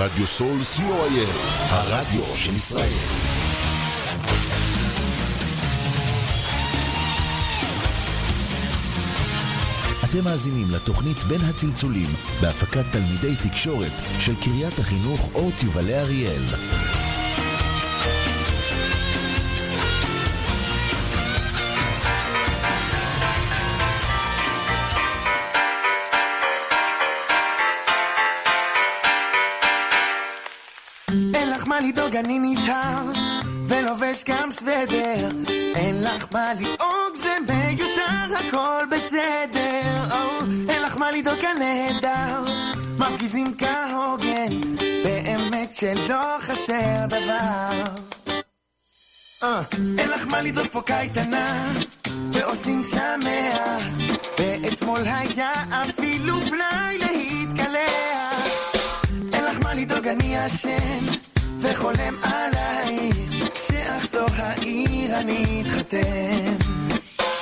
רדיו 0.00 0.26
סול 0.26 0.60
co.il, 0.76 1.28
הרדיו 1.70 2.22
של 2.34 2.54
ישראל. 2.54 2.88
אתם 10.04 10.24
מאזינים 10.24 10.70
לתוכנית 10.70 11.24
בין 11.24 11.40
הצלצולים 11.40 12.08
בהפקת 12.40 12.84
תלמידי 12.92 13.36
תקשורת 13.48 13.92
של 14.18 14.34
קריית 14.40 14.78
החינוך 14.78 15.30
אורט 15.34 15.62
יובלי 15.62 15.98
אריאל. 15.98 16.42
לדאוג, 31.90 32.16
אני 32.16 32.38
נזהר, 32.38 33.04
ולובש 33.68 34.24
גם 34.26 34.50
סוודר. 34.50 35.28
אין 35.74 36.04
לך 36.04 36.26
מה 36.32 36.54
לדאוג, 36.54 37.14
זה 37.14 37.36
מיותר, 37.40 38.36
הכל 38.36 38.84
בסדר. 38.90 40.12
או, 40.12 40.46
אין 40.68 40.82
לך 40.82 40.96
מה 40.96 41.10
לדאוג, 41.10 41.38
הנהדר, 41.44 42.44
מפגיזים 42.98 43.54
כהוגן, 43.58 44.60
באמת 45.04 45.72
שלא 45.72 46.38
חסר 46.38 47.06
דבר. 47.06 47.82
אה, 49.42 49.62
אין 49.98 50.08
לך 50.10 50.26
מה 50.26 50.40
לדאוג 50.42 50.66
פה 50.72 50.82
קייטנה, 50.82 51.72
ועושים 52.32 52.82
שמח, 52.82 53.82
ואתמול 54.38 55.00
היה 55.04 55.52
אפילו 55.82 56.40
פנאי 56.40 56.98
להתקלח. 56.98 58.48
אין 59.32 59.44
לך 59.44 59.58
מה 59.62 59.74
לדאוג, 59.74 60.06
אני 60.06 60.36
ישן, 60.36 61.29
וחולם 61.60 62.14
עלייך, 62.22 63.48
כשאחזור 63.54 64.28
העיר 64.36 65.20
אני 65.20 65.62
אתחתן. 65.62 66.56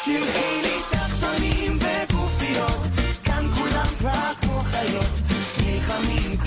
שלחי 0.04 0.62
לי 0.62 0.76
תחתונים 0.90 1.78
וגופיות, 1.78 2.80
כאן 3.24 3.48
כולם 3.50 3.88
כבר 3.98 4.32
כמו 4.40 4.60
חיות, 4.60 5.20
נלחמים 5.66 6.37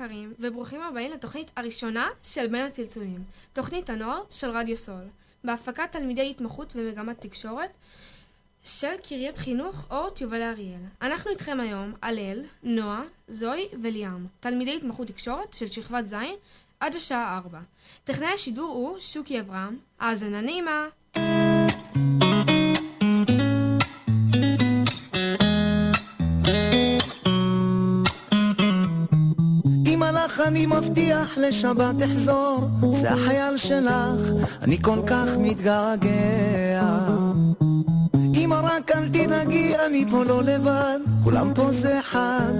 יקרים, 0.00 0.34
וברוכים 0.38 0.82
הבאים 0.82 1.12
לתוכנית 1.12 1.50
הראשונה 1.56 2.08
של 2.22 2.46
בין 2.46 2.66
הצלצולים, 2.66 3.24
תוכנית 3.52 3.90
הנוער 3.90 4.22
של 4.30 4.50
רדיו 4.50 4.76
סול, 4.76 5.04
בהפקת 5.44 5.92
תלמידי 5.92 6.30
התמחות 6.30 6.72
ומגמת 6.76 7.20
תקשורת 7.20 7.76
של 8.62 8.96
קריית 9.08 9.38
חינוך 9.38 9.86
אורט 9.90 10.20
יובל 10.20 10.42
אריאל. 10.42 10.80
אנחנו 11.02 11.30
איתכם 11.30 11.60
היום 11.60 11.94
הלל, 12.02 12.42
נועה, 12.62 13.02
זוהי 13.28 13.68
וליאם, 13.82 14.26
תלמידי 14.40 14.76
התמחות 14.76 15.08
תקשורת 15.08 15.54
של 15.54 15.70
שכבת 15.70 16.06
ז' 16.06 16.14
עד 16.80 16.94
השעה 16.94 17.36
4. 17.36 17.60
טכנאי 18.04 18.32
השידור 18.32 18.68
הוא 18.68 18.98
שוקי 18.98 19.40
אברהם, 19.40 19.78
האזנה 20.00 20.40
נעימה. 20.40 20.88
אני 30.50 30.66
מבטיח 30.66 31.38
לשבת 31.38 32.02
אחזור, 32.04 32.68
זה 32.90 33.10
החייל 33.10 33.56
שלך, 33.56 34.20
אני 34.62 34.78
כל 34.82 34.98
כך 35.06 35.28
מתגעגע. 35.38 36.88
אמא 38.34 38.60
רק 38.62 38.90
אל 38.94 39.08
תדאגי, 39.08 39.72
אני 39.86 40.04
פה 40.10 40.24
לא 40.24 40.42
לבד, 40.42 40.98
כולם 41.24 41.54
פה 41.54 41.72
זה 41.72 42.00
אחד, 42.00 42.52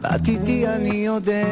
ואת 0.00 0.28
איתי 0.28 0.66
אני 0.66 0.94
יודע. 0.94 1.46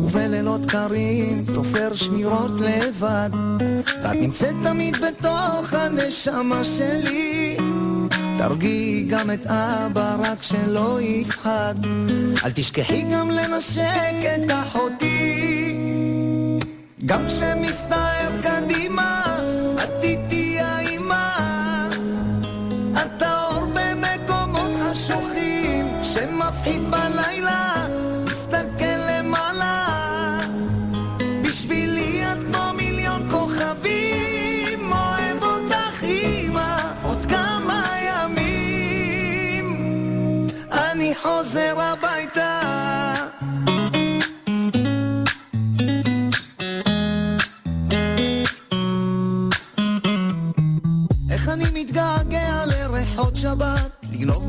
ובלילות 0.00 0.66
קרים 0.66 1.44
תופר 1.54 1.94
שמירות 1.94 2.60
לבד, 2.60 3.30
ואת 4.02 4.14
נמצאת 4.14 4.54
תמיד 4.62 4.96
בתוך 4.96 5.72
הנשמה 5.72 6.64
שלי. 6.64 7.51
תרגיעי 8.42 9.06
גם 9.08 9.30
את 9.30 9.46
אבא, 9.46 10.16
רק 10.18 10.42
שלא 10.42 11.00
יפחד. 11.00 11.74
אל 12.44 12.50
תשכחי 12.54 13.02
גם 13.02 13.30
לנשק 13.30 14.14
את 14.34 14.50
אחותי. 14.50 15.76
גם 17.06 17.26
כשמסתער 17.26 18.30
קדימה, 18.42 19.38
את 19.84 19.90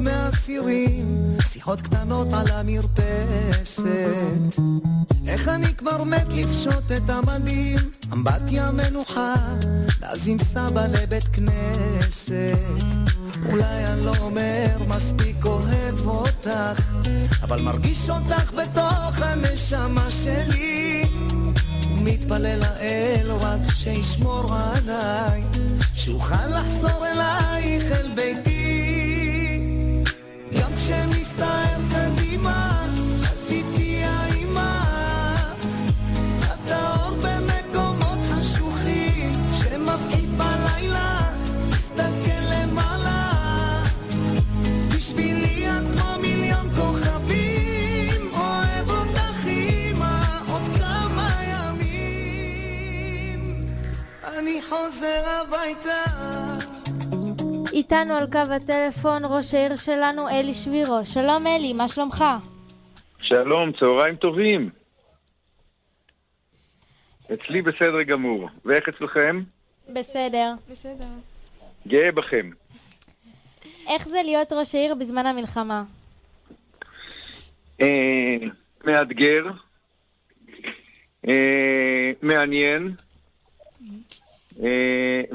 איך 0.07 0.50
אני 0.50 0.71
מתגעגע 0.73 1.23
לריחות 1.23 1.27
שבת, 1.27 1.27
לגנוב 1.27 1.27
מה... 1.27 1.33
האסירים, 1.33 1.38
שיחות 1.47 1.81
קטנות 1.81 2.27
על 2.33 2.47
המרפסת. 2.51 3.83
איך 5.27 5.47
אני 5.47 5.75
כבר 5.75 6.03
מת 6.03 6.27
לפשוט 6.29 6.91
את 6.97 7.09
המדים, 7.09 7.79
אמבטיה 8.13 8.71
מנוחה, 8.71 9.35
ואז 10.01 10.27
עם 10.27 10.38
סבא 10.39 10.88
לבית 10.88 11.27
כנסת. 11.33 12.33
אולי 13.51 13.85
אני 13.85 14.05
לא 14.05 14.15
אומר 14.21 14.77
מספיק 14.88 15.45
אוהב 15.45 16.07
אותך, 16.07 16.91
אבל 17.41 17.61
מרגיש 17.61 18.09
אותך 18.09 18.51
בתוך 18.53 19.21
הנשמה 19.21 20.11
שלי. 20.11 21.03
מתפלל 21.89 22.59
לאל 22.59 23.31
רק 23.31 23.61
שישמור 23.75 24.55
עליי, 24.55 25.44
שאוכל 25.94 26.47
לחזור 26.47 27.07
אלייך 27.07 27.91
אל 27.91 28.12
חוזר 54.93 55.23
הביתה. 55.25 56.03
איתנו 57.73 58.13
על 58.13 58.31
קו 58.31 58.53
הטלפון 58.53 59.21
ראש 59.25 59.53
העיר 59.53 59.75
שלנו 59.75 60.29
אלי 60.29 60.53
שבירו. 60.53 61.05
שלום 61.05 61.47
אלי, 61.47 61.73
מה 61.73 61.87
שלומך? 61.87 62.23
שלום, 63.19 63.71
צהריים 63.71 64.15
טובים. 64.15 64.69
אצלי 67.33 67.61
בסדר 67.61 68.03
גמור. 68.03 68.49
ואיך 68.65 68.89
אצלכם? 68.89 69.43
בסדר. 69.93 70.53
בסדר. 70.69 71.07
גאה 71.87 72.11
בכם. 72.11 72.49
איך 73.87 74.07
זה 74.07 74.21
להיות 74.23 74.53
ראש 74.53 74.75
העיר 74.75 74.95
בזמן 74.95 75.25
המלחמה? 75.25 75.83
אה, 77.81 78.37
מאתגר, 78.85 79.45
אה, 81.27 82.11
מעניין, 82.21 82.95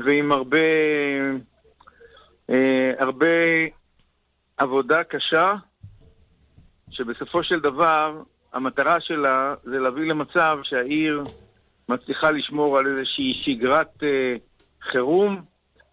ועם 0.04 0.32
הרבה, 0.32 0.58
אה, 2.50 2.92
הרבה 2.98 3.26
עבודה 4.56 5.04
קשה, 5.04 5.54
שבסופו 6.90 7.44
של 7.44 7.60
דבר 7.60 8.22
המטרה 8.52 9.00
שלה 9.00 9.54
זה 9.64 9.78
להביא 9.78 10.08
למצב 10.10 10.58
שהעיר 10.62 11.22
מצליחה 11.88 12.30
לשמור 12.30 12.78
על 12.78 12.86
איזושהי 12.86 13.40
שגרת 13.44 14.02
אה, 14.02 14.36
חירום, 14.82 15.42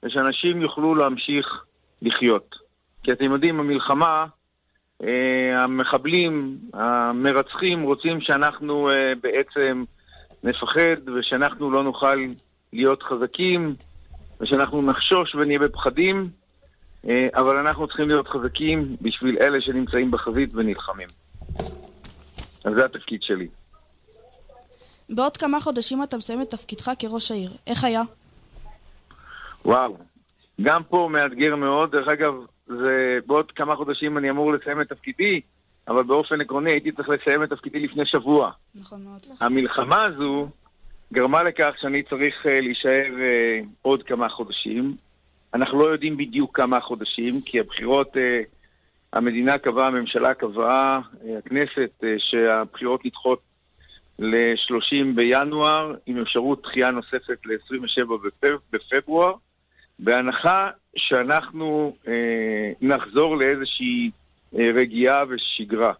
ושאנשים 0.04 0.62
יוכלו 0.62 0.96
להמשיך 0.96 1.64
לחיות. 2.02 2.56
כי 3.04 3.12
אתם 3.12 3.32
יודעים, 3.32 3.60
המלחמה, 3.60 4.26
אה, 5.04 5.64
המחבלים, 5.64 6.58
המרצחים 6.74 7.82
רוצים 7.82 8.22
שאנחנו 8.22 8.90
אה, 8.90 9.14
בעצם 9.22 9.84
נפחד 10.44 11.10
ושאנחנו 11.16 11.72
לא 11.72 11.84
נוכל 11.84 12.26
להיות 12.76 13.04
חזקים 13.04 13.76
ושאנחנו 14.42 14.82
נחשוש 14.82 15.36
ונהיה 15.36 15.60
בפחדים, 15.60 16.30
אה, 17.08 17.28
אבל 17.34 17.58
אנחנו 17.58 17.88
צריכים 17.88 18.08
להיות 18.08 18.28
חזקים 18.28 18.96
בשביל 19.02 19.38
אלה 19.42 19.62
שנמצאים 19.62 20.12
בחזית 20.12 20.50
ונלחמים. 20.54 21.08
אז 22.64 22.74
זה 22.76 22.86
התפקיד 22.86 23.24
שלי. 23.24 23.48
בעוד 25.10 25.38
כמה 25.38 25.60
חודשים 25.60 26.04
אתה 26.04 26.18
מסיים 26.18 26.42
את 26.42 26.50
תפקידך 26.50 26.92
כראש 27.00 27.32
העיר. 27.32 27.52
איך 27.68 27.84
היה? 27.84 28.02
וואו, 29.66 29.98
גם 30.62 30.84
פה 30.84 31.10
מאתגר 31.12 31.56
מאוד. 31.56 31.92
דרך 31.92 32.08
אגב, 32.08 32.34
זה 32.68 33.20
בעוד 33.26 33.52
כמה 33.52 33.76
חודשים 33.76 34.18
אני 34.18 34.30
אמור 34.30 34.54
לסיים 34.54 34.82
את 34.82 34.90
תפקידי, 34.90 35.42
אבל 35.88 36.04
באופן 36.04 36.42
עקרוני 36.42 36.72
הייתי 36.72 36.92
צריך 36.92 37.10
לסיים 37.10 37.44
את 37.44 37.50
תפקידי 37.50 37.80
לפני 37.80 38.06
שבוע. 38.06 38.52
נכון 38.76 39.04
מאוד. 39.04 39.22
המלחמה 39.42 40.04
הזו 40.04 40.48
גרמה 41.16 41.44
לכך 41.44 41.76
שאני 41.82 42.04
צריך 42.04 42.46
אה, 42.46 42.62
להישאר 42.62 43.12
אה, 43.20 43.60
עוד 43.82 44.04
כמה 44.04 44.30
חודשים. 44.30 44.96
אנחנו 45.54 45.80
לא 45.80 45.86
יודעים 45.86 46.18
בדיוק 46.18 46.58
כמה 46.58 46.80
חודשים, 46.80 47.42
כי 47.42 47.60
הבחירות, 47.60 48.18
אה, 48.18 48.42
המדינה 49.14 49.58
קבעה, 49.58 49.88
הממשלה 49.88 50.34
קבעה, 50.34 51.00
הכנסת, 51.38 52.04
שהבחירות 52.18 53.06
נדחות 53.06 53.42
ל-30 54.20 55.06
בינואר, 55.16 55.96
עם 56.06 56.22
אפשרות 56.22 56.62
דחייה 56.64 56.92
נוספת 56.92 57.38
ל-27 57.46 58.06
בפב, 58.26 58.56
בפברואר, 58.72 59.34
בהנחה 60.00 60.70
שאנחנו 60.96 61.96
אה, 62.08 62.72
נחזור 62.82 63.38
לאיזושהי 63.38 64.12
אה, 64.60 64.72
רגיעה 64.74 65.24
ושגרה. 65.30 65.94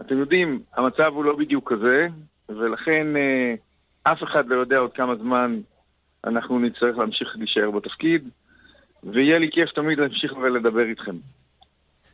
אתם 0.00 0.18
יודעים, 0.18 0.62
המצב 0.76 1.12
הוא 1.14 1.24
לא 1.24 1.36
בדיוק 1.36 1.72
כזה, 1.72 2.08
ולכן 2.48 3.16
אה, 3.16 3.54
אף 4.04 4.22
אחד 4.22 4.48
לא 4.48 4.54
יודע 4.54 4.78
עוד 4.78 4.92
כמה 4.92 5.16
זמן 5.16 5.60
אנחנו 6.24 6.58
נצטרך 6.58 6.98
להמשיך 6.98 7.28
להישאר 7.38 7.70
בתפקיד, 7.70 8.28
ויהיה 9.04 9.38
לי 9.38 9.50
כיף 9.52 9.70
תמיד 9.70 9.98
להמשיך 9.98 10.32
ולדבר 10.36 10.84
איתכם. 10.84 11.16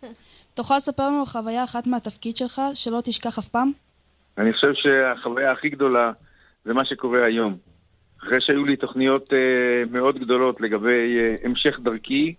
תוכל 0.54 0.76
לספר 0.76 1.06
לנו 1.06 1.26
חוויה 1.26 1.64
אחת 1.64 1.86
מהתפקיד 1.86 2.36
שלך 2.36 2.62
שלא 2.74 3.00
תשכח 3.04 3.38
אף 3.38 3.48
פעם? 3.48 3.72
אני 4.38 4.52
חושב 4.52 4.74
שהחוויה 4.74 5.52
הכי 5.52 5.68
גדולה 5.68 6.12
זה 6.64 6.74
מה 6.74 6.84
שקורה 6.84 7.24
היום. 7.24 7.56
אחרי 8.18 8.40
שהיו 8.40 8.64
לי 8.64 8.76
תוכניות 8.76 9.32
אה, 9.32 9.82
מאוד 9.90 10.18
גדולות 10.18 10.60
לגבי 10.60 11.18
אה, 11.18 11.36
המשך 11.44 11.78
דרכי, 11.82 12.34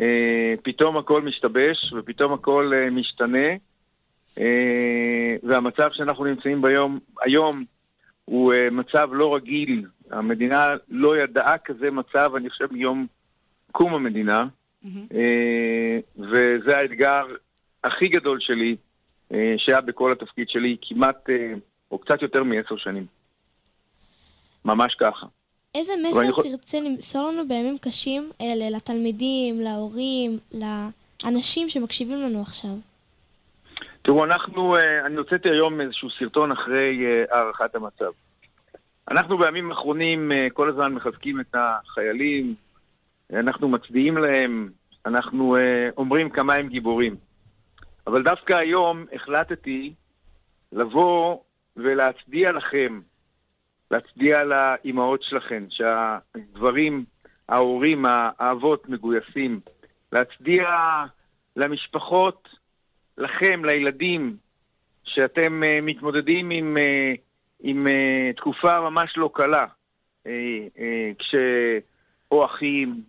אה, 0.00 0.54
פתאום 0.62 0.96
הכל 0.96 1.22
משתבש 1.22 1.92
ופתאום 1.92 2.32
הכל 2.32 2.72
אה, 2.74 2.90
משתנה, 2.90 3.48
אה, 4.40 5.36
והמצב 5.42 5.90
שאנחנו 5.92 6.24
נמצאים 6.24 6.62
ביום, 6.62 6.98
היום 7.22 7.64
הוא 8.30 8.52
אה, 8.52 8.70
מצב 8.70 9.08
לא 9.12 9.34
רגיל. 9.36 9.86
המדינה 10.10 10.74
לא 10.88 11.18
ידעה 11.18 11.58
כזה 11.58 11.90
מצב, 11.90 12.32
אני 12.36 12.50
חושב, 12.50 12.72
מיום 12.72 13.06
קום 13.72 13.94
המדינה, 13.94 14.46
אה, 15.14 15.98
וזה 16.18 16.78
האתגר 16.78 17.24
הכי 17.84 18.08
גדול 18.08 18.40
שלי, 18.40 18.76
אה, 19.32 19.54
שהיה 19.58 19.80
בכל 19.80 20.12
התפקיד 20.12 20.48
שלי, 20.48 20.76
כמעט, 20.82 21.28
או 21.90 21.98
קצת 21.98 22.22
יותר 22.22 22.42
מעשר 22.44 22.76
שנים. 22.76 23.06
ממש 24.64 24.94
ככה. 24.94 25.26
איזה 25.74 25.92
מסר 26.08 26.22
יכול- 26.22 26.44
תרצה 26.44 26.80
למסור 26.80 27.28
לנו 27.28 27.48
בימים 27.48 27.78
קשים 27.78 28.30
אלה, 28.40 28.70
לתלמידים, 28.70 29.60
להורים, 29.60 30.38
לאנשים 30.52 31.68
שמקשיבים 31.68 32.22
לנו 32.22 32.40
עכשיו? 32.42 32.70
תראו, 34.02 34.24
אנחנו, 34.24 34.76
אה, 34.76 35.06
אני 35.06 35.16
הוצאתי 35.16 35.50
היום 35.50 35.80
איזשהו 35.80 36.10
סרטון 36.10 36.52
אחרי 36.52 37.06
אה, 37.06 37.24
הערכת 37.30 37.74
המצב. 37.74 38.10
אנחנו 39.10 39.38
בימים 39.38 39.70
האחרונים 39.70 40.32
אה, 40.32 40.48
כל 40.52 40.68
הזמן 40.68 40.92
מחזקים 40.94 41.40
את 41.40 41.54
החיילים, 41.54 42.54
אנחנו 43.32 43.68
מצדיעים 43.68 44.16
להם, 44.16 44.68
אנחנו 45.06 45.56
אומרים 45.96 46.30
כמה 46.30 46.54
הם 46.54 46.68
גיבורים. 46.68 47.16
אבל 48.06 48.22
דווקא 48.22 48.52
היום 48.52 49.06
החלטתי 49.12 49.94
לבוא 50.72 51.38
ולהצדיע 51.76 52.52
לכם, 52.52 53.00
להצדיע 53.90 54.44
לאימהות 54.44 55.22
שלכם, 55.22 55.66
שהגברים, 55.70 57.04
ההורים, 57.48 58.04
האבות 58.08 58.88
מגויסים, 58.88 59.60
להצדיע 60.12 60.68
למשפחות, 61.56 62.59
לכם, 63.20 63.64
לילדים, 63.64 64.36
שאתם 65.04 65.62
uh, 65.62 65.84
מתמודדים 65.84 66.50
עם, 66.50 66.76
uh, 66.76 67.18
עם 67.60 67.86
uh, 67.86 68.36
תקופה 68.36 68.80
ממש 68.80 69.16
לא 69.16 69.30
קלה, 69.34 69.66
uh, 70.24 70.26
uh, 70.26 70.80
כשאו 71.18 72.44
אחים 72.44 73.02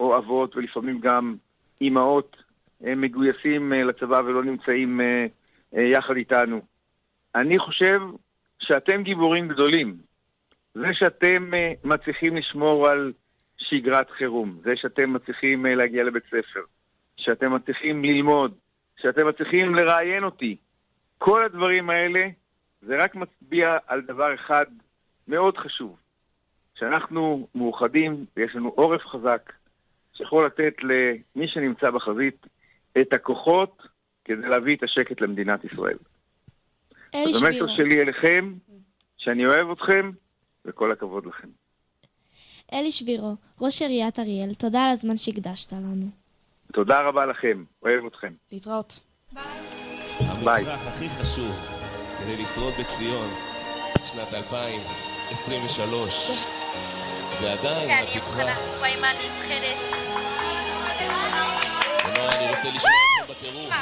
או 0.00 0.16
אבות 0.16 0.56
ולפעמים 0.56 1.00
גם 1.00 1.36
אימהות 1.80 2.36
uh, 2.36 2.86
מגויסים 2.96 3.72
uh, 3.72 3.76
לצבא 3.76 4.22
ולא 4.24 4.44
נמצאים 4.44 5.00
uh, 5.00 5.74
uh, 5.76 5.80
יחד 5.80 6.16
איתנו. 6.16 6.60
אני 7.34 7.58
חושב 7.58 8.00
שאתם 8.58 9.02
גיבורים 9.02 9.48
גדולים. 9.48 9.96
זה 10.74 10.94
שאתם 10.94 11.50
uh, 11.50 11.88
מצליחים 11.88 12.36
לשמור 12.36 12.88
על 12.88 13.12
שגרת 13.58 14.10
חירום, 14.10 14.58
זה 14.64 14.76
שאתם 14.76 15.12
מצליחים 15.12 15.66
uh, 15.66 15.68
להגיע 15.68 16.04
לבית 16.04 16.24
ספר, 16.26 16.60
שאתם 17.16 17.54
מצליחים 17.54 18.04
ללמוד, 18.04 18.54
שאתם 19.02 19.28
מצליחים 19.28 19.74
לראיין 19.74 20.24
אותי. 20.24 20.56
כל 21.18 21.44
הדברים 21.44 21.90
האלה, 21.90 22.28
זה 22.82 23.04
רק 23.04 23.14
מצביע 23.14 23.78
על 23.86 24.00
דבר 24.00 24.34
אחד 24.34 24.66
מאוד 25.28 25.56
חשוב, 25.56 25.96
שאנחנו 26.74 27.48
מאוחדים 27.54 28.26
ויש 28.36 28.54
לנו 28.54 28.68
עורף 28.68 29.06
חזק, 29.06 29.52
שיכול 30.12 30.46
לתת 30.46 30.74
למי 30.82 31.48
שנמצא 31.48 31.90
בחזית 31.90 32.46
את 33.00 33.12
הכוחות 33.12 33.82
כדי 34.24 34.48
להביא 34.48 34.76
את 34.76 34.82
השקט 34.82 35.20
למדינת 35.20 35.64
ישראל. 35.64 35.96
אז 37.14 37.36
שבירו. 37.36 37.46
המסר 37.46 37.76
שלי 37.76 38.02
אליכם, 38.02 38.54
שאני 39.16 39.46
אוהב 39.46 39.70
אתכם, 39.70 40.10
וכל 40.64 40.92
הכבוד 40.92 41.26
לכם. 41.26 41.48
אלי 42.72 42.92
שבירו, 42.92 43.36
ראש 43.60 43.82
עיריית 43.82 44.18
אריאל, 44.18 44.54
תודה 44.54 44.84
על 44.84 44.92
הזמן 44.92 45.18
שהקדשת 45.18 45.72
לנו. 45.72 46.06
תודה 46.72 47.02
רבה 47.02 47.26
לכם, 47.26 47.64
אוהב 47.82 48.06
אתכם. 48.06 48.32
להתראות. 48.52 49.00
ביי. 49.32 49.42
המצרך 50.20 50.86
הכי 50.86 51.08
חשוב 51.08 51.56
כדי 52.18 52.42
לשרוד 52.42 52.74
בציון, 52.80 53.28
שנת 54.04 54.34
2023. 54.34 56.30
זה 57.40 57.52
עדיין 57.52 58.04
התקווה. 58.08 58.44
ונועה, 62.04 62.38
אני 62.38 62.48
רוצה 62.48 62.68
לשמוע 62.68 62.92
אתכם 63.22 63.32
בטירוף. 63.32 63.74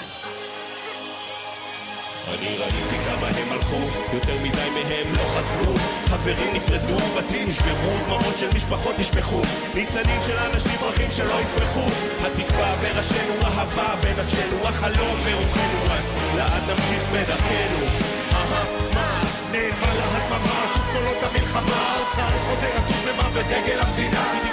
אני 2.28 2.58
ראיתי 2.58 2.98
כמה 3.06 3.26
הם 3.26 3.52
הלכו, 3.52 3.80
יותר 4.12 4.36
מדי 4.42 4.70
מהם 4.74 5.12
לא 5.12 5.22
חזרו. 5.22 5.74
חברים 6.06 6.54
נפרדו, 6.54 6.96
בתים 7.16 7.48
נשברו, 7.48 7.92
דמעות 8.06 8.38
של 8.38 8.48
משפחות 8.56 8.98
נשפכו. 8.98 9.40
ניצנים 9.74 10.20
של 10.26 10.36
אנשים 10.36 10.72
פרחים 10.80 11.10
שלא 11.10 11.40
יפרחו. 11.40 11.86
התקווה 12.26 12.76
בראשינו, 12.76 13.34
אהבה 13.44 13.94
בנפשנו, 14.02 14.58
החלום 14.64 15.16
ברוחנו 15.24 15.92
אז 15.92 16.06
לאן 16.36 16.62
נמשיך 16.68 17.02
בדרכנו? 17.12 17.86
אהה, 18.32 18.64
מה? 18.94 19.22
נאמן 19.52 19.96
להדממה, 19.98 20.66
שוב 20.74 20.84
קולות 20.92 21.22
המלחמה. 21.22 21.96
חייל 22.10 22.38
חוזר 22.46 22.70
עטוף 22.76 23.00
במוות 23.06 23.46
דגל 23.46 23.80
המדינה. 23.80 24.46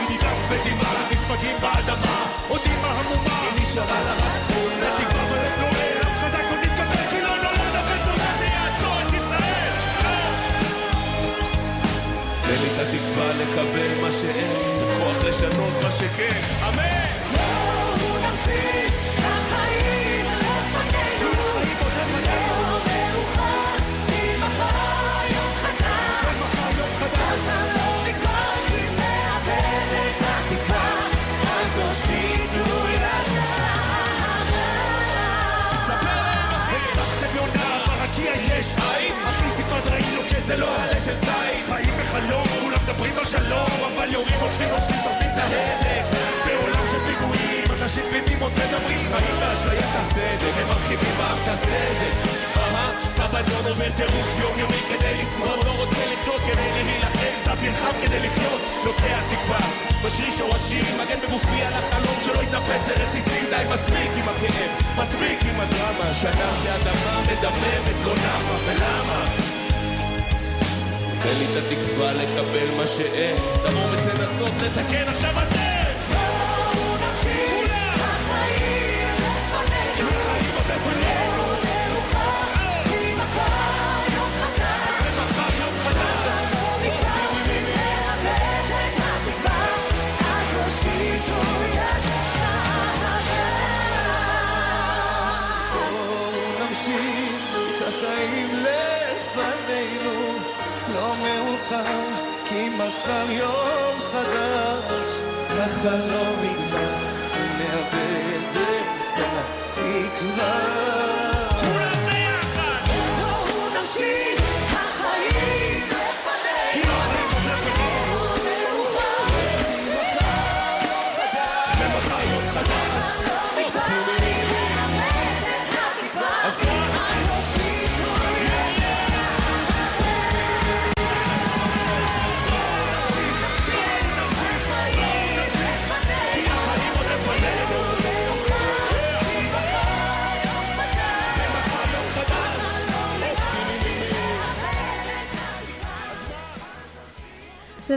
ודמעה, 0.50 1.10
נספגים 1.12 1.56
באדמה. 1.62 2.26
עוד 2.48 2.62
אימא 2.66 2.88
המומה. 2.88 3.50
נשארה 3.62 4.02
לה 4.04 4.14
רק 4.14 4.48
תמונה 4.48 5.13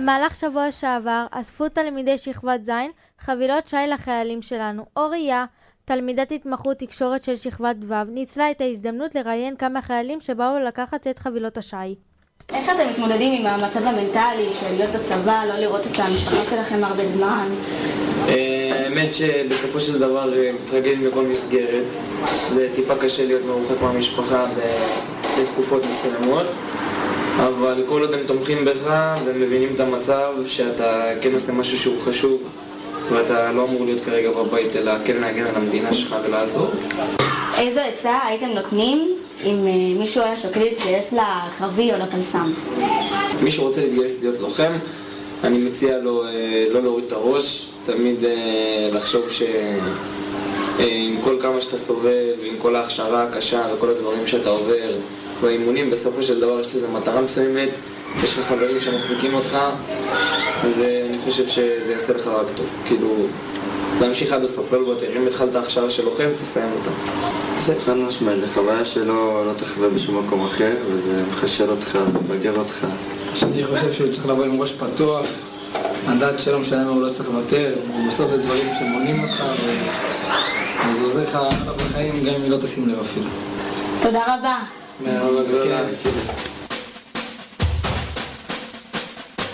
במהלך 0.07 0.35
שבוע 0.35 0.71
שעבר 0.71 1.27
אספו 1.31 1.69
תלמידי 1.69 2.19
שכבת 2.19 2.65
ז' 2.65 2.71
חבילות 3.21 3.69
שי 3.69 3.77
לחיילים 3.89 4.43
שלנו. 4.43 4.85
אוריה, 4.97 5.45
תלמידת 5.85 6.33
התמחות 6.33 6.79
תקשורת 6.79 7.23
של 7.25 7.37
שכבת 7.37 7.77
ו', 7.89 7.95
ניצלה 8.09 8.51
את 8.51 8.61
ההזדמנות 8.61 9.15
לראיין 9.15 9.57
כמה 9.57 9.83
חיילים 9.83 10.21
שבאו 10.21 10.59
לקחת 10.67 11.07
את 11.07 11.19
חבילות 11.19 11.59
השי. 11.59 11.77
איך 12.53 12.71
אתם 12.71 12.91
מתמודדים 12.91 13.33
עם 13.41 13.47
המצב 13.47 13.81
המנטלי 13.83 14.49
של 14.61 14.77
להיות 14.77 14.91
בצבא, 14.91 15.45
לא 15.49 15.59
לראות 15.59 15.81
את 15.81 15.99
המשפחה 15.99 16.45
שלכם 16.51 16.85
הרבה 16.85 17.07
זמן? 17.07 17.47
אה, 18.29 18.85
האמת 18.85 19.15
שבסופו 19.15 19.81
של 19.81 19.99
דבר 19.99 20.35
אה, 20.35 20.51
מתרגלים 20.53 21.07
לכל 21.07 21.27
מסגרת. 21.27 21.97
זה 22.49 22.69
טיפה 22.75 22.95
קשה 22.97 23.25
להיות 23.25 23.45
מרוחק 23.45 23.83
מהמשפחה 23.83 24.45
בתקופות 25.41 25.83
מסוימות, 25.85 26.47
אבל 27.37 27.83
כל 27.89 28.01
עוד 28.01 28.15
הם 28.15 28.21
תומכים 28.27 28.65
בך 28.65 29.15
ומבינים 29.25 29.69
את 29.75 29.81
המצב 29.81 30.33
שאתה 30.47 31.11
כן 31.23 31.35
עושה 31.35 31.53
משהו 31.53 31.79
שהוא 31.79 32.01
חשוב 32.01 32.43
ואתה 33.11 33.53
לא 33.53 33.65
אמור 33.65 33.85
להיות 33.85 34.05
כרגע 34.05 34.31
בבית 34.31 34.77
אלא 34.77 34.93
כן 35.05 35.17
להגן 35.17 35.47
על 35.47 35.55
המדינה 35.57 35.95
שלך 35.95 36.17
ולעזור. 36.25 36.71
איזו 37.59 37.81
עצה 37.81 38.19
הייתם 38.27 38.47
נותנים 38.47 39.17
אם 39.45 39.67
אה, 39.67 39.99
מישהו 39.99 40.23
היה 40.23 40.37
שוקל 40.37 40.61
להתגייס 40.61 41.13
לקרבי 41.13 41.93
או 41.93 41.99
לפלס"ם? 41.99 42.53
מי 43.43 43.51
שרוצה 43.51 43.81
להתגייס 43.81 44.21
להיות 44.21 44.41
לוחם, 44.41 44.73
אני 45.45 45.59
מציע 45.59 45.99
לו 45.99 46.25
אה, 46.25 46.67
לא 46.71 46.83
להוריד 46.83 47.05
את 47.07 47.13
הראש, 47.13 47.69
תמיד 47.87 48.25
אה, 48.25 48.91
לחשוב 48.93 49.31
שעם 49.31 49.81
כל 51.25 51.37
כמה 51.43 51.61
שאתה 51.61 51.79
סובל, 51.79 52.33
ועם 52.43 52.55
כל 52.59 52.77
ההכשרה 52.77 53.23
הקשה 53.23 53.63
וכל 53.75 53.89
הדברים 53.89 54.27
שאתה 54.27 54.51
עובר, 54.51 54.93
והאימונים, 55.41 55.91
בסופו 55.91 56.23
של 56.23 56.41
דבר 56.41 56.61
יש 56.61 56.75
לזה 56.75 56.89
מטרה 56.89 57.21
מסוימת, 57.21 57.69
יש 58.25 58.39
לך 58.39 58.47
חברים 58.47 58.81
שמחזיקים 58.81 59.35
אותך, 59.35 59.59
ואני 60.79 61.19
חושב 61.25 61.49
שזה 61.49 61.93
יעשה 61.93 62.13
לך 62.13 62.27
רק 62.27 62.47
טוב. 62.57 62.67
כאילו, 62.87 63.15
להמשיך 64.01 64.33
עד 64.33 64.45
הסוף, 64.45 64.73
לא 64.73 64.81
לוותר. 64.81 65.07
אם 65.17 65.27
התחלת 65.27 65.57
הכשרה 65.57 65.91
של 65.91 66.05
לוחם, 66.05 66.29
תסיים 66.37 66.69
אותה. 66.79 66.91
זה 67.61 67.75
חד 67.87 67.97
משמעית, 67.97 68.41
זה 68.41 68.47
חוויה 68.55 68.85
שלא 68.85 69.47
לא 69.47 69.53
תחווה 69.57 69.89
בשום 69.89 70.27
מקום 70.27 70.45
אחר, 70.45 70.73
וזה 70.87 71.23
מחשל 71.31 71.71
אותך, 71.71 71.99
מבגר 72.15 72.59
אותך. 72.59 72.87
אני 73.43 73.65
חושב 73.65 73.93
שהוא 73.93 74.13
צריך 74.13 74.27
לבוא 74.27 74.45
עם 74.45 74.61
ראש 74.61 74.73
פתוח, 74.73 75.27
לדעת 76.11 76.41
שלא 76.41 76.59
משנה 76.59 76.85
מה 76.85 76.91
הוא 76.91 77.03
לא 77.03 77.11
צריך 77.11 77.29
לוותר, 77.29 77.75
בסוף 78.09 78.31
זה 78.31 78.37
דברים 78.37 78.65
שמונעים 78.79 79.23
אותך, 79.23 79.45
וזה 80.91 81.03
עוזר 81.03 81.23
לך 81.23 81.39
בחיים 81.77 82.25
גם 82.25 82.35
אם 82.35 82.51
לא 82.51 82.57
תשים 82.57 82.89
לב 82.89 83.01
אפילו. 83.01 83.27
תודה 84.03 84.21
רבה. 84.27 84.86
כן. 85.05 85.11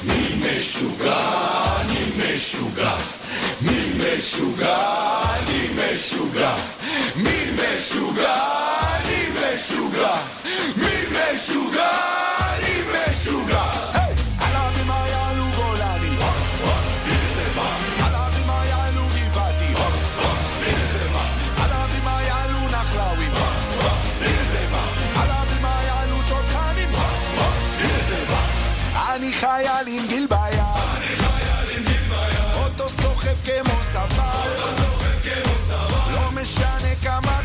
אני 0.03 0.35
משוגע, 0.39 1.17
אני 1.81 2.05
משוגע. 2.17 2.97
מי 3.63 3.93
משוגע? 3.99 4.77
אני 5.37 5.69
משוגע. 5.77 6.55
מי 7.17 7.51
משוגע? 7.55 8.35
אני 8.97 9.25
משוגע. 9.35 10.15
מי 10.77 10.95
משוגע? 11.11 12.22
כמו 33.93 34.11
סבל. 34.11 34.23
אוטו 34.23 34.69
סוחב 34.79 35.21
כמו 35.23 35.55
סבל. 35.69 36.15
לא 36.15 36.31
משנה 36.33 36.95
כמה 37.05 37.42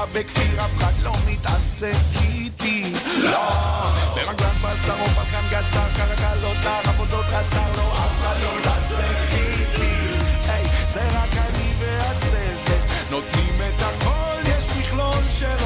בקה 0.00 0.20
בכפיר, 0.20 0.64
אף 0.64 0.76
אחד 0.76 0.92
לא 1.02 1.12
מתעסק 1.26 1.94
איתי. 2.22 2.92
לא, 3.16 3.50
ברגלן 4.14 4.56
בשר 4.62 5.00
או 5.00 5.06
בלחן 5.06 5.44
גצר, 5.50 5.86
קרקלות, 5.96 6.56
עבודות 6.84 7.24
חסר, 7.24 7.72
לא, 7.76 7.92
אף 7.92 8.20
אחד 8.20 8.36
לא 8.42 8.58
מתעסק 8.58 9.32
איתי. 9.32 9.90
היי, 10.48 10.64
זה 10.88 11.00
רק 11.00 11.36
אני 11.36 11.72
והצוות, 11.78 12.82
נותנים 13.10 13.54
את 13.68 13.82
הכל, 13.82 14.50
יש 14.58 14.68
מכלול 14.78 15.28
של 15.38 15.64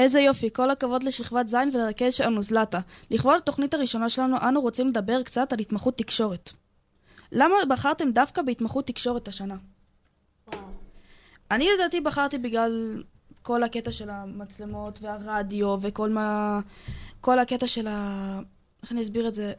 איזה 0.00 0.20
יופי, 0.20 0.50
כל 0.52 0.70
הכבוד 0.70 1.02
לשכבת 1.02 1.48
ז' 1.48 1.54
ולרכז 1.72 2.14
שלנו 2.14 2.42
זלטה. 2.42 2.80
לכבוד 3.10 3.36
התוכנית 3.36 3.74
הראשונה 3.74 4.08
שלנו, 4.08 4.36
אנו 4.48 4.60
רוצים 4.60 4.88
לדבר 4.88 5.22
קצת 5.22 5.52
על 5.52 5.58
התמחות 5.58 5.98
תקשורת. 5.98 6.50
למה 7.32 7.54
בחרתם 7.68 8.10
דווקא 8.10 8.42
בהתמחות 8.42 8.86
תקשורת 8.86 9.28
השנה? 9.28 9.56
אני 11.50 11.68
לדעתי 11.74 12.00
בחרתי 12.00 12.38
בגלל 12.38 13.02
כל 13.42 13.62
הקטע 13.62 13.92
של 13.92 14.10
המצלמות 14.10 14.98
והרדיו 15.02 15.76
וכל 15.80 16.10
מה... 16.10 16.60
כל 17.20 17.38
הקטע 17.38 17.66
של 17.66 17.88
ה... 17.88 18.40
איך 18.82 18.92
אני 18.92 19.02
אסביר 19.02 19.28
את 19.28 19.34
זה? 19.34 19.52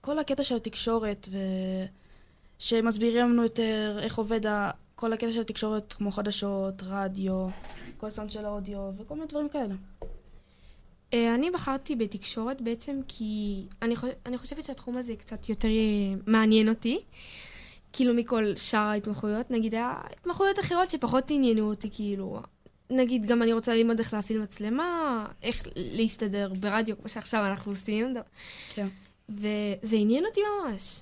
כל 0.00 0.18
הקטע 0.18 0.42
של 0.42 0.56
התקשורת 0.56 1.28
ו... 1.30 1.36
שמסבירים 2.58 3.30
לנו 3.30 3.42
יותר 3.42 3.98
איך 4.02 4.18
עובד 4.18 4.46
ה... 4.46 4.70
כל 5.02 5.12
הקטע 5.12 5.32
של 5.32 5.40
התקשורת 5.40 5.92
כמו 5.92 6.10
חדשות, 6.10 6.82
רדיו, 6.82 7.46
כל 7.96 8.06
הסאונד 8.06 8.30
של 8.30 8.44
האודיו 8.44 8.90
וכל 8.98 9.14
מיני 9.14 9.26
דברים 9.26 9.48
כאלה. 9.48 9.74
אה, 11.12 11.34
אני 11.34 11.50
בחרתי 11.50 11.96
בתקשורת 11.96 12.60
בעצם 12.60 13.00
כי 13.08 13.62
אני, 13.82 13.96
חוש... 13.96 14.10
אני 14.26 14.38
חושבת 14.38 14.64
שהתחום 14.64 14.96
הזה 14.96 15.16
קצת 15.16 15.48
יותר 15.48 15.68
אה, 15.68 16.14
מעניין 16.26 16.68
אותי. 16.68 17.00
כאילו 17.92 18.14
מכל 18.14 18.56
שאר 18.56 18.78
ההתמחויות, 18.78 19.50
נגיד 19.50 19.74
היה 19.74 20.00
התמחויות 20.12 20.58
אחרות 20.58 20.90
שפחות 20.90 21.30
עניינו 21.30 21.70
אותי, 21.70 21.88
כאילו, 21.92 22.40
נגיד 22.90 23.26
גם 23.26 23.42
אני 23.42 23.52
רוצה 23.52 23.74
ללמוד 23.74 23.98
איך 23.98 24.14
להפעיל 24.14 24.42
מצלמה, 24.42 25.26
איך 25.42 25.68
להסתדר 25.76 26.52
ברדיו, 26.60 26.98
כמו 26.98 27.08
שעכשיו 27.08 27.46
אנחנו 27.46 27.72
עושים, 27.72 28.14
כן. 28.74 28.88
וזה 29.28 29.96
עניין 29.96 30.24
אותי 30.26 30.40
ממש. 30.64 31.00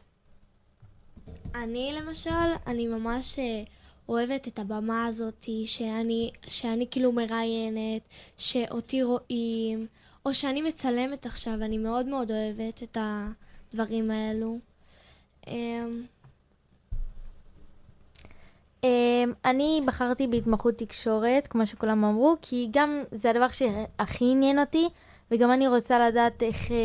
אני 1.55 1.93
למשל, 1.93 2.31
אני 2.67 2.87
ממש 2.87 3.39
אה, 3.39 3.63
אוהבת 4.11 4.49
את 4.49 4.59
הבמה 4.59 5.07
הזאת, 5.07 5.49
שאני, 5.65 6.31
שאני 6.47 6.87
כאילו 6.91 7.13
מראיינת, 7.13 8.03
שאותי 8.37 9.03
רואים, 9.03 9.87
או 10.27 10.35
שאני 10.35 10.63
מצלמת 10.63 11.27
עכשיו, 11.27 11.55
אני 11.55 11.79
מאוד 11.79 12.07
מאוד 12.07 12.31
אוהבת 12.31 12.83
את 12.83 12.99
הדברים 13.01 14.11
האלו. 14.11 14.59
אמ, 18.85 19.33
אני 19.45 19.81
בחרתי 19.87 20.27
בהתמחות 20.27 20.75
תקשורת, 20.79 21.47
כמו 21.47 21.67
שכולם 21.67 22.05
אמרו, 22.05 22.37
כי 22.43 22.69
גם 22.71 23.03
זה 23.13 23.31
הדבר 23.31 23.49
שהכי 23.49 24.25
עניין 24.31 24.59
אותי, 24.59 24.89
וגם 25.31 25.53
אני 25.53 25.69
רוצה 25.69 26.09
לדעת 26.09 26.43
איך 26.43 26.73
אה, 26.73 26.77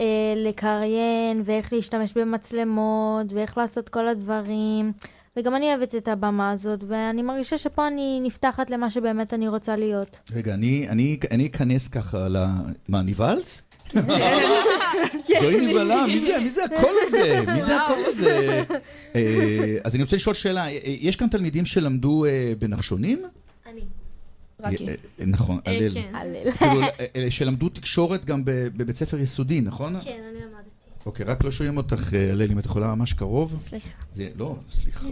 אה, 0.00 0.34
לקריין, 0.36 1.42
ואיך 1.44 1.72
להשתמש 1.72 2.12
במצלמות, 2.12 3.32
ואיך 3.32 3.58
לעשות 3.58 3.88
כל 3.88 4.08
הדברים, 4.08 4.92
וגם 5.36 5.54
אני 5.54 5.66
אוהבת 5.66 5.94
את 5.94 6.08
הבמה 6.08 6.50
הזאת, 6.50 6.80
ואני 6.88 7.22
מרגישה 7.22 7.58
שפה 7.58 7.88
אני 7.88 8.20
נפתחת 8.22 8.70
למה 8.70 8.90
שבאמת 8.90 9.34
אני 9.34 9.48
רוצה 9.48 9.76
להיות. 9.76 10.16
רגע, 10.32 10.54
אני, 10.54 10.88
אני, 10.88 11.18
אני 11.30 11.46
אכנס 11.46 11.88
ככה 11.88 12.28
ל... 12.28 12.36
מה, 12.88 13.02
נבהלת? 13.02 13.60
זוהי 15.40 15.66
נבהלה, 15.66 16.06
מי 16.06 16.20
זה, 16.20 16.38
מי 16.38 16.50
זה 16.50 16.64
הקול 16.64 16.94
הזה? 17.02 17.40
מי 17.54 17.60
זה 17.60 17.82
הקול 17.82 18.04
הזה? 18.06 18.62
אה, 19.16 19.76
אז 19.84 19.94
אני 19.94 20.02
רוצה 20.02 20.16
לשאול 20.16 20.34
שאלה, 20.34 20.66
אה, 20.66 20.78
יש 20.84 21.16
כאן 21.16 21.28
תלמידים 21.28 21.64
שלמדו 21.64 22.24
אה, 22.24 22.52
בנחשונים? 22.58 23.22
אני. 23.66 23.80
נכון, 25.26 25.58
הלל. 25.64 25.90
כן. 25.90 26.12
כאילו, 27.12 27.30
שלמדו 27.30 27.68
תקשורת 27.68 28.24
גם 28.24 28.44
ב- 28.44 28.50
בבית 28.76 28.96
ספר 28.96 29.18
יסודי, 29.18 29.60
נכון? 29.60 30.00
כן, 30.00 30.20
אני. 30.30 30.43
אוקיי, 31.06 31.26
רק 31.26 31.44
לא 31.44 31.50
שומעים 31.50 31.76
אותך, 31.76 32.14
אה, 32.14 32.32
הלל, 32.32 32.50
אם 32.50 32.58
את 32.58 32.64
יכולה 32.64 32.94
ממש 32.94 33.12
קרוב. 33.12 33.56
סליחה. 33.58 33.88
זה, 34.14 34.28
לא, 34.36 34.56
סליחה. 34.70 35.08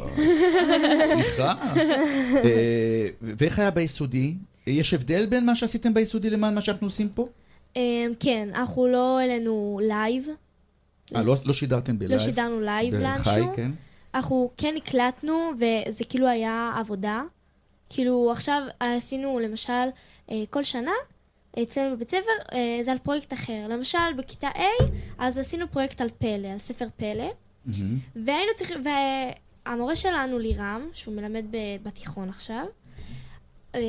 סליחה. 1.12 1.54
אה, 2.44 3.08
ואיך 3.22 3.58
היה 3.58 3.70
ביסודי? 3.70 4.34
יש 4.66 4.94
הבדל 4.94 5.26
בין 5.26 5.46
מה 5.46 5.54
שעשיתם 5.54 5.94
ביסודי 5.94 6.30
למה 6.30 6.60
שאנחנו 6.60 6.86
עושים 6.86 7.08
פה? 7.08 7.28
אמ, 7.76 8.12
כן, 8.20 8.48
אנחנו 8.54 8.86
לא 8.86 9.18
העלינו 9.18 9.80
live. 9.82 10.26
אה, 11.16 11.22
לא 11.22 11.36
לא 11.44 11.52
שידרתם 11.52 11.98
ב 11.98 12.00
live? 12.00 12.12
לא 12.12 12.18
שידרנו 12.18 12.60
live 12.60 12.94
לאנשהו. 12.94 13.56
כן. 13.56 13.70
אנחנו 14.14 14.50
כן 14.56 14.74
הקלטנו, 14.76 15.50
וזה 15.56 16.04
כאילו 16.04 16.28
היה 16.28 16.72
עבודה. 16.76 17.22
כאילו, 17.90 18.30
עכשיו 18.32 18.62
עשינו, 18.80 19.40
למשל, 19.42 19.72
אה, 20.30 20.42
כל 20.50 20.62
שנה, 20.62 20.92
אצלנו 21.58 21.96
בבית 21.96 22.10
ספר, 22.10 22.54
אה, 22.54 22.78
זה 22.82 22.92
על 22.92 22.98
פרויקט 22.98 23.32
אחר. 23.32 23.66
למשל, 23.68 23.98
בכיתה 24.18 24.48
A, 24.48 24.84
אז 25.18 25.38
עשינו 25.38 25.68
פרויקט 25.70 26.00
על 26.00 26.08
פלא, 26.18 26.48
על 26.48 26.58
ספר 26.58 26.86
פלא. 26.96 27.30
והיינו 28.16 28.52
צריכים, 28.56 28.84
והמורה 29.66 29.96
שלנו, 29.96 30.38
לירם, 30.38 30.88
שהוא 30.92 31.14
מלמד 31.14 31.44
בתיכון 31.82 32.28
עכשיו, 32.28 32.64
אה, 33.74 33.80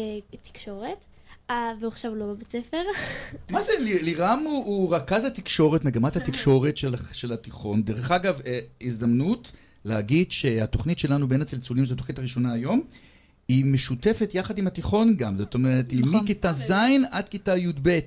תקשורת, 0.41 1.05
אה, 1.49 1.71
והוא 1.79 1.87
עכשיו 1.87 2.15
לא 2.15 2.25
בבית 2.25 2.51
ספר. 2.51 2.81
מה 3.49 3.61
זה, 3.61 3.71
לירם 3.79 4.43
הוא, 4.45 4.65
הוא 4.65 4.95
רכז 4.95 5.25
התקשורת, 5.25 5.85
מגמת 5.85 6.15
התקשורת 6.15 6.77
של, 6.77 6.95
של 7.11 7.33
התיכון. 7.33 7.83
דרך 7.83 8.11
אגב, 8.11 8.39
הזדמנות 8.81 9.51
להגיד 9.85 10.31
שהתוכנית 10.31 10.99
שלנו 10.99 11.27
בין 11.27 11.41
הצלצולים, 11.41 11.85
זו 11.85 11.93
התוכנית 11.93 12.19
הראשונה 12.19 12.53
היום, 12.53 12.81
היא 13.47 13.65
משותפת 13.65 14.31
יחד 14.35 14.57
עם 14.57 14.67
התיכון 14.67 15.15
גם. 15.17 15.37
זאת 15.37 15.53
אומרת, 15.53 15.91
היא 15.91 16.03
מכיתה 16.05 16.53
ז' 16.53 16.71
עד 17.11 17.29
כיתה 17.29 17.57
י"ב. 17.57 17.99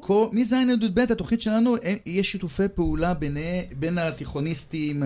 כל- 0.00 0.28
מז' 0.32 0.52
עד 0.52 0.82
י"ב 0.82 0.98
התוכנית 0.98 1.40
שלנו, 1.40 1.76
יש 2.06 2.32
שיתופי 2.32 2.62
פעולה 2.74 3.14
בין, 3.14 3.36
בין 3.78 3.98
התיכוניסטים 3.98 5.02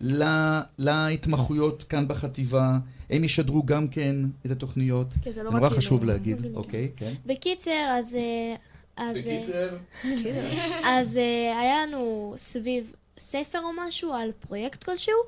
ל- 0.00 0.58
להתמחויות 0.78 1.82
כאן 1.82 2.08
בחטיבה. 2.08 2.78
הם 3.10 3.24
ישדרו 3.24 3.62
גם 3.62 3.88
כן 3.88 4.16
את 4.46 4.50
התוכניות. 4.50 5.06
כן, 5.22 5.32
זה 5.32 5.42
לא 5.42 5.50
נורא 5.50 5.66
רק 5.66 5.72
חשוב 5.72 6.04
להגיד, 6.04 6.40
כן. 6.42 6.48
אוקיי, 6.54 6.88
כן. 6.96 7.12
בקיצר, 7.26 7.70
אז... 7.98 8.14
אה, 8.14 8.54
אז, 8.96 9.16
אה, 9.16 9.40
בקיצר. 9.40 9.76
אז 10.98 11.16
אה, 11.16 11.58
היה 11.60 11.86
לנו 11.86 12.32
סביב 12.36 12.92
ספר 13.18 13.58
או 13.58 13.70
משהו 13.76 14.12
על 14.12 14.32
פרויקט 14.32 14.84
כלשהו, 14.84 15.18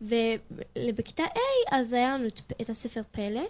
ובכיתה 0.00 1.24
A 1.24 1.38
אז 1.70 1.92
היה 1.92 2.14
לנו 2.14 2.26
את, 2.26 2.40
את 2.60 2.70
הספר 2.70 3.02
פלא, 3.10 3.42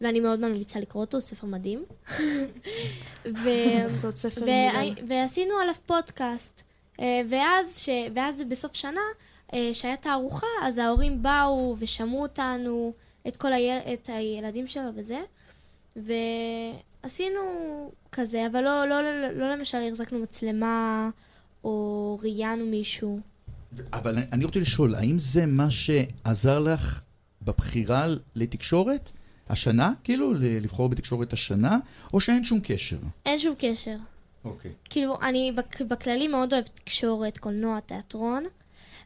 ואני 0.00 0.20
מאוד 0.20 0.40
ממליצה 0.40 0.80
לקרוא 0.80 1.04
אותו, 1.04 1.20
ספר 1.20 1.46
מדהים. 1.46 1.84
ו... 3.42 3.48
ספר 3.96 4.40
ו... 4.40 4.44
מילל. 4.44 4.94
ועשינו 5.08 5.54
עליו 5.54 5.74
פודקאסט. 5.86 6.62
אה, 7.00 7.20
ואז, 7.28 7.78
ש... 7.78 7.88
ואז 8.14 8.42
בסוף 8.48 8.74
שנה, 8.74 9.00
אה, 9.54 9.70
שהיה 9.72 9.96
תערוכה, 9.96 10.46
אז 10.62 10.78
ההורים 10.78 11.22
באו 11.22 11.76
ושמעו 11.78 12.22
אותנו, 12.22 12.92
את 13.28 13.36
כל 13.36 13.52
היל... 13.52 13.78
את 13.94 14.08
הילדים 14.12 14.66
שלו 14.66 14.90
וזה, 14.94 15.20
ועשינו 15.96 17.40
כזה, 18.12 18.46
אבל 18.46 18.60
לא, 18.60 18.84
לא, 18.84 19.02
לא, 19.02 19.30
לא 19.30 19.52
למשל 19.52 19.78
החזקנו 19.88 20.18
מצלמה, 20.18 21.10
או 21.64 22.18
ראיינו 22.22 22.64
מישהו. 22.66 23.20
אבל 23.92 24.18
אני- 24.32 24.44
רוצה 24.44 24.60
לשאול, 24.60 24.94
האם 24.94 25.18
זה 25.18 25.46
מה 25.46 25.70
שעזר 25.70 26.58
לך 26.58 27.00
בבחירה 27.42 28.06
לתקשורת? 28.34 29.10
השנה, 29.48 29.92
כאילו, 30.04 30.32
לבחור 30.34 30.88
בתקשורת 30.88 31.32
השנה, 31.32 31.78
או 32.12 32.20
שאין 32.20 32.44
שום 32.44 32.60
קשר? 32.62 32.96
אין 33.26 33.38
שום 33.38 33.54
קשר. 33.58 33.96
אוקיי. 34.44 34.70
כאילו, 34.90 35.20
אני 35.22 35.52
בק- 35.56 35.80
בכללי 35.82 36.28
מאוד 36.28 36.52
אוהבת 36.52 36.70
תקשורת, 36.74 37.38
קולנוע, 37.38 37.80
תיאטרון, 37.80 38.44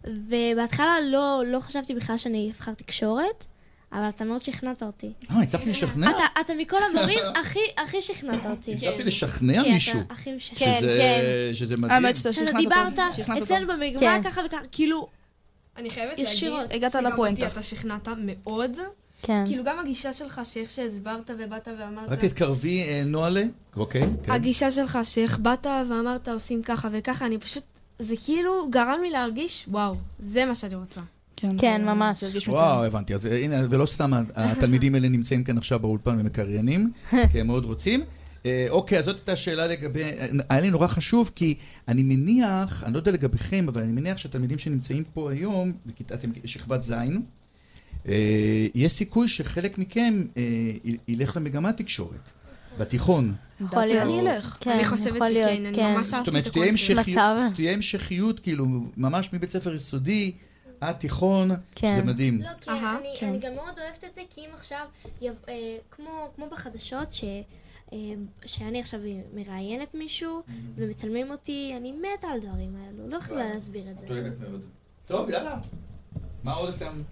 ובהתחלה 0.05 0.95
לא, 1.11 1.43
לא 1.47 1.61
חשבתי 1.61 1.95
בכלל 1.95 2.17
שאני 2.17 2.51
אבחר 2.51 2.75
תקשורת, 2.75 3.45
אבל 3.93 4.09
אתה 4.09 4.25
מאוד 4.25 4.41
שכנעת 4.41 4.83
אותי. 4.83 5.13
אה, 5.31 5.43
הצלחתי 5.43 5.71
לשכנע? 5.71 6.11
אתה, 6.11 6.41
אתה 6.41 6.53
מכל 6.55 6.77
המורים 6.91 7.19
הכי, 7.41 7.59
הכי 7.77 8.03
שכנעת 8.03 8.47
אותי. 8.47 8.75
הצלחתי 8.75 9.05
לשכנע 9.05 9.65
כן, 9.65 9.73
מישהו. 9.73 10.01
אתה 10.01 10.13
הכי 10.15 10.33
משכנע. 10.37 10.79
שזה- 10.81 11.51
שזה 11.55 11.77
מדהים. 11.77 11.93
האמת 11.93 12.17
שאתה 12.17 12.29
אתה 12.31 12.39
שכנעת 12.39 12.55
דיברת 12.57 12.99
אותו. 12.99 13.03
שכנעת 13.17 13.29
אותו. 13.41 13.45
אצלנו 13.45 13.67
במגמה 13.73 14.01
כן. 14.01 14.23
ככה 14.23 14.41
וככה, 14.47 14.61
כאילו, 14.73 15.09
אני 15.77 15.91
חייבת. 15.91 16.19
להגיד, 16.19 16.77
הגעת 16.77 16.95
לפואנטה. 16.95 17.43
אותי 17.43 17.53
אתה 17.53 17.63
שכנעת 17.63 18.09
מאוד. 18.19 18.77
כן. 19.23 19.45
כאילו 19.47 19.65
גם 19.65 19.79
הגישה 19.79 20.13
שלך, 20.13 20.41
שאיך 20.45 20.71
שהסברת 20.71 21.31
ובאת 21.39 21.69
ואמרת... 21.79 22.09
רק 22.09 22.25
תתקרבי, 22.25 22.83
אה, 22.83 23.03
נוהלה. 23.07 23.43
אוקיי, 23.77 24.03
כן. 24.23 24.33
הגישה 24.33 24.71
שלך, 24.71 24.99
שאיך 25.05 25.39
באת 25.39 25.67
ואמרת 25.67 26.29
עושים 26.29 26.63
ככה 26.63 26.89
וככה, 26.93 27.27
אני 27.27 27.39
פשוט... 27.39 27.63
זה 27.99 28.15
כאילו 28.25 28.69
גרם 28.71 28.99
לי 29.03 29.11
להרגיש, 29.11 29.65
וואו, 29.69 29.95
זה 30.21 30.45
מה 30.45 30.55
שאני 30.55 30.75
רוצה. 30.75 31.01
כן, 31.59 31.85
ממש. 31.85 32.25
וואו, 32.47 32.85
הבנתי. 32.85 33.15
אז 33.15 33.27
אה, 33.27 33.39
הנה, 33.45 33.57
ולא 33.71 33.87
סתם 33.87 34.11
התלמידים 34.35 34.95
האלה 34.95 35.09
נמצאים 35.09 35.45
כאן 35.45 35.59
עכשיו 35.59 35.79
באולפן 35.79 36.21
ומקריינים, 36.21 36.93
כי 37.33 37.41
הם 37.41 37.47
מאוד 37.47 37.65
רוצים. 37.65 38.05
אה, 38.47 38.67
אוקיי, 38.71 38.99
אז 38.99 39.05
זאת 39.05 39.17
הייתה 39.17 39.33
השאלה 39.33 39.67
לגבי... 39.67 40.03
אה, 40.03 40.27
היה 40.49 40.61
לי 40.61 40.71
נורא 40.71 40.87
חשוב, 40.87 41.31
כי 41.35 41.55
אני 41.89 42.03
מניח, 42.03 42.85
אני 42.85 42.93
לא 42.93 42.99
יודע 42.99 43.11
לגביכם, 43.11 43.65
אבל 43.69 43.83
אני 43.83 43.93
מניח 43.93 44.19
שהתלמידים 44.19 44.59
שנמצאים 44.59 45.05
פה 45.15 45.31
היום, 45.31 45.73
בכיתה, 45.87 46.15
אתם 46.15 46.31
שכבת 46.45 46.83
ז', 46.83 46.95
יש 48.75 48.93
סיכוי 48.93 49.29
שחלק 49.29 49.79
מכם 49.79 50.23
ילך 51.09 51.37
למגמת 51.37 51.77
תקשורת, 51.77 52.29
בתיכון. 52.79 53.35
יכול 53.61 53.85
להיות. 53.85 54.03
אני 54.03 54.21
אלך. 54.21 54.57
כן, 54.61 54.71
אני 54.71 54.85
חושבת 54.85 55.23
שכן, 55.29 55.67
אני 55.67 55.77
כן. 55.77 55.95
ממש 55.95 56.07
זאת 56.07 56.15
אהבתי 56.15 56.31
אומרת, 56.31 56.47
את 56.47 56.51
הקונספט. 56.51 56.91
המשכיות, 56.91 57.53
שתהיה 57.53 57.73
המשכיות, 57.73 58.41
כאילו, 58.41 58.67
ממש 58.97 59.33
מבית 59.33 59.51
ספר 59.51 59.75
יסודי 59.75 60.33
עד 60.81 60.97
תיכון, 60.97 61.51
כן. 61.75 61.97
שזה 61.97 62.07
מדהים. 62.07 62.43
לא, 62.43 62.49
כי 62.61 62.71
אהה, 62.71 62.99
אני, 62.99 63.15
כן. 63.19 63.29
אני 63.29 63.39
גם 63.39 63.55
מאוד 63.55 63.79
אוהבת 63.79 64.05
את 64.05 64.15
זה, 64.15 64.23
כי 64.31 64.41
אם 64.41 64.51
עכשיו, 64.55 64.87
יב, 65.21 65.35
אה, 65.49 65.77
כמו, 65.91 66.31
כמו 66.37 66.47
בחדשות, 66.51 67.13
ש, 67.13 67.25
אה, 67.93 67.99
שאני 68.45 68.81
עכשיו 68.81 69.01
מראיינת 69.35 69.95
מישהו, 69.95 70.43
ומצלמים 70.75 71.31
אותי, 71.31 71.73
אני 71.77 71.93
מתה 71.93 72.29
על 72.29 72.39
הדברים 72.39 72.77
האלו, 72.77 73.09
לא 73.09 73.17
יכולה 73.17 73.55
להסביר 73.55 73.91
את 73.91 73.99
זה. 73.99 74.07
טוב, 75.07 75.31
יאללה. 75.31 75.59
מה 76.45 76.53
עוד 76.53 76.75
אתם... 76.75 77.03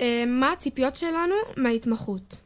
אה, 0.00 0.24
מה 0.26 0.52
הציפיות 0.52 0.96
שלנו 0.96 1.34
מההתמחות? 1.56 2.42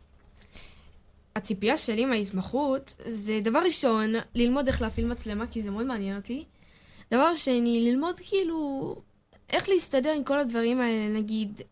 הציפייה 1.37 1.77
שלי 1.77 2.05
מההתמחות 2.05 2.95
זה 3.07 3.41
דבר 3.45 3.59
ראשון, 3.59 4.12
ללמוד 4.35 4.67
איך 4.67 4.83
להפעיל 4.83 5.09
מצלמה, 5.09 5.47
כי 5.47 5.62
זה 5.62 5.71
מאוד 5.71 5.87
מעניין 5.87 6.17
אותי. 6.17 6.45
דבר 7.11 7.35
שני, 7.35 7.91
ללמוד 7.91 8.14
כאילו 8.29 8.97
איך 9.50 9.68
להסתדר 9.68 10.12
עם 10.12 10.24
כל 10.24 10.38
הדברים 10.38 10.80
האלה, 10.80 11.08
נגיד, 11.18 11.62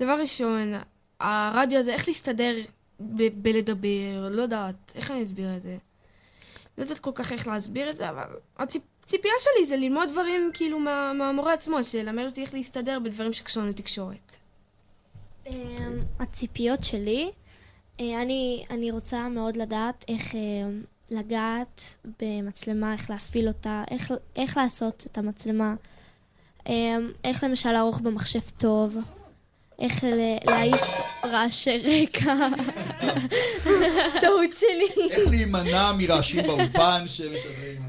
דבר 0.00 0.20
ראשון, 0.20 0.72
הרדיו 1.20 1.78
הזה, 1.78 1.92
איך 1.92 2.08
להסתדר 2.08 2.54
ב- 3.00 3.42
בלדבר, 3.42 4.28
לא 4.30 4.42
יודעת, 4.42 4.92
איך 4.94 5.10
אני 5.10 5.22
אסביר 5.22 5.56
את 5.56 5.62
זה? 5.62 5.76
לא 6.78 6.82
יודעת 6.82 6.98
כל 6.98 7.10
כך 7.14 7.32
איך 7.32 7.46
להסביר 7.46 7.90
את 7.90 7.96
זה, 7.96 8.10
אבל 8.10 8.24
הציפייה 8.58 9.34
שלי 9.38 9.66
זה 9.66 9.76
ללמוד 9.76 10.08
דברים 10.08 10.50
כאילו 10.54 10.78
מה, 10.78 11.12
מהמורה 11.12 11.52
עצמו, 11.52 11.84
שילמד 11.84 12.24
אותי 12.24 12.42
איך 12.42 12.54
להסתדר 12.54 12.98
בדברים 12.98 13.32
שקשורים 13.32 13.70
לתקשורת. 13.70 14.36
אמ, 15.46 15.52
הציפיות 16.18 16.84
שלי, 16.84 17.30
אה, 18.00 18.22
אני, 18.22 18.64
אני 18.70 18.90
רוצה 18.90 19.28
מאוד 19.28 19.56
לדעת 19.56 20.04
איך 20.08 20.34
אמ, 20.34 20.82
לגעת 21.10 21.96
במצלמה, 22.20 22.92
איך 22.92 23.10
להפעיל 23.10 23.48
אותה, 23.48 23.84
איך, 23.90 24.12
איך 24.36 24.56
לעשות 24.56 25.06
את 25.10 25.18
המצלמה, 25.18 25.74
איך 27.24 27.44
למשל 27.44 27.72
לערוך 27.72 28.00
במחשב 28.00 28.40
טוב, 28.58 28.96
איך 29.78 30.04
להעיף 30.46 30.82
רעשי 31.24 31.78
רקע. 31.78 32.34
טעות 34.20 34.50
שלי. 34.54 35.10
איך 35.10 35.28
להימנע 35.30 35.92
מרעשים 35.98 36.46
באולפן 36.46 37.04
שמשדרים. 37.06 37.82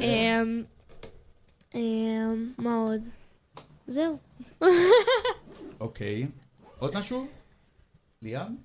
אמ, 0.00 0.62
אמ, 1.74 2.52
מה 2.58 2.74
עוד? 2.74 3.00
זהו. 3.86 4.18
אוקיי. 5.80 6.26
עוד 6.78 6.94
משהו? 6.94 7.26
ליאם? 8.22 8.56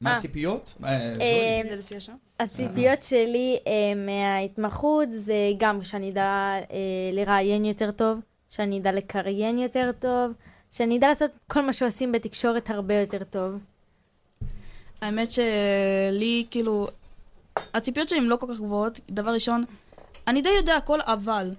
מה 0.00 0.10
אה. 0.10 0.16
הציפיות? 0.16 0.74
אה. 0.84 1.62
זה 1.68 1.76
לפי 1.76 1.96
השעה? 1.96 2.14
הציפיות 2.38 3.02
שלי 3.02 3.58
אה, 3.66 3.72
מההתמחות 3.96 5.08
זה 5.24 5.34
גם 5.58 5.84
שאני 5.84 6.10
אדע 6.10 6.54
אה, 6.70 6.76
לראיין 7.12 7.64
יותר 7.64 7.90
טוב, 7.90 8.18
שאני 8.50 8.78
אדע 8.80 8.92
לקריין 8.92 9.58
יותר 9.58 9.90
טוב, 9.98 10.32
שאני 10.70 10.98
אדע 10.98 11.08
לעשות 11.08 11.30
כל 11.46 11.62
מה 11.62 11.72
שעושים 11.72 12.12
בתקשורת 12.12 12.70
הרבה 12.70 12.94
יותר 12.94 13.24
טוב. 13.24 13.58
האמת 15.00 15.28
שלי, 15.30 16.46
כאילו, 16.50 16.88
הציפיות 17.74 18.08
שלי 18.08 18.18
הן 18.18 18.24
לא 18.24 18.36
כל 18.36 18.46
כך 18.52 18.60
גבוהות. 18.60 19.00
דבר 19.10 19.30
ראשון, 19.30 19.64
אני 20.26 20.42
די 20.42 20.48
יודע 20.48 20.76
הכל, 20.76 20.98
אבל 21.00 21.50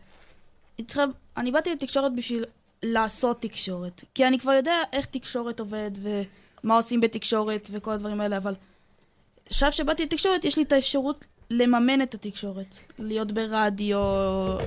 איתכם, 0.80 1.10
אני 1.38 1.52
באתי 1.52 1.72
לתקשורת 1.72 2.16
בשביל 2.16 2.46
לעשות 2.84 3.42
תקשורת. 3.42 4.04
כי 4.14 4.28
אני 4.28 4.40
כבר 4.40 4.52
יודע 4.52 4.76
איך 4.94 5.06
תקשורת 5.06 5.60
עובד, 5.60 5.92
ומה 6.02 6.76
עושים 6.76 7.02
בתקשורת, 7.02 7.70
וכל 7.72 7.92
הדברים 7.92 8.22
האלה, 8.22 8.38
אבל 8.38 8.54
עכשיו 9.50 9.72
שבאתי 9.72 10.04
לתקשורת, 10.04 10.46
יש 10.46 10.58
לי 10.58 10.64
את 10.64 10.72
האפשרות 10.72 11.26
לממן 11.50 12.02
את 12.02 12.14
התקשורת. 12.14 12.78
להיות 13.00 13.32
ברדיו, 13.32 14.00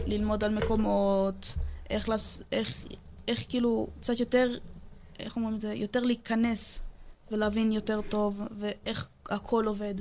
ללמוד 0.06 0.44
על 0.44 0.54
מקומות, 0.54 1.54
איך, 1.90 2.08
לס... 2.08 2.42
איך, 2.52 2.86
איך 3.28 3.44
כאילו 3.48 3.88
קצת 4.00 4.20
יותר, 4.20 4.50
איך 5.18 5.36
אומרים 5.36 5.54
את 5.54 5.60
זה? 5.60 5.74
יותר 5.74 6.00
להיכנס 6.00 6.80
ולהבין 7.30 7.72
יותר 7.72 8.00
טוב, 8.08 8.42
ואיך 8.58 9.08
הכל 9.30 9.64
עובד. 9.66 9.94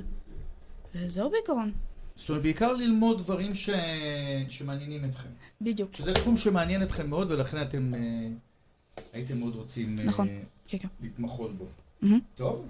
וזהו 0.94 1.30
בעיקרון. 1.30 1.72
זאת 2.16 2.28
אומרת, 2.28 2.42
בעיקר 2.42 2.72
ללמוד 2.72 3.18
דברים 3.18 3.54
ש... 3.54 3.70
שמעניינים 4.48 5.04
אתכם. 5.04 5.28
בדיוק. 5.60 5.94
שזה 5.94 6.14
תחום 6.14 6.36
שמעניין 6.36 6.82
אתכם 6.82 7.08
מאוד, 7.08 7.30
ולכן 7.30 7.62
אתם 7.62 7.94
אה, 7.94 8.00
הייתם 9.12 9.38
מאוד 9.38 9.54
רוצים 9.54 9.96
אה, 9.98 10.04
נכון, 10.04 10.28
כן, 10.66 10.78
כן. 10.78 10.88
להתמחות 11.02 11.56
בו. 11.56 11.64
מהמם. 12.02 12.20
טוב. 12.34 12.66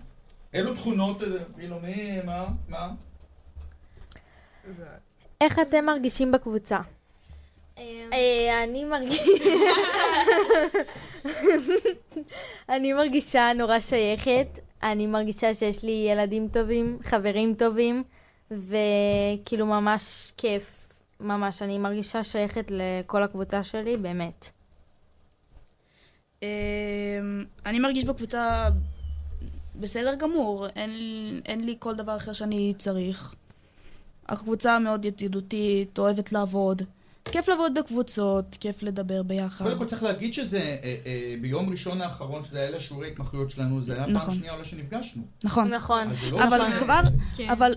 אילו 0.54 0.74
תכונות, 0.74 1.16
כאילו, 1.56 1.80
מי, 1.80 2.20
מה, 2.24 2.46
מה? 2.68 2.90
איך 5.40 5.58
אתם 5.58 5.84
מרגישים 5.84 6.32
בקבוצה? 6.32 6.78
אה, 7.78 8.64
אני 8.64 8.84
מרגישה... 8.84 9.22
אני 12.68 12.92
מרגישה 12.92 13.52
נורא 13.56 13.80
שייכת. 13.80 14.58
אני 14.82 15.06
מרגישה 15.06 15.54
שיש 15.54 15.82
לי 15.82 16.06
ילדים 16.10 16.48
טובים, 16.48 16.98
חברים 17.04 17.54
טובים, 17.54 18.02
וכאילו 18.50 19.66
ממש 19.66 20.32
כיף. 20.36 20.88
ממש, 21.20 21.62
אני 21.62 21.78
מרגישה 21.78 22.24
שייכת 22.24 22.70
לכל 22.70 23.22
הקבוצה 23.22 23.62
שלי, 23.62 23.96
באמת. 23.96 24.50
אמ, 26.42 27.44
אני 27.66 27.78
מרגיש 27.78 28.04
בקבוצה 28.04 28.68
בסדר 29.80 30.14
גמור, 30.14 30.66
אין, 30.76 30.90
אין 31.46 31.64
לי 31.64 31.76
כל 31.78 31.94
דבר 31.94 32.16
אחר 32.16 32.32
שאני 32.32 32.74
צריך. 32.78 33.34
הקבוצה 34.28 34.78
מאוד 34.78 35.04
ידידותית, 35.04 35.98
אוהבת 35.98 36.32
לעבוד. 36.32 36.82
כיף 37.30 37.48
לעבוד 37.48 37.74
בקבוצות, 37.78 38.56
כיף 38.60 38.82
לדבר 38.82 39.22
ביחד. 39.22 39.64
קודם 39.64 39.78
כל 39.78 39.86
צריך 39.86 40.02
להגיד 40.02 40.34
שזה, 40.34 40.58
אה, 40.58 40.96
אה, 41.06 41.34
ביום 41.40 41.70
ראשון 41.70 42.00
האחרון 42.00 42.44
שזה 42.44 42.60
היה 42.60 42.70
לשיעורי 42.70 43.10
התמחויות 43.10 43.50
שלנו, 43.50 43.82
זה 43.82 43.94
היה 43.94 44.04
פעם 44.04 44.12
נכון. 44.12 44.34
שנייה 44.34 44.54
אולי 44.54 44.64
שנפגשנו. 44.64 45.22
נכון. 45.44 45.74
נכון. 45.74 46.08
לא 46.30 46.42
אבל. 46.44 46.60
כבר, 46.78 47.00
כן. 47.36 47.50
אבל 47.50 47.74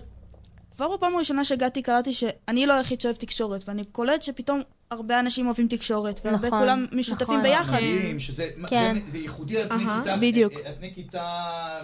כבר 0.76 0.96
בפעם 0.96 1.14
הראשונה 1.14 1.44
שהגעתי 1.44 1.82
קלטתי 1.82 2.12
שאני 2.12 2.66
לא 2.66 2.72
היחיד 2.72 3.00
שאוהב 3.00 3.16
תקשורת, 3.16 3.68
ואני 3.68 3.84
קולט 3.84 4.22
שפתאום 4.22 4.60
הרבה 4.90 5.20
אנשים 5.20 5.46
אוהבים 5.46 5.68
תקשורת, 5.68 6.20
והרבה 6.24 6.46
נכון, 6.46 6.58
כולם 6.60 6.86
משותפים 6.92 7.26
נכון. 7.26 7.42
ביחד. 7.42 7.76
מדהים, 7.76 8.18
שזה 8.18 8.48
כן. 8.68 8.94
זה- 9.06 9.10
זה 9.12 9.18
ייחודי 9.18 9.58
על 9.58 9.68
פני 9.68 9.84
אהה. 9.84 10.00
כיתה- 10.04 10.16
בדיוק. 10.16 10.52
על 10.66 10.72
פני 10.78 10.94
כיתה 10.94 11.22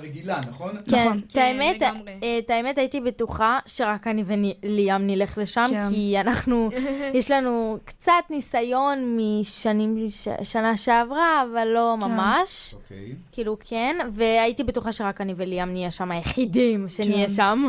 רגילה, 0.02 0.40
נכון? 0.48 0.76
כן, 0.90 1.18
את 1.32 1.36
האמת, 1.36 1.82
אה, 1.82 2.38
את 2.38 2.50
האמת 2.50 2.78
הייתי 2.78 3.00
בטוחה 3.00 3.58
שרק 3.66 4.06
אני 4.06 4.24
וליאם 4.26 5.06
נלך 5.06 5.38
לשם, 5.38 5.64
כן. 5.70 5.88
כי 5.90 6.14
אנחנו, 6.20 6.68
יש 7.18 7.30
לנו 7.30 7.78
קצת 7.84 8.12
ניסיון 8.30 9.16
משנים, 9.18 10.06
ש- 10.10 10.28
שנה 10.42 10.76
שעברה, 10.76 11.42
אבל 11.52 11.68
לא 11.74 11.96
כן. 12.00 12.06
ממש. 12.10 12.74
אוקיי. 12.74 13.12
כאילו 13.32 13.56
כן, 13.60 13.96
והייתי 14.12 14.64
בטוחה 14.64 14.92
שרק 14.92 15.20
אני 15.20 15.34
וליאם 15.36 15.68
נהיה 15.72 15.90
שם 15.90 16.10
היחידים 16.10 16.88
שנהיה 16.88 17.26
כן. 17.28 17.34
שם. 17.34 17.68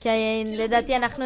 כי 0.00 0.08
לדעתי 0.56 0.96
אנחנו... 0.96 1.24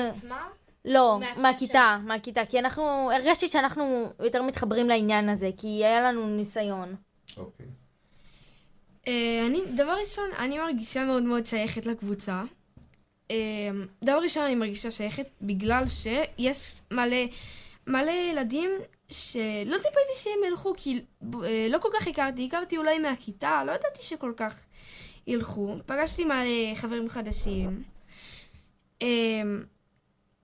לא, 0.85 1.19
מהכיתה, 1.37 1.99
מהכיתה, 2.05 2.47
כי 2.47 2.59
אנחנו, 2.59 3.11
הרגשתי 3.13 3.49
שאנחנו 3.49 4.13
יותר 4.21 4.43
מתחברים 4.43 4.89
לעניין 4.89 5.29
הזה, 5.29 5.51
כי 5.57 5.69
היה 5.85 6.03
לנו 6.03 6.27
ניסיון. 6.27 6.97
אוקיי. 7.37 7.67
אה, 9.09 9.47
אני, 9.47 9.61
דבר 9.77 9.97
ראשון, 10.01 10.31
אני 10.39 10.59
מרגישה 10.59 11.05
מאוד 11.05 11.23
מאוד 11.23 11.47
שייכת 11.47 11.87
לקבוצה. 11.87 12.43
אה, 13.31 13.37
דבר 14.05 14.19
ראשון, 14.23 14.45
אני 14.45 14.55
מרגישה 14.55 14.91
שייכת 14.91 15.27
בגלל 15.43 15.85
שיש 15.87 16.83
מלא, 16.91 17.17
מלא 17.87 18.11
ילדים 18.11 18.71
שלא 19.09 19.77
ציפיתי 19.77 20.15
שהם 20.15 20.45
ילכו, 20.47 20.73
כי 20.77 21.05
אה, 21.45 21.67
לא 21.71 21.79
כל 21.79 21.89
כך 21.99 22.09
הכרתי, 22.09 22.47
הכרתי 22.47 22.77
אולי 22.77 22.99
מהכיתה, 22.99 23.65
לא 23.67 23.73
ידעתי 23.73 24.03
שכל 24.03 24.33
כך 24.37 24.61
ילכו. 25.27 25.77
פגשתי 25.87 26.25
מלא 26.25 26.75
חברים 26.75 27.09
חדשים. 27.09 27.94
אה, 29.05 29.43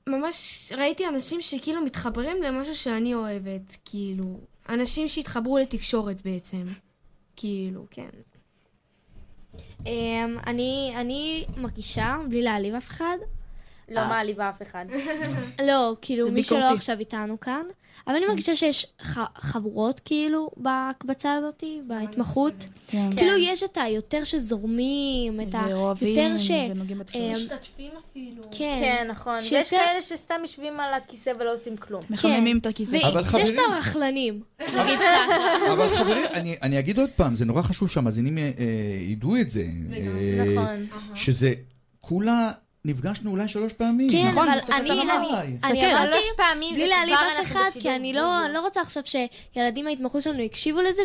ממש 0.09 0.73
ראיתי 0.77 1.09
אנשים 1.09 1.41
שכאילו 1.41 1.85
מתחברים 1.85 2.43
למשהו 2.43 2.75
שאני 2.75 3.15
אוהבת, 3.15 3.77
כאילו, 3.85 4.41
אנשים 4.69 5.09
שהתחברו 5.09 5.59
לתקשורת 5.59 6.23
בעצם. 6.23 6.67
כאילו, 7.37 7.87
כן. 7.91 8.09
אמ, 9.87 10.39
אני, 10.47 10.93
אני 10.97 11.45
מרגישה, 11.57 12.17
בלי 12.29 12.43
להעליב 12.43 12.75
אף 12.75 12.89
אחד, 12.89 13.17
לא 13.91 14.01
אה. 14.01 14.09
מעליבה 14.09 14.49
אף 14.49 14.63
אחד. 14.63 14.87
לא, 15.69 15.97
כאילו 16.01 16.25
זה 16.25 16.31
מי 16.31 16.43
שלא. 16.43 16.73
עכשיו 16.73 16.99
איתנו 16.99 17.41
כאן, 17.41 17.63
אבל 18.07 18.17
אני 18.17 18.27
מרגישה 18.27 18.57
שיש 18.57 18.87
חבורות 19.35 20.01
כאילו 20.05 20.51
בהקבצה 20.57 21.35
הזאת, 21.35 21.65
בהתמחות. 21.87 22.65
כן. 22.87 23.17
כאילו 23.17 23.37
יש 23.37 23.63
את 23.63 23.79
היותר 23.81 24.25
שזורמים, 24.25 25.41
את 25.41 25.55
היותר 25.55 26.39
ש... 26.39 26.51
אמ, 26.51 27.33
משתתפים 27.33 27.91
אפילו. 28.11 28.43
כן. 28.43 28.77
כן, 28.81 29.07
נכון. 29.11 29.39
ויש 29.53 29.71
כאלה 29.71 30.03
שסתם 30.03 30.35
יושבים 30.43 30.81
על 30.81 30.95
הכיסא 30.95 31.33
ולא 31.39 31.55
עושים 31.55 31.77
כלום. 31.77 32.03
מחממים 32.11 32.59
את 32.59 32.67
הכיסא. 32.67 32.97
ויש 33.35 33.51
את 33.51 33.59
הרכלנים, 33.73 34.43
נגיד 34.79 34.99
ככה. 34.99 35.73
אבל 35.73 35.89
חברים, 35.89 36.25
אני, 36.33 36.57
אני 36.63 36.79
אגיד 36.79 36.99
עוד 36.99 37.11
פעם, 37.17 37.35
זה 37.35 37.45
נורא 37.45 37.63
חשוב 37.63 37.91
שהמאזינים 37.91 38.39
אה, 38.39 38.43
אה, 38.43 38.51
ידעו 39.01 39.37
את 39.37 39.51
זה. 39.51 39.67
אה, 39.93 40.45
נכון. 40.45 40.87
שזה, 41.15 41.53
כולה 42.01 42.53
נפגשנו 42.85 43.31
אולי 43.31 43.49
שלוש 43.49 43.73
פעמים. 43.73 44.11
כן, 44.11 44.29
נכון, 44.29 44.49
אבל 44.49 44.61
אני. 44.73 45.01
אני. 45.01 45.59
אני 45.65 45.81
שלוש 45.81 46.27
פעמים 46.37 46.75
בלי 46.75 46.89
להעליב 46.89 47.15
אף 47.15 47.43
אחד, 47.43 47.81
כי 47.81 47.91
אני 47.91 48.13
לא, 48.13 48.45
אני 48.45 48.55
לא 48.55 48.61
רוצה 48.61 48.81
עכשיו 48.81 49.03
שילדים 49.07 49.85
מההתמחות 49.85 50.23
שלנו 50.23 50.41
יקשיבו 50.41 50.81
לזה 50.81 51.03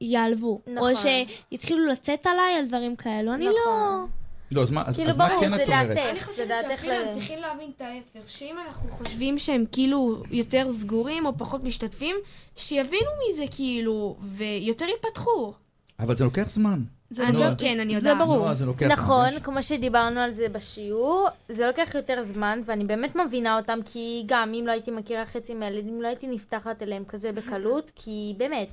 ויעלבו. 0.00 0.60
נכון. 0.66 0.90
או 0.90 0.96
שיתחילו 0.96 1.86
לצאת 1.86 2.26
עליי 2.26 2.54
על 2.58 2.66
דברים 2.66 2.96
כאלו, 2.96 3.34
אני 3.34 3.44
לא... 3.44 4.04
לא, 4.50 4.62
אז 4.62 4.70
מה, 4.70 4.82
אז, 4.86 4.96
כאילו, 4.96 5.10
אז 5.10 5.16
מה 5.16 5.28
כן 5.40 5.54
את 5.54 5.60
אומרת? 5.66 5.96
אני 5.96 6.20
חושבת 6.20 6.48
שאפילו 6.68 6.92
הם 6.92 7.14
צריכים 7.14 7.38
להבין 7.38 7.70
את 7.76 7.82
ההפך, 7.82 8.28
שאם 8.28 8.56
אנחנו 8.66 8.90
חושבים 8.90 9.38
שהם 9.38 9.64
כאילו 9.72 10.22
יותר 10.30 10.72
סגורים 10.72 11.26
או 11.26 11.38
פחות 11.38 11.64
משתתפים, 11.64 12.16
שיבינו 12.56 13.10
מזה 13.30 13.44
כאילו, 13.50 14.16
ויותר 14.22 14.86
ייפתחו. 14.86 15.52
אבל 16.00 16.16
זה 16.16 16.24
לוקח 16.24 16.48
זמן. 16.48 16.82
אני 17.18 17.32
נועה, 17.32 17.50
לא, 17.50 17.54
כן, 17.58 17.80
אני 17.80 17.94
יודעת. 17.94 18.16
נועה, 18.16 18.54
זה 18.54 18.66
לוקח 18.66 18.86
זמן. 18.86 18.92
נכון, 18.94 19.30
זה- 19.30 19.40
כמו 19.40 19.62
שדיברנו 19.62 20.20
על 20.20 20.32
זה 20.32 20.48
בשיעור, 20.48 21.28
זה 21.48 21.66
לוקח 21.66 21.94
יותר 21.94 22.22
זמן, 22.22 22.60
ואני 22.64 22.84
באמת 22.84 23.16
מבינה 23.16 23.56
אותם, 23.56 23.78
כי 23.84 24.22
גם 24.26 24.52
אם 24.54 24.66
לא 24.66 24.72
הייתי 24.72 24.90
מכירה 24.90 25.26
חצי 25.26 25.54
מהילדים, 25.54 26.02
לא 26.02 26.08
הייתי 26.08 26.26
נפתחת 26.26 26.82
אליהם 26.82 27.04
כזה 27.08 27.32
בקלות, 27.32 27.90
כי 27.94 28.34
באמת. 28.38 28.68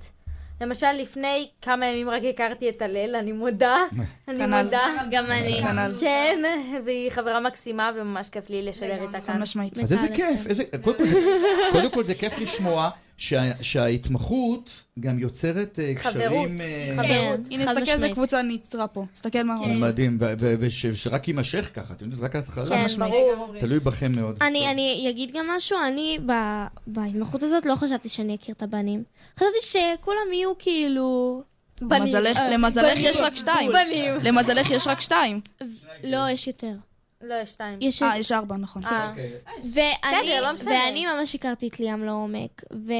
למשל, 0.62 0.92
לפני 0.92 1.48
כמה 1.62 1.86
ימים 1.86 2.10
רק 2.10 2.22
הכרתי 2.34 2.70
את 2.70 2.82
הלל, 2.82 3.16
אני 3.16 3.32
מודה. 3.32 3.78
אני 4.28 4.38
כנ"ל. 4.38 4.64
מודה. 4.64 4.82
גם 5.12 5.26
אני. 5.26 5.62
כנ"ל. 5.62 5.92
כן, 6.00 6.40
והיא 6.86 7.10
חברה 7.12 7.40
מקסימה, 7.40 7.92
וממש 7.96 8.30
כיף 8.30 8.50
לי 8.50 8.62
לשדר 8.66 9.02
איתה 9.02 9.18
חד 9.22 9.26
כאן. 9.26 9.42
משמעית. 9.42 9.80
אז 9.80 9.94
איזה 9.94 10.08
כיף, 10.14 10.54
זה- 10.54 10.64
קודם 11.72 11.90
כל 11.92 12.04
זה 12.04 12.14
כיף 12.14 12.40
לשמוע 12.42 12.90
שה- 13.18 13.64
שההתמחות 13.64 14.72
גם 15.00 15.20
יוצרת 15.20 15.80
אה, 15.80 15.94
חברות, 15.98 16.16
קשרים... 16.16 16.62
אה, 16.62 16.94
חברות. 17.04 17.40
הנה, 17.52 17.66
חד 17.66 17.72
תסתכל 17.74 17.80
איזה 17.82 17.96
משמעית. 17.96 18.14
קבוצה 18.14 18.42
ניצרה 18.42 18.88
פה. 18.88 19.06
תסתכל 19.14 19.44
מה 19.44 19.56
רואים. 19.56 19.80
מדהים, 19.80 20.18
ו- 20.22 20.34
ו- 20.40 20.56
וש- 20.60 20.86
ושרק 20.86 21.28
יימשך 21.28 21.70
ככה, 21.76 21.94
אתם 21.94 22.04
יודעים, 22.06 22.16
זה 22.20 22.26
רק 22.26 22.36
ההתחלה. 22.36 22.66
כן, 22.88 23.00
ברור. 23.00 23.54
תלוי 23.60 23.80
בכם 23.80 24.12
מאוד. 24.16 24.38
אני, 24.42 24.68
אני 24.72 25.08
אגיד 25.10 25.32
גם 25.34 25.48
משהו, 25.58 25.78
אני 25.88 26.20
ב- 26.26 26.66
בהתמחות 26.88 27.44
הזאת 27.44 27.66
לא 27.66 27.76
חשבתי 27.76 28.10
שאני 28.10 28.36
אכיר 28.36 28.56
את 28.58 28.64
הבנים. 28.64 29.04
חשבתי 29.36 29.58
שכולם 29.62 30.34
יהיו 30.34 30.58
כאילו... 30.60 31.42
למזלך- 31.82 32.38
אה, 32.38 32.50
למזלך 32.50 32.86
בנים. 32.98 33.06
יש 33.10 33.18
רק 33.18 33.36
שתיים. 33.36 33.72
בנים. 33.72 34.14
למזלך 34.24 34.72
יש 34.72 34.88
רק 34.88 35.00
שתיים. 35.00 35.42
לא, 36.04 36.30
יש 36.32 36.48
יותר. 36.48 36.72
לא, 37.28 37.34
יש 37.34 37.50
שתיים. 37.50 37.80
יש 37.82 38.04
אה, 38.04 38.18
יש 38.18 38.32
ארבע, 38.32 38.56
נכון. 38.58 38.84
אה. 38.86 39.14
ואני, 39.16 39.32
בסדר, 39.62 40.42
לא 40.42 40.54
משנה. 40.54 40.72
ואני 40.72 41.06
ממש 41.06 41.36
הכרתי 41.36 41.68
את 41.68 41.80
ליאם 41.80 42.04
לעומק, 42.04 42.64
ו... 42.74 42.92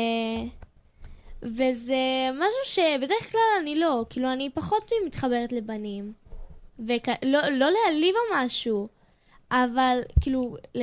וזה 1.44 1.96
משהו 2.34 2.66
שבדרך 2.66 3.32
כלל 3.32 3.42
אני 3.62 3.80
לא, 3.80 4.06
כאילו 4.10 4.34
אני 4.34 4.50
פחות 4.54 4.92
מתחברת 5.06 5.52
לבנים. 5.52 6.14
וכ... 6.88 7.10
לא, 7.24 7.40
לא 7.50 7.70
להעליב 7.72 8.16
או 8.16 8.36
משהו, 8.36 8.88
אבל 9.52 10.02
כאילו, 10.22 10.56
ל... 10.76 10.82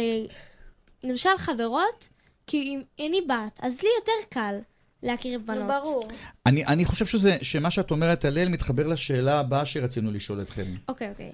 למשל 1.05 1.31
חברות, 1.39 2.09
כי 2.47 2.57
אם 2.57 2.83
אני 3.07 3.21
בת, 3.21 3.61
אז 3.63 3.83
לי 3.83 3.89
יותר 3.99 4.29
קל 4.29 4.59
להכיר 5.03 5.39
בנות. 5.39 5.69
ברור. 5.69 6.09
אני, 6.47 6.67
אני 6.67 6.85
חושב 6.85 7.07
שזה, 7.07 7.37
שמה 7.43 7.71
שאת 7.71 7.91
אומרת, 7.91 8.25
הלל, 8.25 8.49
מתחבר 8.49 8.87
לשאלה 8.87 9.41
הבאה 9.41 9.67
שרצינו 9.67 10.13
לשאול 10.13 10.43
אתכם. 10.43 10.65
אוקיי, 10.89 11.11
אוקיי. 11.11 11.33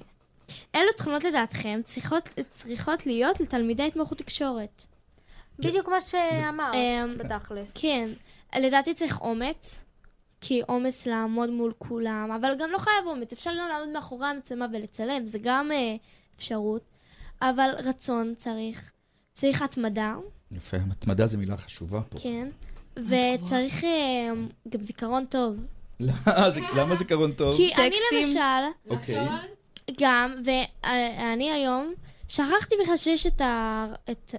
אילו 0.74 0.92
תכונות 0.96 1.24
לדעתכם 1.24 1.80
צריכות, 1.84 2.28
צריכות 2.52 3.06
להיות 3.06 3.40
לתלמידי 3.40 3.82
התמחות 3.82 4.18
תקשורת? 4.18 4.84
בדיוק 5.58 5.86
כמו 5.86 6.00
שאמרת, 6.00 6.74
אמ, 6.74 7.18
בתכלס. 7.18 7.72
כן, 7.74 8.10
לדעתי 8.58 8.94
צריך 8.94 9.20
אומץ, 9.20 9.84
כי 10.40 10.62
אומץ 10.68 11.06
לעמוד 11.06 11.50
מול 11.50 11.72
כולם, 11.78 12.30
אבל 12.40 12.54
גם 12.58 12.70
לא 12.70 12.78
חייב 12.78 13.06
אומץ, 13.06 13.32
אפשר 13.32 13.50
גם 13.60 13.68
לעמוד 13.68 13.88
מאחורי 13.88 14.26
המצלמה 14.26 14.66
ולצלם, 14.72 15.26
זה 15.26 15.38
גם 15.42 15.72
אה, 15.72 15.96
אפשרות. 16.36 16.82
אבל 17.42 17.70
רצון 17.78 18.34
צריך. 18.36 18.90
צריך 19.32 19.62
התמדה, 19.62 20.14
יפה, 20.52 20.76
התמדה 20.90 21.26
זו 21.26 21.38
מילה 21.38 21.56
חשובה 21.56 22.00
פה. 22.08 22.18
כן. 22.22 22.48
וצריך 22.96 23.84
אה, 23.84 24.30
גם 24.68 24.82
זיכרון 24.82 25.24
טוב. 25.24 25.56
למה 26.00 26.50
זה- 26.50 26.60
למה 26.76 26.96
זיכרון 26.96 27.32
טוב? 27.32 27.56
כי 27.56 27.70
אני 27.74 27.96
למשל, 28.12 28.38
אוקיי. 28.90 29.26
גם, 30.00 30.34
ואני 30.44 31.50
היום, 31.50 31.92
שכחתי 32.28 32.74
בכלל 32.82 32.96
שיש 32.96 33.26
את 33.26 33.40
ה... 33.40 33.86
את... 34.10 34.34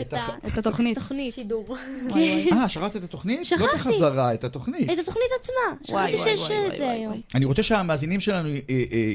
את. 0.00 0.14
את 0.46 0.58
התוכנית. 0.58 0.98
תוכנית. 0.98 1.34
שידור. 1.34 1.76
כן. 2.14 2.56
אה, 2.56 2.68
שכחת 2.68 2.96
את 2.96 3.04
התוכנית? 3.04 3.36
לא 3.36 3.40
את 3.40 3.46
שכחתי. 3.46 3.76
החזרה, 3.76 4.34
את 4.34 4.44
התוכנית. 4.44 4.90
את 4.90 4.98
התוכנית 4.98 5.30
עצמה. 5.40 5.76
שכחתי 5.84 6.18
שיש 6.18 6.50
את 6.50 6.76
זה 6.76 6.90
היום. 6.90 7.20
אני 7.34 7.44
רוצה 7.44 7.62
שהמאזינים 7.62 8.20
שלנו 8.20 8.48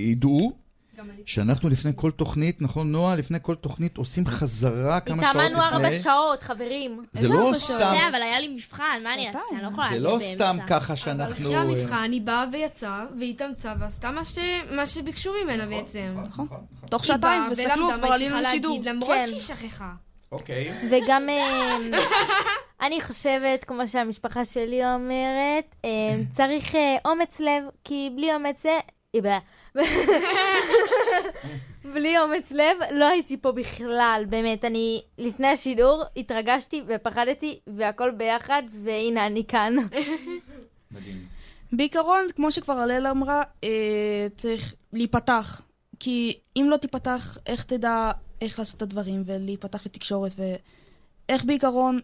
ידעו 0.10 0.52
שאנחנו 1.26 1.70
לפני 1.70 1.92
כל 1.96 2.12
תוכנית, 2.12 2.62
נכון 2.62 2.92
נועה? 2.92 3.16
לפני 3.16 3.38
כל 3.42 3.56
תוכנית 3.56 3.98
עושים 3.98 4.28
חזרה 4.28 5.00
כמה 5.00 5.24
שעות 5.24 5.36
לפני. 5.36 5.46
התאמנו 5.46 5.62
ארבע 5.64 5.92
שעות, 6.04 6.44
חברים. 6.44 7.06
זה 7.12 7.30
לא 7.30 7.52
סתם, 7.56 7.78
זה, 7.78 8.08
אבל 8.10 8.22
היה 8.22 8.40
לי 8.40 8.48
מבחן, 8.48 9.00
מה 9.04 9.14
אני 9.14 9.28
אעשה? 9.28 9.40
אני 9.54 9.62
לא 9.64 9.68
יכולה 9.68 9.88
זה 9.88 9.94
להגיד 9.94 10.02
לא 10.06 10.18
באמצע. 10.18 10.36
סתם 10.36 10.58
ככה 10.68 10.88
אבל 10.88 10.96
שאנחנו... 10.96 11.34
אחרי 11.34 11.56
אה, 11.56 11.62
המבחן 11.62 12.12
היא 12.12 12.22
באה 12.22 12.46
ויצאה, 12.52 13.06
והתאמצה, 13.20 13.74
ועשתה 13.80 14.12
מה 14.12 14.24
ש- 14.26 14.38
מה 14.76 14.86
שביקשו 14.86 15.32
ממנה 15.44 15.66
בעצם. 15.66 16.16
תוך 16.90 17.02
היא 17.04 17.08
שעתיים, 17.08 17.42
באה 17.42 17.52
וסתכלו, 17.52 17.86
ולמדה 17.86 17.98
כבר 17.98 18.14
עלינו 18.14 18.36
לשידור. 18.42 18.80
למרות 18.84 19.10
כן. 19.10 19.26
שהיא 19.26 19.40
שכחה. 19.40 19.92
אוקיי. 20.32 20.72
וגם 20.92 21.30
אה, 21.30 21.78
אני 22.88 23.02
חושבת, 23.02 23.64
כמו 23.64 23.88
שהמשפחה 23.88 24.46
שלי 24.46 24.94
אומרת, 24.94 25.76
אה, 25.86 25.90
צריך 26.34 26.76
אומץ 27.06 27.40
לב, 27.40 27.64
כי 27.84 28.10
בלי 28.16 28.34
אומץ 28.36 28.66
לב... 28.66 28.72
היא 29.14 29.22
בעיה. 29.22 29.40
בלי 31.94 32.20
אומץ 32.20 32.52
לב, 32.52 32.78
לא 32.92 33.06
הייתי 33.06 33.38
פה 33.38 33.52
בכלל, 33.52 34.26
באמת. 34.30 34.66
אני, 34.66 35.02
לפני 35.18 35.48
השידור, 35.48 36.04
התרגשתי 36.18 36.84
ופחדתי, 36.88 37.60
והכל 37.68 38.12
ביחד, 38.12 38.64
והנה 38.84 39.26
אני 39.28 39.44
כאן. 39.48 39.76
בעיקרון, 41.72 42.26
כמו 42.36 42.52
שכבר 42.52 42.74
הלל 42.74 43.08
אמרה, 43.08 43.42
אה, 43.64 44.28
צריך 44.38 44.76
להיפתח. 44.94 45.62
כי 46.00 46.40
אם 46.58 46.68
לא 46.70 46.78
תיפתח, 46.78 47.38
איך 47.46 47.64
תדע 47.64 48.12
איך 48.42 48.60
לעשות 48.60 48.78
את 48.78 48.82
הדברים 48.82 49.24
ולהיפתח 49.26 49.86
לתקשורת, 49.86 50.32
ואיך 50.38 51.46
בעיקרון 51.46 52.00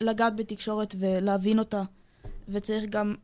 לגעת 0.00 0.36
בתקשורת 0.36 0.94
ולהבין 0.98 1.58
אותה. 1.58 1.82
וצריך 2.48 2.84
גם 2.84 3.14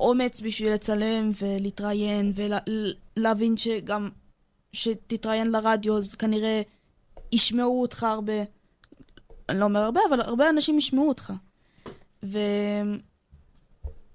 אומץ 0.00 0.40
בשביל 0.40 0.72
לצלם 0.72 1.30
ולהתראיין, 1.42 2.32
ולהבין 3.16 3.56
שגם 3.56 4.10
שתתראיין 4.72 5.50
לרדיו, 5.50 5.98
אז 5.98 6.14
כנראה 6.14 6.62
ישמעו 7.32 7.82
אותך 7.82 8.02
הרבה. 8.02 8.42
אני 9.48 9.58
לא 9.58 9.64
אומר 9.64 9.80
הרבה, 9.80 10.00
אבל 10.08 10.20
הרבה 10.20 10.50
אנשים 10.50 10.78
ישמעו 10.78 11.08
אותך. 11.08 11.32
ו... 12.24 12.38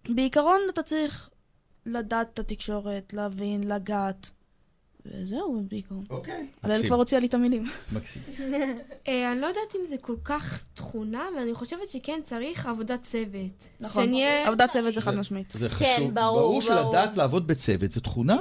בעיקרון 0.10 0.60
אתה 0.70 0.84
צריך 0.84 1.30
לדעת 1.86 2.34
את 2.34 2.40
התקשורת, 2.40 3.14
להבין, 3.14 3.64
לגעת, 3.64 4.32
וזהו 5.06 5.62
בעיקרון. 5.70 6.04
אוקיי. 6.10 6.48
הלל 6.64 6.74
מקסים. 6.74 6.90
כבר 6.90 6.98
הוציאה 6.98 7.22
לי 7.22 7.28
את 7.28 7.34
המילים. 7.34 7.64
מקסים. 7.92 8.22
אה, 9.08 9.32
אני 9.32 9.42
לא 9.42 9.48
יודעת 9.48 9.76
אם 9.76 9.86
זה 9.90 9.96
כל 10.02 10.16
כך 10.24 10.66
תכונה, 10.74 11.28
אבל 11.34 11.42
אני 11.42 11.54
חושבת 11.54 11.88
שכן 11.88 12.20
צריך 12.24 12.66
עבודת 12.66 13.04
צוות. 13.04 13.68
נכון. 13.80 14.14
עבודת 14.46 14.70
צוות 14.70 14.94
זה 14.94 15.02
חד 15.02 15.16
משמעית. 15.16 15.52
זה 15.52 15.70
כן, 15.70 15.76
חשוב. 15.76 16.14
ברור, 16.14 16.40
ברור 16.40 16.50
ברור. 16.50 16.62
שלדעת 16.62 17.18
לעבוד 17.18 17.48
בצוות 17.48 17.92
זה 17.92 18.02
תכונה. 18.02 18.38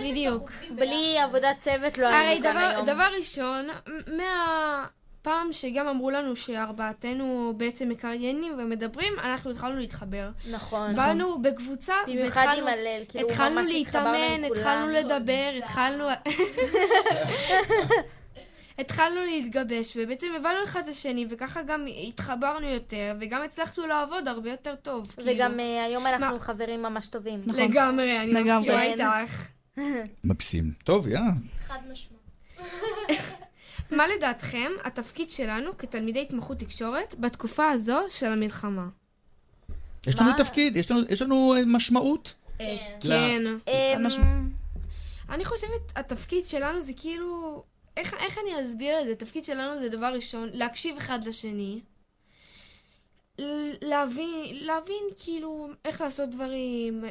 בדיוק. 0.00 0.50
בלי 0.76 1.18
עבודת 1.18 1.56
צוות 1.60 1.98
לא 1.98 2.06
הרי 2.06 2.16
היינו 2.16 2.42
כאן 2.42 2.56
היום. 2.56 2.86
דבר 2.86 3.08
ראשון, 3.18 3.66
מ- 3.88 4.97
מהפעם 5.28 5.52
שגם 5.52 5.86
אמרו 5.86 6.10
לנו 6.10 6.36
שארבעתנו 6.36 7.54
בעצם 7.56 7.88
מקריינים 7.88 8.54
ומדברים, 8.58 9.12
אנחנו 9.18 9.50
התחלנו 9.50 9.80
להתחבר. 9.80 10.30
נכון. 10.50 10.96
באנו 10.96 11.42
בקבוצה, 11.42 11.94
במיוחד 12.06 12.36
והתחלנו 12.36 12.68
עם 12.68 12.78
הלל, 12.78 13.02
כאילו, 13.08 13.28
התחלנו 13.28 13.60
להתאמן, 13.60 14.44
עם 14.44 14.52
התחלנו. 14.52 14.92
לדבר, 14.98 15.50
התחלנו... 15.58 16.04
התחלנו 18.78 19.20
להתגבש, 19.20 19.96
ובעצם 19.96 20.26
הבנו 20.36 20.64
אחד 20.64 20.80
את 20.80 20.88
השני, 20.88 21.26
וככה 21.30 21.62
גם 21.62 21.86
התחברנו 22.08 22.66
יותר, 22.66 23.14
וגם 23.20 23.42
הצלחנו 23.42 23.86
לעבוד 23.86 24.28
הרבה 24.28 24.50
יותר 24.50 24.74
טוב. 24.82 25.06
וגם 25.18 25.50
כאילו. 25.50 25.62
אה, 25.62 25.84
היום 25.84 26.06
אנחנו 26.06 26.40
חברים 26.40 26.82
ממש 26.82 27.08
טובים. 27.08 27.40
לגמרי, 27.46 28.18
אני. 28.18 28.32
מסכימה. 28.42 28.82
איתך. 28.82 29.50
מקסים. 30.24 30.72
טוב, 30.84 31.08
יא. 31.08 31.18
חד 31.66 31.78
משמעית. 31.92 33.38
מה 33.90 34.04
לדעתכם 34.16 34.72
התפקיד 34.84 35.30
שלנו 35.30 35.78
כתלמידי 35.78 36.22
התמחות 36.22 36.58
תקשורת 36.58 37.14
בתקופה 37.18 37.70
הזו 37.70 37.98
של 38.08 38.26
המלחמה? 38.26 38.86
יש 40.06 40.16
לנו 40.16 40.30
תפקיד, 40.36 40.76
יש 40.76 40.90
לנו- 40.90 41.06
יש 41.08 41.22
לנו 41.22 41.54
אה, 41.56 41.62
משמעות. 41.66 42.34
כן. 43.00 43.42
אמ, 43.68 44.50
אני 45.30 45.44
חושבת, 45.44 45.92
התפקיד 45.96 46.46
שלנו 46.46 46.80
זה 46.80 46.92
כאילו... 46.96 47.62
איך, 47.96 48.14
איך 48.14 48.38
אני 48.38 48.62
אסביר 48.62 49.00
את 49.00 49.06
זה? 49.06 49.12
התפקיד 49.12 49.44
שלנו 49.44 49.78
זה 49.78 49.88
דבר 49.88 50.06
ראשון, 50.06 50.48
להקשיב 50.52 50.96
אחד 50.96 51.24
לשני. 51.24 51.80
להבין, 53.82 54.26
להבין 54.52 55.02
כאילו 55.18 55.68
איך 55.84 56.00
לעשות 56.00 56.28
דברים. 56.30 57.04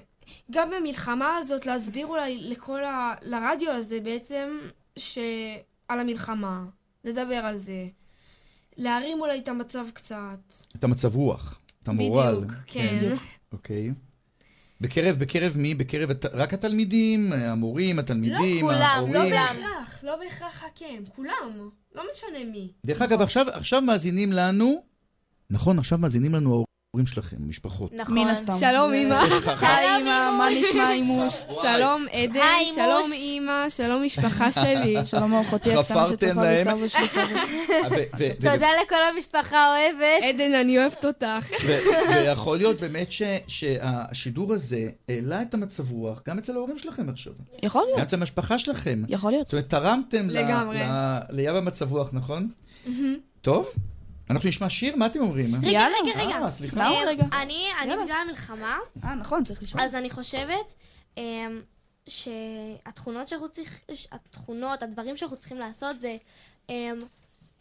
גם 0.52 0.72
במלחמה 0.72 1.38
הזאת, 1.38 1.66
להסביר 1.66 2.08
אולי 2.08 2.38
לכל 2.38 2.84
ה... 2.84 3.14
לרדיו 3.22 3.72
הזה 3.72 4.00
בעצם, 4.00 4.60
שעל 5.88 6.00
המלחמה. 6.00 6.66
לדבר 7.04 7.36
על 7.36 7.58
זה. 7.58 7.88
להרים 8.78 9.22
אולי 9.22 9.40
את 9.40 9.48
המצב 9.48 9.86
קצת. 9.94 10.54
את 10.76 10.84
המצב 10.84 11.16
רוח, 11.16 11.60
את 11.84 11.88
המורל. 11.88 12.36
בדיוק, 12.36 12.52
כן. 12.68 13.16
אוקיי. 13.54 13.92
בקרב, 14.82 15.16
בקרב 15.16 15.54
מי? 15.58 15.76
בקרב 15.76 16.12
הת- 16.12 16.26
רק 16.26 16.54
התלמידים, 16.54 17.34
המורים, 17.34 18.00
התלמידים, 18.00 18.66
לא 18.66 18.72
ההורים? 18.72 19.32
בהכרח, 19.32 20.04
לא 20.04 20.16
בהכרח 20.16 20.64
הקם, 20.64 21.06
כולם. 21.16 21.70
לא 21.96 22.04
משנה 22.14 22.52
מי. 22.52 22.72
דרך 22.86 23.02
אגב, 23.02 23.22
עכשיו, 23.22 23.46
עכשיו 23.50 23.82
מאזינים 23.82 24.32
לנו, 24.32 24.84
נכון, 25.50 25.80
עכשיו 25.80 25.98
מאזינים 26.00 26.34
לנו 26.36 26.50
ההורים 26.50 26.67
שלכם, 27.06 27.38
משפחות. 27.40 27.94
נכון. 27.94 28.16
מן 28.20 28.28
הסתם. 28.28 28.54
שלום 28.60 28.92
לך- 28.94 29.64
היי 29.64 29.98
אמא, 30.02 30.32
מה 30.38 30.48
נשמע 30.60 30.92
אימוש? 30.92 31.34
שלום 31.62 32.06
עדן, 32.12 32.42
שלום. 32.76 33.12
אמא, 33.14 33.70
שלום 33.70 34.04
משפחה 34.04 34.52
שלי. 34.52 34.96
שלום 35.06 35.34
אחותי 35.34 35.70
הקטנה 35.74 35.84
חפרתם 35.84 36.28
שצופה 36.28 36.42
להם? 36.44 36.68
בסבא 36.84 36.88
של 36.88 37.08
סבא. 37.14 37.24
ו- 37.92 37.96
ו- 37.96 38.04
ו- 38.20 38.34
תודה 38.36 38.68
לכל 38.86 38.96
המשפחה 39.16 39.58
האוהבת. 39.58 40.24
עדן, 40.24 40.54
אני 40.54 40.80
אוהבת 40.80 41.06
אותך. 41.06 41.50
ויכול 42.10 42.58
להיות 42.58 42.80
באמת 42.80 43.08
שהשידור 43.48 44.54
הזה 44.54 44.80
העלה 45.10 45.42
את 45.42 45.54
המצב 45.54 45.92
רוח 45.92 46.22
גם 46.28 46.38
אצל 46.38 46.54
ההורים 46.56 46.78
שלכם 46.78 47.10
עכשיו. 47.10 47.34
יכול 47.64 47.82
גם 47.82 47.88
להיות, 47.88 48.00
אצל 48.08 48.16
המשפחה 48.16 48.58
שלכם. 48.58 49.04
יכול 49.08 49.32
להיות. 49.32 49.46
זאת 49.48 49.54
אומרת, 49.54 49.70
תרמתם 49.70 50.30
ל- 50.30 50.38
לגמרי. 50.40 50.80
ל- 50.80 51.20
ליב 51.30 51.56
המצב 51.56 51.92
רוח, 51.92 52.10
נכון? 52.14 52.50
טוב, 53.42 53.68
אנחנו 54.30 54.50
נשמע 54.50 54.70
שיר, 54.70 54.96
מה 54.96 55.06
אתם 55.06 55.20
אומרים? 55.20 55.56
רגע, 55.56 55.68
יאללה. 55.68 55.98
רגע, 56.06 56.24
רגע. 56.24 56.36
אה, 56.44 56.52
סליחה. 56.52 56.76
למה 56.76 56.96
אה, 56.96 57.04
רגע? 57.08 57.24
אני, 57.42 57.68
אני. 57.82 57.94
בגלל 58.04 58.24
המלחמה, 58.26 58.78
אה, 59.04 59.16
נכון, 59.16 59.44
צריך 59.44 59.64
לשאול. 59.64 59.82
אז 59.84 59.96
אני 59.96 60.10
חושבת 60.10 60.74
אמ, 61.18 61.62
שהתכונות 62.08 63.28
שאנחנו 63.28 63.50
צריכים, 63.50 63.96
התכונות, 64.12 64.84
הדברים 64.84 65.18
שאנחנו 65.18 65.38
צריכים 65.38 65.58
לעשות 65.58 66.02
זה 66.02 66.18
אמ, 66.70 67.04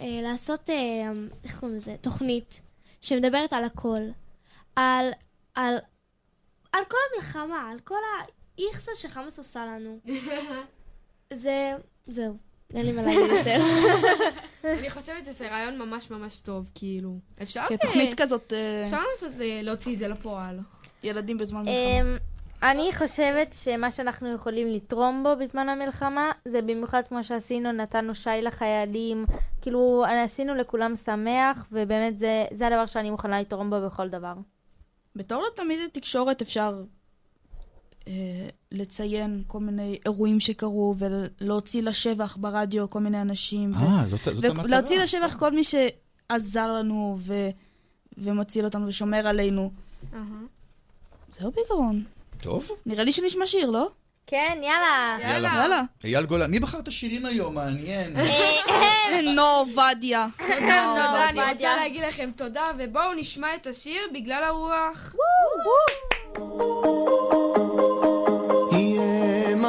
אה, 0.00 0.20
לעשות, 0.22 0.70
אמ, 0.70 1.28
איך 1.44 1.60
קוראים 1.60 1.76
לזה? 1.76 1.96
תוכנית 2.00 2.60
שמדברת 3.00 3.52
על 3.52 3.64
הכל. 3.64 4.00
על, 4.76 5.10
על, 5.54 5.74
על 6.72 6.84
כל 6.84 6.96
המלחמה, 7.12 7.70
על 7.70 7.80
כל 7.80 7.98
האיכסה 8.58 8.92
שחמאס 8.94 9.38
עושה 9.38 9.66
לנו. 9.66 9.98
זה, 11.32 11.72
זהו. 12.06 12.45
אין 12.74 12.86
לי 12.86 12.92
מה 12.92 13.02
להגיד 13.02 13.20
יותר. 13.38 13.60
אני 14.78 14.90
חושבת 14.90 15.24
שזה 15.24 15.48
רעיון 15.48 15.78
ממש 15.78 16.10
ממש 16.10 16.40
טוב, 16.40 16.70
כאילו. 16.74 17.18
אפשר 17.42 17.62
כי 17.68 17.74
אה, 17.74 17.78
תוכנית 17.78 18.20
כזאת, 18.20 18.52
אה, 18.52 18.82
אפשר 18.84 19.00
לנסות 19.10 19.38
ל- 19.38 19.62
להוציא 19.62 19.94
את 19.94 19.98
זה 19.98 20.08
לפועל. 20.08 20.58
ילדים 21.02 21.38
בזמן 21.38 21.58
מלחמה. 21.58 21.74
אמ, 22.00 22.16
אני 22.62 22.90
חושבת 22.94 23.52
שמה 23.64 23.90
שאנחנו 23.90 24.32
יכולים 24.34 24.68
לתרום 24.72 25.22
בו 25.24 25.36
בזמן 25.40 25.68
המלחמה, 25.68 26.32
זה 26.44 26.62
במיוחד 26.62 27.02
כמו 27.08 27.24
שעשינו, 27.24 27.72
נתנו 27.72 28.14
שי 28.14 28.30
לחיילים, 28.42 29.24
כאילו 29.62 30.04
עשינו 30.24 30.54
לכולם 30.54 30.96
שמח, 30.96 31.66
ובאמת 31.72 32.18
זה, 32.18 32.44
זה 32.52 32.66
הדבר 32.66 32.86
שאני 32.86 33.10
מוכנה 33.10 33.40
לתרום 33.40 33.70
בו 33.70 33.76
בכל 33.86 34.08
דבר. 34.08 34.34
בתור 35.16 35.42
לתלמידי 35.52 35.88
תקשורת 35.92 36.42
אפשר 36.42 36.74
אה, 36.78 36.84
לציין 38.72 39.42
כל 39.46 39.58
מיני 39.60 39.98
אירועים 40.04 40.40
שקרו 40.40 40.94
ולהוציא 40.98 41.82
לשבח 41.82 42.36
ברדיו 42.40 42.90
כל 42.90 43.00
מיני 43.00 43.20
אנשים. 43.20 43.72
ו- 43.72 43.76
אה, 43.76 44.04
זאת 44.08 44.20
זאת 44.24 44.44
המטרה. 44.44 44.64
ולהוציא 44.64 44.98
לשבח 44.98 45.36
כל 45.38 45.52
מי 45.52 45.62
שעזר 45.64 46.72
לנו 46.72 47.16
ו... 47.20 47.34
ומציל 48.18 48.64
אותנו 48.64 48.86
ושומר 48.86 49.26
עלינו. 49.26 49.70
זהו 51.30 51.50
בעיקרון. 51.50 52.04
טוב, 52.42 52.70
נראה 52.86 53.04
לי 53.04 53.12
שנשמע 53.12 53.46
שיר, 53.46 53.70
לא? 53.70 53.88
כן, 54.26 54.58
יאללה. 54.62 55.18
יאללה. 55.22 55.82
אייל 56.04 56.26
גולן, 56.26 56.50
מי 56.50 56.60
בחר 56.60 56.78
את 56.78 56.88
השירים 56.88 57.26
היום? 57.26 57.54
מעניין. 57.54 58.16
נור 59.36 59.64
עובדיה. 59.66 60.26
תודה, 60.38 60.54
תודה, 60.56 61.28
אני 61.28 61.52
רוצה 61.52 61.76
להגיד 61.76 62.02
לכם 62.02 62.30
תודה, 62.36 62.70
ובואו 62.78 63.14
נשמע 63.14 63.54
את 63.54 63.66
השיר 63.66 64.00
בגלל 64.14 64.44
הרוח. 64.44 65.14
יהיה 66.38 67.85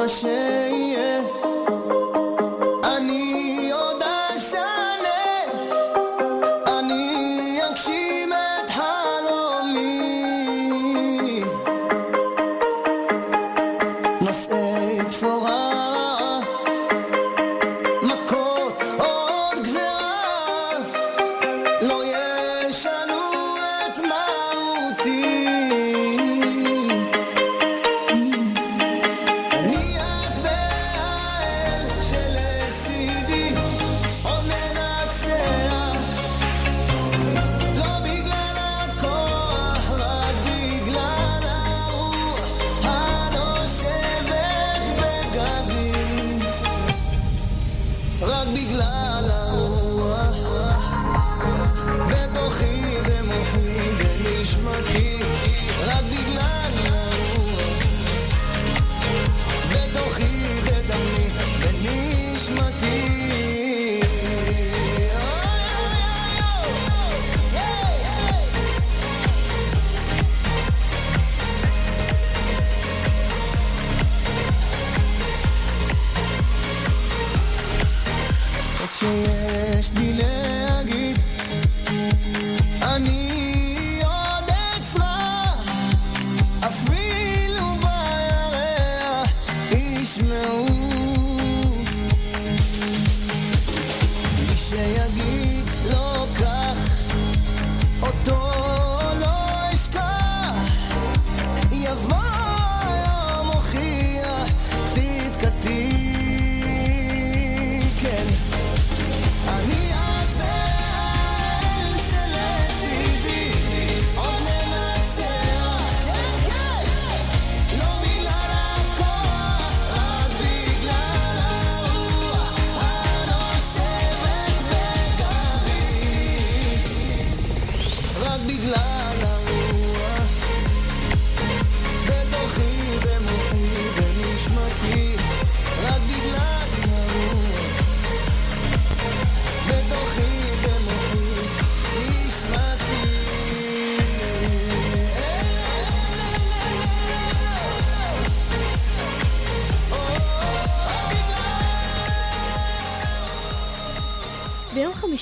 מה 0.07 0.86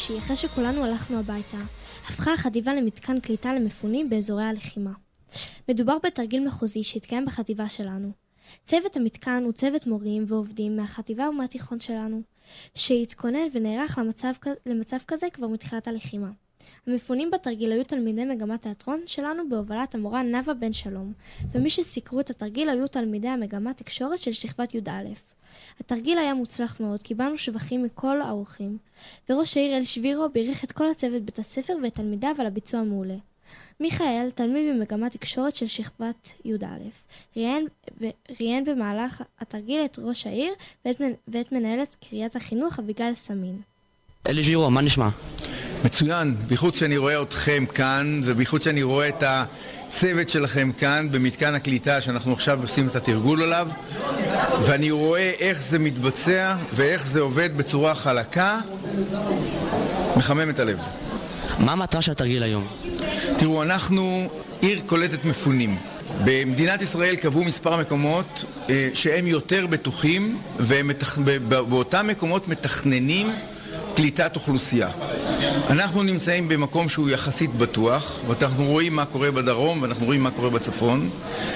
חמישי, 0.06 0.20
אחרי 0.26 0.36
שכולנו 0.36 0.84
הלכנו 0.84 1.20
הביתה, 1.20 1.58
הפכה 2.08 2.34
החטיבה 2.34 2.74
למתקן 2.74 3.20
קליטה 3.20 3.54
למפונים 3.54 4.10
באזורי 4.10 4.44
הלחימה. 4.44 4.92
מדובר 5.70 5.98
בתרגיל 6.04 6.48
מחוזי 6.48 6.84
שהתקיים 6.84 7.26
בחטיבה 7.26 7.68
שלנו. 7.68 8.12
צוות 8.64 8.96
המתקן 8.98 9.44
הוא 9.46 9.52
צוות 9.52 9.88
מורים 9.88 10.26
ועובדים 10.28 10.76
מהחטיבה 10.76 11.30
ומהתיכון 11.30 11.80
שלנו, 11.80 12.22
שהתכונן 12.76 13.48
ונערך 13.54 13.98
למצב, 13.98 14.34
למצב 14.66 14.98
כזה 15.08 15.28
כבר 15.34 15.48
מתחילת 15.48 15.88
הלחימה. 15.88 16.30
המפונים 16.88 17.32
בתרגיל 17.32 17.72
היו 17.72 17.84
תלמידי 17.84 18.26
מגמת 18.26 18.62
תיאטרון 18.62 19.02
שלנו 19.06 19.50
בהובלת 19.50 19.96
המורה 19.96 20.24
נאוה 20.24 20.54
בן 20.54 20.74
שלום, 20.74 21.14
ומי 21.52 21.70
שסיקרו 21.70 22.20
את 22.20 22.30
התרגיל 22.30 22.70
היו 22.70 22.88
תלמידי 22.88 23.28
המגמת 23.28 23.78
תקשורת 23.78 24.20
של 24.20 24.32
שכבת 24.32 24.76
י"א. 24.76 25.35
התרגיל 25.80 26.18
היה 26.18 26.34
מוצלח 26.34 26.80
מאוד, 26.80 27.04
קיבלנו 27.04 27.38
שבחים 27.38 27.84
מכל 27.84 28.22
האורחים, 28.22 28.78
וראש 29.30 29.58
העיר 29.58 29.78
אל 29.78 29.84
שבירו 29.84 30.30
בירך 30.30 30.64
את 30.64 30.72
כל 30.72 30.90
הצוות 30.90 31.22
בית 31.22 31.40
הספר 31.40 31.74
ואת 31.84 31.96
תלמידיו 31.96 32.36
על 32.40 32.46
הביצוע 32.46 32.80
המעולה. 32.80 33.16
מיכאל, 33.80 34.30
תלמיד 34.36 34.76
במגמת 34.76 35.12
תקשורת 35.12 35.56
של 35.56 35.68
שכבת 35.68 36.32
י"א, 36.46 36.66
ראיין, 37.36 37.68
ראיין 38.40 38.66
במהלך 38.66 39.22
התרגיל 39.40 39.86
את 39.86 40.00
ראש 40.02 40.28
העיר 40.28 40.54
ואת, 40.86 41.02
ואת 41.28 41.52
מנהלת 41.52 41.96
קריית 42.10 42.36
החינוך 42.36 42.80
אביגל 42.80 43.14
סמין. 43.14 43.62
אלי 44.28 44.44
ז'ירו, 44.44 44.72
מה 44.72 44.82
נשמע? 44.82 45.10
מצוין, 45.86 46.36
בייחוד 46.48 46.76
שאני 46.76 46.98
רואה 46.98 47.22
אתכם 47.22 47.66
כאן, 47.74 48.20
ובייחוד 48.24 48.62
שאני 48.62 48.84
רואה 48.84 49.08
את 49.08 49.24
הצוות 49.28 50.30
שלכם 50.30 50.72
כאן 50.80 51.08
במתקן 51.12 51.54
הקליטה 51.54 52.02
שאנחנו 52.02 52.34
עכשיו 52.34 52.62
עושים 52.62 52.88
את 52.88 52.96
התרגול 52.96 53.42
עליו, 53.44 53.70
ואני 54.62 54.92
רואה 54.92 55.32
איך 55.40 55.62
זה 55.62 55.80
מתבצע 55.80 56.56
ואיך 56.74 57.08
זה 57.08 57.20
עובד 57.20 57.58
בצורה 57.58 57.96
חלקה, 57.96 58.60
מחמם 60.18 60.50
את 60.50 60.60
הלב. 60.60 60.80
מה 61.60 61.72
המטרה 61.72 62.02
של 62.02 62.12
התרגיל 62.12 62.44
היום? 62.44 62.68
תראו, 63.38 63.64
אנחנו 63.64 64.30
עיר 64.62 64.82
קולטת 64.86 65.26
מפונים. 65.26 65.78
במדינת 66.26 66.82
ישראל 66.82 67.16
קבעו 67.16 67.44
מספר 67.44 67.78
מקומות 67.78 68.44
אה, 68.70 68.90
שהם 68.94 69.28
יותר 69.28 69.68
בטוחים, 69.68 70.38
ובאותם 70.58 72.08
מקומות 72.08 72.48
מתכננים 72.48 73.32
קליטת 73.96 74.36
אוכלוסייה. 74.36 74.90
אנחנו 75.70 76.04
נמצאים 76.04 76.48
במקום 76.48 76.90
שהוא 76.90 77.10
יחסית 77.10 77.56
בטוח, 77.56 78.20
ואנחנו 78.28 78.66
רואים 78.66 78.96
מה 78.96 79.06
קורה 79.06 79.32
בדרום 79.32 79.82
ואנחנו 79.82 80.06
רואים 80.06 80.24
מה 80.24 80.32
קורה 80.32 80.50
בצפון, 80.50 81.10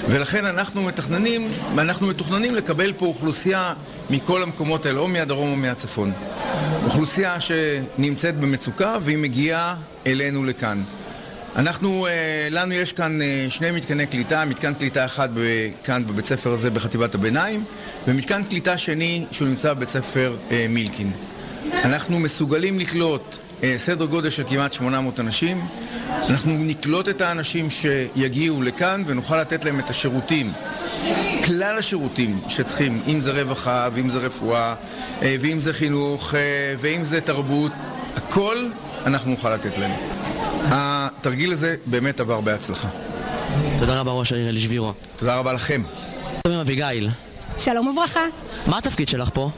ולכן 0.09 0.45
אנחנו 0.45 0.81
מתכננים, 0.81 1.47
ואנחנו 1.75 2.07
מתוכננים 2.07 2.55
לקבל 2.55 2.93
פה 2.93 3.05
אוכלוסייה 3.05 3.73
מכל 4.09 4.43
המקומות 4.43 4.85
האלה, 4.85 4.99
או 4.99 5.07
מהדרום 5.07 5.51
או 5.51 5.55
מהצפון. 5.55 6.11
אוכלוסייה 6.85 7.37
שנמצאת 7.39 8.39
במצוקה 8.39 8.97
והיא 9.01 9.17
מגיעה 9.17 9.75
אלינו 10.07 10.45
לכאן. 10.45 10.83
אנחנו, 11.55 12.07
אה, 12.07 12.47
לנו 12.51 12.73
יש 12.73 12.93
כאן 12.93 13.21
אה, 13.21 13.45
שני 13.49 13.71
מתקני 13.71 14.07
קליטה, 14.07 14.45
מתקן 14.45 14.73
קליטה 14.73 15.05
אחד 15.05 15.29
כאן 15.83 16.03
בבית 16.07 16.25
ספר 16.25 16.49
הזה 16.49 16.69
בחטיבת 16.69 17.15
הביניים, 17.15 17.63
ומתקן 18.07 18.43
קליטה 18.49 18.77
שני 18.77 19.25
שהוא 19.31 19.47
נמצא 19.47 19.73
בבית 19.73 19.89
ספר 19.89 20.35
אה, 20.51 20.65
מילקין. 20.69 21.11
אנחנו 21.85 22.19
מסוגלים 22.19 22.79
לקלוט 22.79 23.35
אה, 23.63 23.75
סדר 23.77 24.05
גודל 24.05 24.29
של 24.29 24.43
כמעט 24.49 24.73
800 24.73 25.19
אנשים. 25.19 25.61
אנחנו 26.29 26.57
נקלוט 26.57 27.09
את 27.09 27.21
האנשים 27.21 27.67
שיגיעו 27.69 28.61
לכאן 28.61 29.03
ונוכל 29.07 29.41
לתת 29.41 29.65
להם 29.65 29.79
את 29.79 29.89
השירותים, 29.89 30.51
כלל 31.45 31.77
השירותים 31.77 32.39
שצריכים, 32.47 33.01
אם 33.07 33.21
זה 33.21 33.41
רווחה 33.41 33.89
ואם 33.93 34.09
זה 34.09 34.19
רפואה 34.19 34.75
אה, 35.21 35.35
ואם 35.39 35.59
זה 35.59 35.73
חינוך 35.73 36.35
אה, 36.35 36.39
ואם 36.79 37.03
זה 37.03 37.21
תרבות, 37.21 37.71
הכל 38.15 38.57
אנחנו 39.05 39.31
נוכל 39.31 39.53
לתת 39.53 39.77
להם. 39.77 39.91
התרגיל 40.71 41.53
הזה 41.53 41.75
באמת 41.85 42.19
עבר 42.19 42.41
בהצלחה. 42.41 42.87
תודה 43.79 43.99
רבה 43.99 44.11
ראש 44.11 44.31
העיר 44.31 44.49
אלי 44.49 44.59
שבירו. 44.59 44.93
תודה 45.17 45.37
רבה 45.37 45.53
לכם. 45.53 45.81
עם 46.47 46.51
אביגיל. 46.51 47.09
שלום 47.57 47.87
וברכה. 47.87 48.23
מה 48.67 48.77
התפקיד 48.77 49.07
שלך 49.07 49.29
פה? 49.33 49.49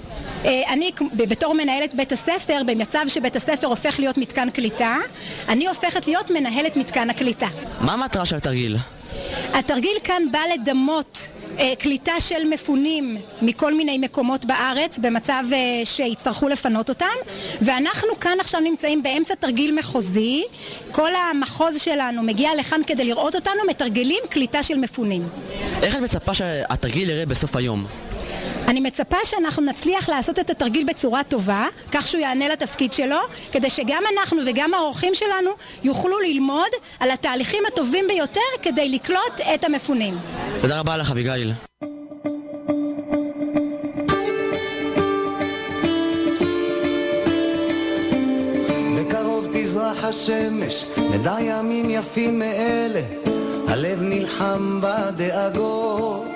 אה, 0.45 0.73
אני 0.73 0.91
בתור 1.13 1.53
מנהלת 1.53 1.95
בית 1.95 2.11
הספר, 2.11 2.61
במצב 2.65 3.05
שבית 3.07 3.35
הספר 3.35 3.67
הופך 3.67 3.99
להיות 3.99 4.17
מתקן 4.17 4.49
קליטה, 4.49 4.97
אני 5.49 5.67
הופכת 5.67 6.07
להיות 6.07 6.31
מנהלת 6.31 6.77
מתקן 6.77 7.09
הקליטה. 7.09 7.47
מה 7.81 7.93
המטרה 7.93 8.25
של 8.25 8.35
התרגיל? 8.35 8.77
התרגיל 9.53 9.97
כאן 10.03 10.23
בא 10.31 10.39
לדמות 10.53 11.27
אה, 11.59 11.73
קליטה 11.79 12.19
של 12.19 12.47
מפונים 12.49 13.17
מכל 13.41 13.73
מיני 13.73 13.97
מקומות 13.97 14.45
בארץ 14.45 14.97
במצב 14.97 15.43
אה, 15.53 15.57
שיצטרכו 15.83 16.49
לפנות 16.49 16.89
אותם 16.89 17.05
ואנחנו 17.61 18.19
כאן 18.19 18.37
עכשיו 18.39 18.61
נמצאים 18.61 19.03
באמצע 19.03 19.35
תרגיל 19.35 19.79
מחוזי 19.79 20.43
כל 20.91 21.11
המחוז 21.15 21.81
שלנו 21.81 22.23
מגיע 22.23 22.49
לכאן 22.59 22.81
כדי 22.87 23.05
לראות 23.05 23.35
אותנו 23.35 23.61
מתרגלים 23.69 24.19
קליטה 24.29 24.63
של 24.63 24.77
מפונים 24.77 25.27
איך 25.81 25.95
את 25.95 26.01
מצפה 26.01 26.33
שהתרגיל 26.33 27.09
יראה 27.09 27.25
בסוף 27.25 27.55
היום? 27.55 27.85
אני 28.71 28.79
מצפה 28.79 29.17
שאנחנו 29.23 29.63
נצליח 29.63 30.09
לעשות 30.09 30.39
את 30.39 30.49
התרגיל 30.49 30.87
בצורה 30.87 31.23
טובה, 31.23 31.67
כך 31.91 32.07
שהוא 32.07 32.21
יענה 32.21 32.49
לתפקיד 32.49 32.93
שלו, 32.93 33.17
כדי 33.51 33.69
שגם 33.69 34.03
אנחנו 34.13 34.37
וגם 34.45 34.73
האורחים 34.73 35.15
שלנו 35.15 35.49
יוכלו 35.83 36.19
ללמוד 36.19 36.69
על 36.99 37.11
התהליכים 37.11 37.63
הטובים 37.67 38.07
ביותר 38.07 38.39
כדי 38.61 38.89
לקלוט 38.89 39.41
את 39.53 39.63
המפונים. 39.63 40.17
תודה 40.61 40.79
רבה 40.79 40.97
לך, 40.97 41.11
אביגיל. 41.11 41.53
תזרח 49.53 50.03
השמש, 50.03 50.85
נדע 51.11 51.35
ימים 51.41 51.89
יפים 51.89 52.39
מאלה, 52.39 53.01
הלב 53.67 54.01
נלחם 54.01 54.81
בדאגות. 54.81 56.30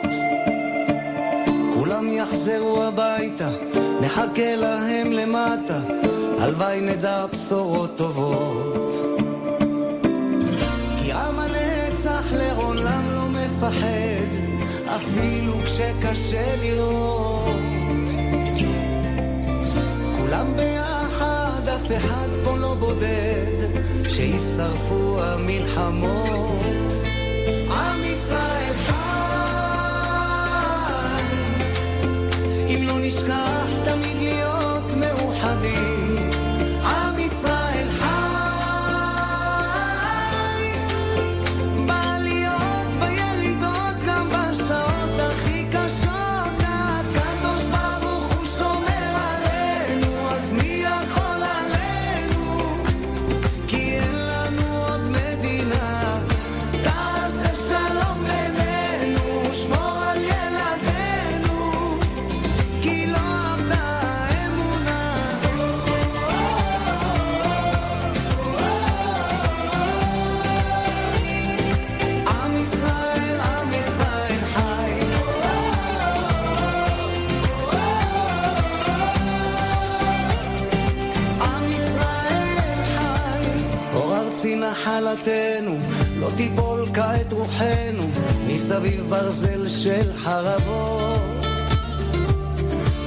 כולם 1.95 2.07
יחזרו 2.09 2.83
הביתה, 2.83 3.49
נחכה 4.01 4.55
להם 4.55 5.11
למטה, 5.11 5.79
הלוואי 6.39 6.81
נדע 6.81 7.25
בשורות 7.25 7.97
טובות. 7.97 8.95
כי 10.99 11.11
עם 11.11 11.39
הנצח 11.39 12.23
לעולם 12.31 13.03
לא 13.15 13.27
מפחד, 13.27 14.29
אפילו 14.95 15.53
כשקשה 15.65 16.55
לראות. 16.61 18.09
כולם 20.17 20.47
ביחד, 20.55 21.67
אף 21.75 21.91
אחד 21.97 22.29
פה 22.43 22.57
לא 22.57 22.75
בודד, 22.79 23.67
שישרפו 24.09 25.17
המלחמות. 25.23 26.84
נשכח 33.07 33.67
תמיד 33.83 34.17
להיות 34.17 34.93
מאוחדים. 34.99 35.94
נחלתנו, 85.25 85.77
לא 86.19 86.27
תיפול 86.37 86.85
כעת 86.93 87.33
רוחנו, 87.33 88.03
מסביב 88.47 89.05
ברזל 89.09 89.67
של 89.67 90.13
חרבות. 90.17 91.21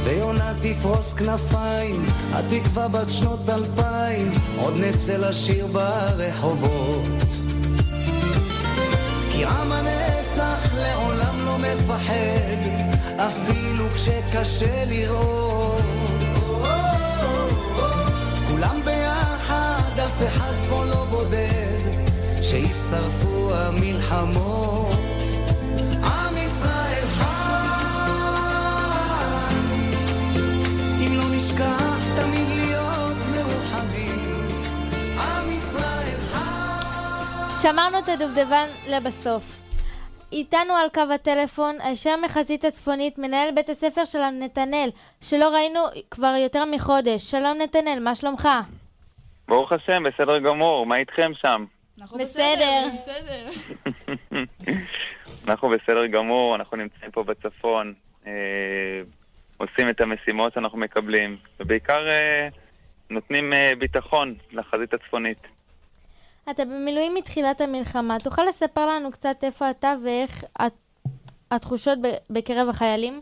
ויונה 0.04 0.52
תפרוס 0.60 1.12
כנפיים, 1.12 2.02
התקווה 2.32 2.88
בת 2.88 3.08
שנות 3.08 3.50
אלפיים, 3.50 4.30
עוד 4.58 4.74
נצא 4.80 5.16
לשיר 5.16 5.66
ברחובות. 5.66 7.26
כי 9.32 9.44
עם 9.44 9.72
הנצח 9.72 10.74
לעולם 10.76 11.34
לא 11.44 11.58
מפחד, 11.58 12.58
אפילו 13.16 13.84
כשקשה 13.94 14.84
לראות. 14.84 15.82
כולם 18.50 18.80
ביחד, 18.84 19.98
אף 20.06 20.22
אחד 20.28 20.52
פה 20.68 20.84
לא 20.84 21.04
בודד, 21.10 21.47
שישרפו 22.50 23.54
המלחמות. 23.54 24.98
עם 26.02 26.34
ישראל 26.36 27.06
חי, 27.18 27.64
אם 31.00 31.16
לא 31.16 31.36
נשכח 31.36 31.98
תמיד 32.16 32.48
להיות 32.48 33.18
מאוחדים. 33.32 34.30
עם 35.18 35.48
ישראל 35.48 36.20
שמרנו 37.62 37.98
את 37.98 38.08
הדובדבן 38.08 38.66
לבסוף. 38.90 39.42
איתנו 40.32 40.74
על 40.74 40.88
קו 40.94 41.00
הטלפון, 41.14 41.76
הישר 41.80 42.16
מחזית 42.24 42.64
הצפונית, 42.64 43.18
מנהל 43.18 43.54
בית 43.54 43.68
הספר 43.68 44.04
שלנו, 44.04 44.44
נתנאל, 44.44 44.90
שלא 45.20 45.48
ראינו 45.48 45.80
כבר 46.10 46.34
יותר 46.42 46.64
מחודש. 46.64 47.30
שלום 47.30 47.58
נתנאל, 47.58 47.98
מה 48.00 48.14
שלומך? 48.14 48.48
ברוך 49.48 49.72
השם, 49.72 50.02
בסדר 50.02 50.38
גמור, 50.38 50.86
מה 50.86 50.96
איתכם 50.96 51.32
שם? 51.42 51.64
בסדר. 52.02 52.88
בסדר. 52.92 53.46
אנחנו 55.48 55.68
בסדר 55.68 56.06
גמור, 56.06 56.54
אנחנו 56.54 56.76
נמצאים 56.76 57.10
פה 57.10 57.22
בצפון, 57.24 57.94
אה, 58.26 58.32
עושים 59.56 59.88
את 59.88 60.00
המשימות 60.00 60.52
שאנחנו 60.54 60.78
מקבלים, 60.78 61.36
ובעיקר 61.60 62.08
אה, 62.08 62.48
נותנים 63.10 63.52
אה, 63.52 63.72
ביטחון 63.78 64.34
לחזית 64.52 64.94
הצפונית. 64.94 65.38
אתה 66.50 66.64
במילואים 66.64 67.14
מתחילת 67.14 67.60
המלחמה. 67.60 68.16
תוכל 68.24 68.42
לספר 68.44 68.86
לנו 68.86 69.10
קצת 69.12 69.36
איפה 69.42 69.70
אתה 69.70 69.94
ואיך 70.04 70.44
הת- 70.58 70.72
התחושות 71.50 71.98
בקרב 72.30 72.68
החיילים? 72.68 73.20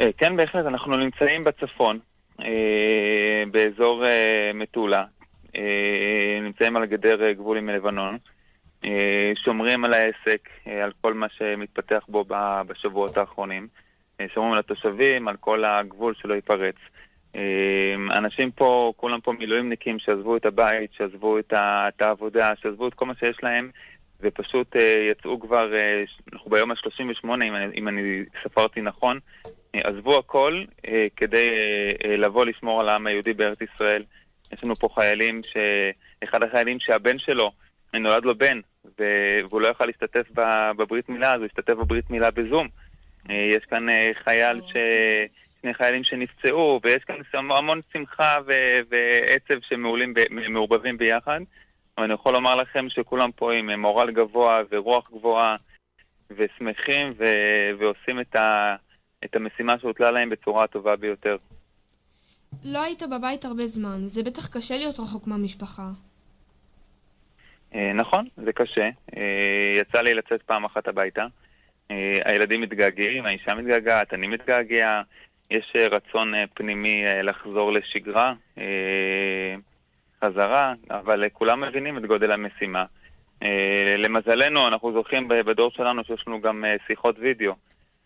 אה, 0.00 0.10
כן, 0.18 0.36
בהחלט, 0.36 0.66
אנחנו 0.66 0.96
נמצאים 0.96 1.44
בצפון, 1.44 1.98
אה, 2.42 3.42
באזור 3.50 4.04
מטולה, 4.54 5.04
נמצאים 6.42 6.76
על 6.76 6.84
גדר 6.86 7.22
אה, 7.24 7.32
גבול 7.32 7.56
עם 7.58 7.68
לבנון, 7.68 8.18
אה, 8.84 9.32
שומרים 9.44 9.84
על 9.84 9.94
העסק, 9.94 10.48
אה, 10.66 10.84
על 10.84 10.92
כל 11.00 11.14
מה 11.14 11.26
שמתפתח 11.38 12.04
בו 12.08 12.24
בשבועות 12.66 13.16
האחרונים, 13.16 13.68
אה, 14.20 14.26
שומרים 14.34 14.52
על 14.52 14.58
התושבים, 14.58 15.28
על 15.28 15.36
כל 15.36 15.64
הגבול 15.64 16.14
שלא 16.14 16.34
ייפרץ. 16.34 16.74
אה, 17.36 17.94
אנשים 18.10 18.50
פה, 18.50 18.92
כולם 18.96 19.20
פה 19.20 19.32
מילואימניקים 19.32 19.98
שעזבו 19.98 20.36
את 20.36 20.46
הבית, 20.46 20.90
שעזבו 20.92 21.38
את, 21.38 21.52
העבודה, 22.02 22.52
שעזבו 22.62 22.88
את 22.88 22.94
כל 22.94 23.06
מה 23.06 23.14
שיש 23.14 23.36
להם, 23.42 23.70
ופשוט 24.20 24.76
אה, 24.76 25.08
יצאו 25.10 25.40
כבר, 25.40 25.74
אה, 25.74 26.04
אנחנו 26.32 26.50
ביום 26.50 26.70
ה-38, 26.70 27.24
אם, 27.24 27.54
אני- 27.54 27.74
אם 27.76 27.88
אני 27.88 28.22
ספרתי 28.44 28.80
נכון, 28.80 29.18
אה, 29.74 29.80
עזבו 29.84 30.18
הכל 30.18 30.62
אה, 30.88 31.06
כדי 31.16 31.48
אה, 31.50 32.10
אה, 32.10 32.16
לבוא 32.16 32.44
לשמור 32.44 32.80
על 32.80 32.88
העם 32.88 33.06
היהודי 33.06 33.32
בארץ 33.32 33.58
ישראל. 33.74 34.02
יש 34.52 34.64
לנו 34.64 34.76
פה 34.76 34.88
חיילים, 34.94 35.40
ש... 35.42 35.56
אחד 36.24 36.42
החיילים 36.42 36.80
שהבן 36.80 37.18
שלו, 37.18 37.52
נולד 37.94 38.24
לו 38.24 38.34
בן, 38.34 38.60
ו- 39.00 39.40
והוא 39.48 39.60
לא 39.60 39.68
יכל 39.68 39.86
להשתתף 39.86 40.26
ב- 40.34 40.70
בברית 40.76 41.08
מילה, 41.08 41.32
אז 41.32 41.38
הוא 41.38 41.46
השתתף 41.46 41.74
בברית 41.74 42.10
מילה 42.10 42.30
בזום. 42.30 42.68
אה, 43.30 43.34
יש 43.34 43.64
כאן 43.64 43.88
אה, 43.88 44.10
חייל 44.24 44.60
ש... 44.66 44.76
שני 45.62 45.74
חיילים 45.74 46.04
שנפצעו, 46.04 46.80
ויש 46.84 47.04
כאן 47.04 47.16
המ- 47.34 47.52
המון 47.52 47.80
שמחה 47.92 48.38
ו- 48.46 48.80
ועצב 48.90 49.60
שמעורבבים 49.60 50.98
ביחד. 50.98 51.40
אבל 51.98 52.04
אני 52.04 52.14
יכול 52.14 52.32
לומר 52.32 52.54
לכם 52.54 52.88
שכולם 52.88 53.32
פה 53.32 53.52
עם 53.52 53.70
אה, 53.70 53.76
מורל 53.76 54.10
גבוה 54.10 54.62
ורוח 54.70 55.10
גבוהה, 55.10 55.56
ושמחים 56.30 57.12
ו- 57.18 57.70
ועושים 57.78 58.20
את, 58.20 58.36
ה- 58.36 58.76
את 59.24 59.36
המשימה 59.36 59.78
שהוטלה 59.80 60.10
להם 60.10 60.30
בצורה 60.30 60.64
הטובה 60.64 60.96
ביותר. 60.96 61.36
לא 62.64 62.82
היית 62.82 63.02
בבית 63.02 63.44
הרבה 63.44 63.66
זמן, 63.66 64.06
זה 64.06 64.22
בטח 64.22 64.48
קשה 64.48 64.76
להיות 64.76 65.00
רחוק 65.00 65.26
מהמשפחה. 65.26 65.90
אה, 67.74 67.92
נכון, 67.92 68.28
זה 68.36 68.52
קשה. 68.52 68.90
אה, 69.16 69.76
יצא 69.80 70.00
לי 70.00 70.14
לצאת 70.14 70.42
פעם 70.42 70.64
אחת 70.64 70.88
הביתה. 70.88 71.26
אה, 71.90 72.18
הילדים 72.24 72.60
מתגעגעים, 72.60 73.26
האישה 73.26 73.54
מתגעגעת, 73.54 74.14
אני 74.14 74.26
מתגעגע, 74.26 75.02
יש 75.50 75.76
רצון 75.90 76.32
פנימי 76.54 77.04
לחזור 77.22 77.72
לשגרה, 77.72 78.34
חזרה, 80.24 80.74
אבל 80.90 81.24
כולם 81.32 81.60
מבינים 81.60 81.98
את 81.98 82.06
גודל 82.06 82.32
המשימה. 82.32 82.84
למזלנו, 83.98 84.68
אנחנו 84.68 84.92
זוכים 84.92 85.28
בדור 85.28 85.70
שלנו 85.70 86.04
שיש 86.04 86.24
לנו 86.26 86.40
גם 86.40 86.64
שיחות 86.86 87.16
וידאו. 87.18 87.54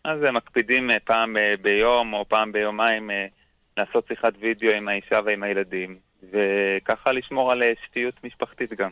אז 0.04 0.18
מקפידים 0.32 0.90
פעם 1.04 1.36
ביום 1.62 2.12
או 2.12 2.28
פעם 2.28 2.52
ביומיים 2.52 3.10
לעשות 3.76 4.06
שיחת 4.08 4.32
וידאו 4.40 4.70
עם 4.70 4.88
האישה 4.88 5.20
ועם 5.24 5.42
הילדים, 5.42 5.98
וככה 6.32 7.12
לשמור 7.12 7.52
על 7.52 7.62
אה, 7.62 7.72
שפיות 7.84 8.24
משפחתית 8.24 8.72
גם. 8.72 8.90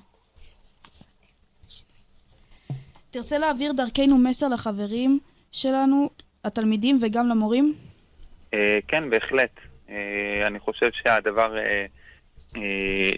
תרצה 3.10 3.38
להעביר 3.38 3.72
דרכנו 3.72 4.18
מסר 4.18 4.48
לחברים 4.48 5.20
שלנו, 5.52 6.10
התלמידים 6.44 6.98
וגם 7.02 7.28
למורים? 7.28 7.74
אה, 8.54 8.78
כן, 8.88 9.10
בהחלט. 9.10 9.60
אה, 9.88 10.46
אני 10.46 10.58
חושב 10.58 10.90
שהדבר, 10.92 11.56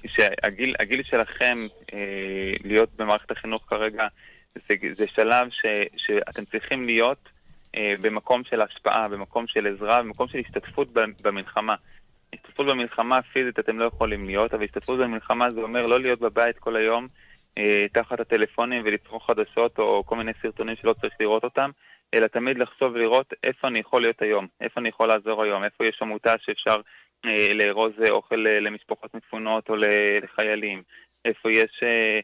שהגיל 0.06 0.74
הגיל 0.78 1.02
שלכם 1.02 1.58
להיות 2.64 2.90
במערכת 2.96 3.30
החינוך 3.30 3.64
כרגע, 3.68 4.06
זה, 4.54 4.74
זה 4.96 5.06
שלב 5.14 5.48
ש, 5.50 5.66
שאתם 5.96 6.44
צריכים 6.44 6.86
להיות 6.86 7.28
במקום 8.00 8.44
של 8.44 8.60
השפעה, 8.60 9.08
במקום 9.08 9.46
של 9.46 9.66
עזרה, 9.66 10.02
במקום 10.02 10.28
של 10.28 10.38
השתתפות 10.38 10.88
במלחמה. 11.22 11.74
השתתפות 12.34 12.66
במלחמה 12.66 13.22
פיזית 13.22 13.58
אתם 13.58 13.78
לא 13.78 13.84
יכולים 13.84 14.26
להיות, 14.26 14.54
אבל 14.54 14.64
השתתפות 14.64 14.98
במלחמה 14.98 15.50
זה 15.50 15.60
אומר 15.60 15.86
לא 15.86 16.00
להיות 16.00 16.20
בבית 16.20 16.58
כל 16.58 16.76
היום 16.76 17.08
אה, 17.58 17.86
תחת 17.92 18.20
הטלפונים 18.20 18.82
ולצרוך 18.84 19.26
חדשות 19.26 19.78
או 19.78 20.02
כל 20.06 20.16
מיני 20.16 20.32
סרטונים 20.42 20.76
שלא 20.76 20.92
צריך 21.00 21.14
לראות 21.20 21.44
אותם, 21.44 21.70
אלא 22.14 22.26
תמיד 22.26 22.58
לחשוב 22.58 22.92
ולראות 22.94 23.34
איפה 23.44 23.68
אני 23.68 23.78
יכול 23.78 24.02
להיות 24.02 24.22
היום, 24.22 24.46
איפה 24.60 24.80
אני 24.80 24.88
יכול 24.88 25.08
לעזור 25.08 25.42
היום, 25.42 25.64
איפה 25.64 25.86
יש 25.86 25.98
עמותה 26.02 26.34
שאפשר 26.38 26.80
אה, 27.24 27.50
לארוז 27.54 27.92
אה, 28.04 28.10
אוכל 28.10 28.46
אה, 28.46 28.60
למשפחות 28.60 29.14
מפונות 29.14 29.68
או 29.68 29.76
לחיילים, 30.22 30.82
איפה 31.24 31.50
יש 31.50 31.80
אה, 31.82 31.88
אה, 31.88 32.14
אה, 32.14 32.20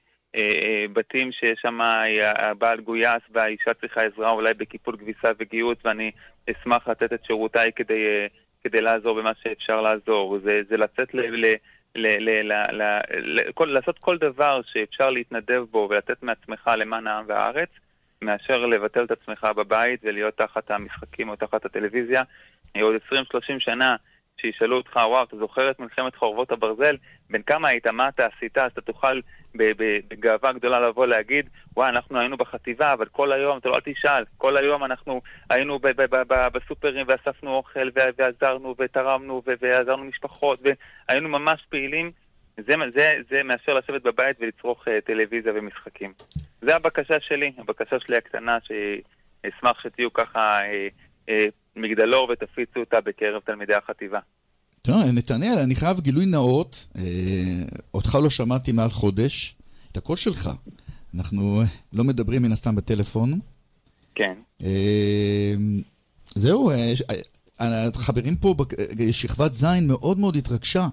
בתים 0.92 1.32
שיש 1.32 1.58
שם 1.62 1.80
אה, 1.80 2.50
הבעל 2.50 2.80
גויס 2.80 3.22
והאישה 3.30 3.74
צריכה 3.74 4.02
עזרה 4.02 4.30
אולי 4.30 4.54
בקיפול 4.54 4.96
כביסה 4.96 5.30
וגיהוץ 5.38 5.78
ואני 5.84 6.10
אשמח 6.50 6.88
לתת 6.88 7.12
את 7.12 7.24
שירותיי 7.24 7.70
כדי, 7.76 8.06
אה, 8.06 8.26
כדי 8.64 8.80
לעזור 8.80 9.20
במה 9.20 9.32
שאפשר 9.42 9.80
לעזור. 9.80 10.38
זה, 10.38 10.60
זה 10.68 10.76
לצאת 10.76 11.14
ל... 11.14 11.20
ל 11.20 11.54
ל, 11.94 12.06
ל, 12.06 12.52
ל, 12.52 12.82
ל, 12.82 13.00
ל, 13.20 13.52
כל, 13.52 13.64
לעשות 13.64 13.98
כל 13.98 14.18
דבר 14.18 14.60
שאפשר 14.64 15.10
להתנדב 15.10 15.64
בו 15.70 15.86
ולתת 15.90 16.22
מעצמך 16.22 16.70
למען 16.76 17.06
העם 17.06 17.24
והארץ, 17.28 17.68
מאשר 18.22 18.66
לבטל 18.66 19.04
את 19.04 19.10
עצמך 19.10 19.48
בבית 19.56 20.00
ולהיות 20.04 20.36
תחת 20.36 20.70
המשחקים 20.70 21.28
או 21.28 21.36
תחת 21.36 21.64
הטלוויזיה. 21.64 22.22
אה, 22.76 22.82
עוד 22.82 22.94
20-30 23.12 23.16
שנה 23.58 23.96
שישאלו 24.40 24.76
אותך, 24.76 24.96
וואו, 24.96 25.24
אתה 25.24 25.36
זוכר 25.36 25.70
את 25.70 25.80
מלחמת 25.80 26.16
חורבות 26.16 26.52
הברזל? 26.52 26.96
בן 27.30 27.42
כמה 27.42 27.68
היית, 27.68 27.86
מה 27.86 28.08
אתה 28.08 28.26
עשית? 28.26 28.58
אז 28.58 28.70
אתה 28.72 28.80
תוכל 28.80 29.20
בגאווה 29.54 30.52
גדולה 30.52 30.88
לבוא 30.88 31.06
להגיד, 31.06 31.48
וואי, 31.76 31.88
אנחנו 31.88 32.18
היינו 32.18 32.36
בחטיבה, 32.36 32.92
אבל 32.92 33.06
כל 33.06 33.32
היום, 33.32 33.58
אתה 33.58 33.68
לא 33.68 33.74
אל 33.74 33.80
תשאל, 33.84 34.24
כל 34.38 34.56
היום 34.56 34.84
אנחנו 34.84 35.20
היינו 35.50 35.78
ב- 35.78 35.88
ב- 35.88 36.16
ב- 36.16 36.32
ב- 36.32 36.48
בסופרים 36.52 37.06
ואספנו 37.08 37.54
אוכל 37.54 37.88
ועזרנו 38.18 38.74
ותרמנו 38.78 39.42
ועזרנו 39.60 40.04
משפחות 40.04 40.60
והיינו 41.08 41.28
ממש 41.28 41.66
פעילים. 41.68 42.10
זה, 42.56 42.74
זה, 42.94 43.14
זה 43.30 43.42
מאשר 43.42 43.74
לשבת 43.74 44.02
בבית 44.02 44.36
ולצרוך 44.40 44.88
uh, 44.88 44.90
טלוויזיה 45.04 45.52
ומשחקים. 45.54 46.12
זה 46.62 46.76
הבקשה 46.76 47.20
שלי, 47.20 47.52
הבקשה 47.58 48.00
שלי 48.00 48.16
הקטנה, 48.16 48.58
שאשמח 48.62 49.80
שתהיו 49.82 50.12
ככה 50.12 50.60
אה, 50.62 50.88
אה, 51.28 51.44
מגדלור 51.76 52.30
ותפיצו 52.30 52.80
אותה 52.80 53.00
בקרב 53.00 53.42
תלמידי 53.44 53.74
החטיבה. 53.74 54.18
טוב, 54.82 55.02
נתנאל, 55.02 55.58
אני 55.58 55.74
חייב 55.74 56.00
גילוי 56.00 56.26
נאות, 56.26 56.86
אה, 56.96 57.02
אותך 57.94 58.18
לא 58.22 58.30
שמעתי 58.30 58.72
מעל 58.72 58.90
חודש, 58.90 59.54
את 59.92 59.96
הקול 59.96 60.16
שלך. 60.16 60.50
אנחנו 61.14 61.60
אה, 61.60 61.66
לא 61.92 62.04
מדברים 62.04 62.42
מן 62.42 62.52
הסתם 62.52 62.76
בטלפון. 62.76 63.40
כן. 64.14 64.34
אה, 64.62 65.54
זהו, 66.34 66.70
אה, 66.70 66.96
ש- 66.96 67.02
אה, 67.60 67.86
החברים 67.86 68.36
פה 68.36 68.54
בשכבת 68.96 69.54
ז' 69.54 69.64
מאוד 69.82 70.18
מאוד 70.18 70.36
התרגשה 70.36 70.88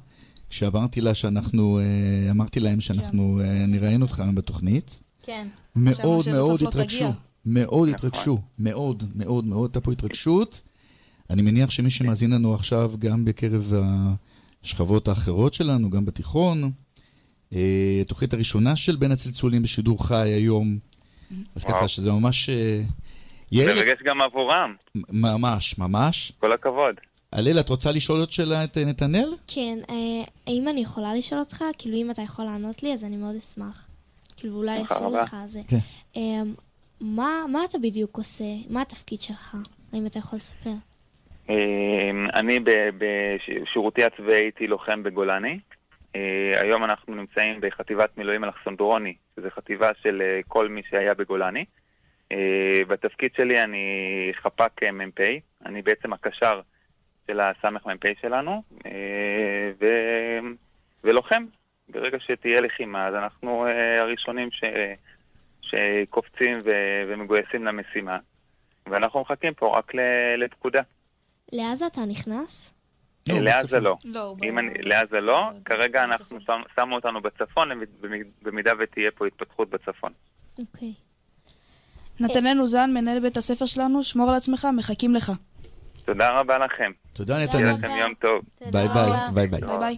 כשאמרתי 0.50 1.02
לה 1.02 1.14
שאנחנו, 1.14 1.80
אה, 1.80 1.84
אמרתי 2.32 2.60
להם 2.60 2.80
שאנחנו 2.80 3.40
אה, 3.44 3.66
נראיין 3.68 4.02
אותך 4.02 4.20
היום 4.20 4.36
בתוכנית. 4.36 5.00
כן. 5.24 5.48
מאוד 5.76 6.26
מאוד 6.32 6.62
לא 6.62 6.70
התרגשו. 6.70 7.06
מאוד 7.46 7.90
נכון. 7.90 8.10
התרגשו, 8.10 8.38
מאוד 8.60 9.04
מאוד 9.16 9.46
מאוד, 9.46 9.70
הייתה 9.70 9.82
פה 9.82 9.92
התרגשות. 9.92 10.62
אני 11.30 11.42
מניח 11.42 11.70
שמי 11.70 11.90
שמאזין 11.90 12.34
לנו 12.34 12.54
עכשיו, 12.54 12.92
גם 13.00 13.26
בקרב 13.26 13.74
השכבות 14.64 15.08
האחרות 15.08 15.54
שלנו, 15.54 15.90
גם 15.90 16.06
בתיכון, 16.06 16.72
אה, 17.54 18.00
התוכנית 18.02 18.34
הראשונה 18.34 18.76
של 18.76 18.96
בין 18.96 19.12
הצלצולים 19.12 19.64
בשידור 19.64 20.08
חי 20.08 20.30
היום, 20.30 20.78
אז. 21.56 21.64
ככה 21.64 21.88
שזה 21.88 22.12
ממש... 22.12 22.50
אה, 22.50 22.82
יעל, 23.52 23.76
מרגש 23.76 24.02
גם 24.04 24.22
עבורם, 24.22 24.76
ממש, 24.96 25.78
ממש. 25.78 26.32
כל 26.40 26.52
הכבוד. 26.52 26.96
הלל, 27.32 27.60
את 27.60 27.70
רוצה 27.70 27.92
לשאול 27.92 28.20
עוד 28.20 28.32
שאלה 28.32 28.64
את 28.64 28.78
אה, 28.78 28.86
נתנאל? 28.86 29.34
כן, 29.48 29.80
האם 30.48 30.68
אני 30.68 30.82
יכולה 30.82 31.16
לשאול 31.16 31.40
אותך? 31.40 31.64
כאילו, 31.78 31.98
אם 31.98 32.12
אתה 32.12 32.22
יכול 32.22 32.46
לענות 32.46 32.84
לי, 32.84 32.94
אז 32.94 33.04
אני 33.04 33.18
מאוד 33.18 33.36
אשמח. 33.36 33.88
כאילו, 34.38 34.56
אולי 34.56 34.84
רבה. 34.92 35.22
לך 35.22 35.36
זה. 35.46 35.62
כן. 35.68 36.48
מה, 37.02 37.30
מה 37.52 37.66
אתה 37.70 37.78
בדיוק 37.78 38.18
עושה? 38.18 38.46
מה 38.70 38.82
התפקיד 38.82 39.22
שלך? 39.22 39.58
האם 39.94 40.06
אתה 40.06 40.20
יכול 40.20 40.40
לספר? 40.40 40.74
אה, 41.50 42.12
אני 42.34 42.60
בשירותי 42.98 44.04
הצבאי 44.04 44.36
הייתי 44.36 44.68
לוחם 44.68 45.04
בגולני. 45.04 45.60
אה, 46.16 46.62
היום 46.62 46.84
אנחנו 46.84 47.16
נמצאים 47.16 47.62
בחטיבת 47.62 48.18
מילואים 48.18 48.44
אלכסנדרוני, 48.44 49.16
שזו 49.36 49.50
חטיבה 49.50 49.92
של 50.02 50.22
אה, 50.22 50.40
כל 50.48 50.68
מי 50.68 50.82
שהיה 50.90 51.14
בגולני. 51.14 51.66
אה, 52.32 52.82
בתפקיד 52.88 53.32
שלי 53.38 53.64
אני 53.64 54.32
חפ"ק 54.36 54.84
מ"פ, 54.84 55.22
אני 55.66 55.82
בעצם 55.82 56.14
הקשר 56.14 56.62
של 57.28 57.40
הסמ"פ 57.40 58.06
שלנו, 58.22 58.64
ו... 59.80 59.86
ולוחם. 61.04 61.46
ברגע 61.90 62.18
שתהיה 62.20 62.62
לחימה, 62.62 63.08
אז 63.08 63.16
אנחנו 63.16 63.66
הראשונים 64.00 64.52
ש... 64.52 64.64
שקופצים 65.62 66.62
ו... 66.66 66.72
ומגויסים 67.08 67.66
למשימה, 67.66 68.20
ואנחנו 68.88 69.22
מחכים 69.22 69.54
פה 69.54 69.78
רק. 69.78 69.92
לפקודה. 70.38 70.82
לעזה 71.52 71.88
אתה 71.88 72.02
נכנס? 72.06 72.74
לעזה 73.30 73.80
לא. 73.80 73.98
לא, 74.06 74.24
הוא 74.24 74.38
אם 74.44 74.60
אני, 74.60 74.70
לעזה 74.82 75.22
לא, 75.22 75.50
כרגע 75.66 76.04
אנחנו 76.04 76.38
שמו 76.76 76.96
אותנו 76.96 77.22
בצפון, 77.22 77.70
במ- 78.02 78.14
במידה 78.42 78.72
ותהיה 78.80 79.12
פה 79.12 79.28
התפתחות 79.28 79.70
בצפון. 79.70 80.12
אוקיי. 80.60 80.94
נתנאל 82.20 82.62
אוזן, 82.62 82.92
מנהל 82.94 83.20
בית 83.20 83.38
הספר 83.38 83.66
שלנו, 83.66 84.04
שמור 84.04 84.30
על 84.30 84.36
עצמך, 84.36 84.68
מחכים 84.78 85.16
לך. 85.16 85.32
תודה 86.06 86.40
רבה 86.40 86.58
לכם. 86.58 86.92
תודה 87.14 87.36
שיהיה 87.36 87.74
נתנאל. 87.74 87.74
לכם 87.74 88.02
יום 88.02 88.14
טוב. 88.14 88.42
ביי 88.72 88.88
ביי, 88.88 89.12
ביי 89.34 89.48
ביי. 89.48 89.62
ביי 89.80 89.98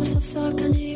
בסוף 0.00 0.24
זה 0.24 0.40
רק 0.48 0.54
אני 0.70 0.89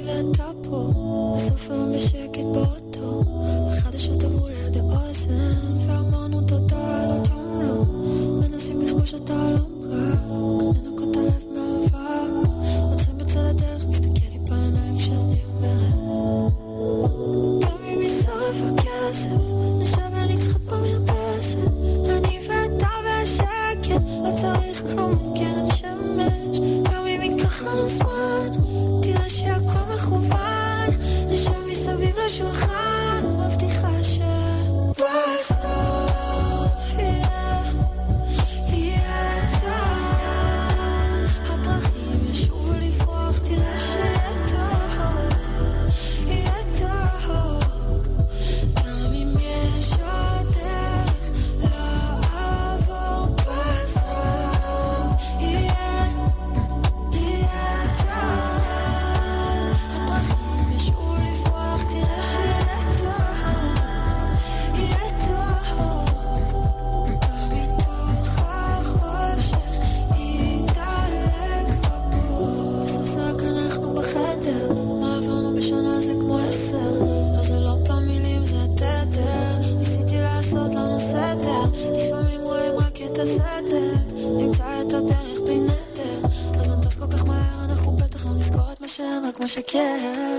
all. 9.31 9.74
você 89.47 89.63
quer. 89.63 90.34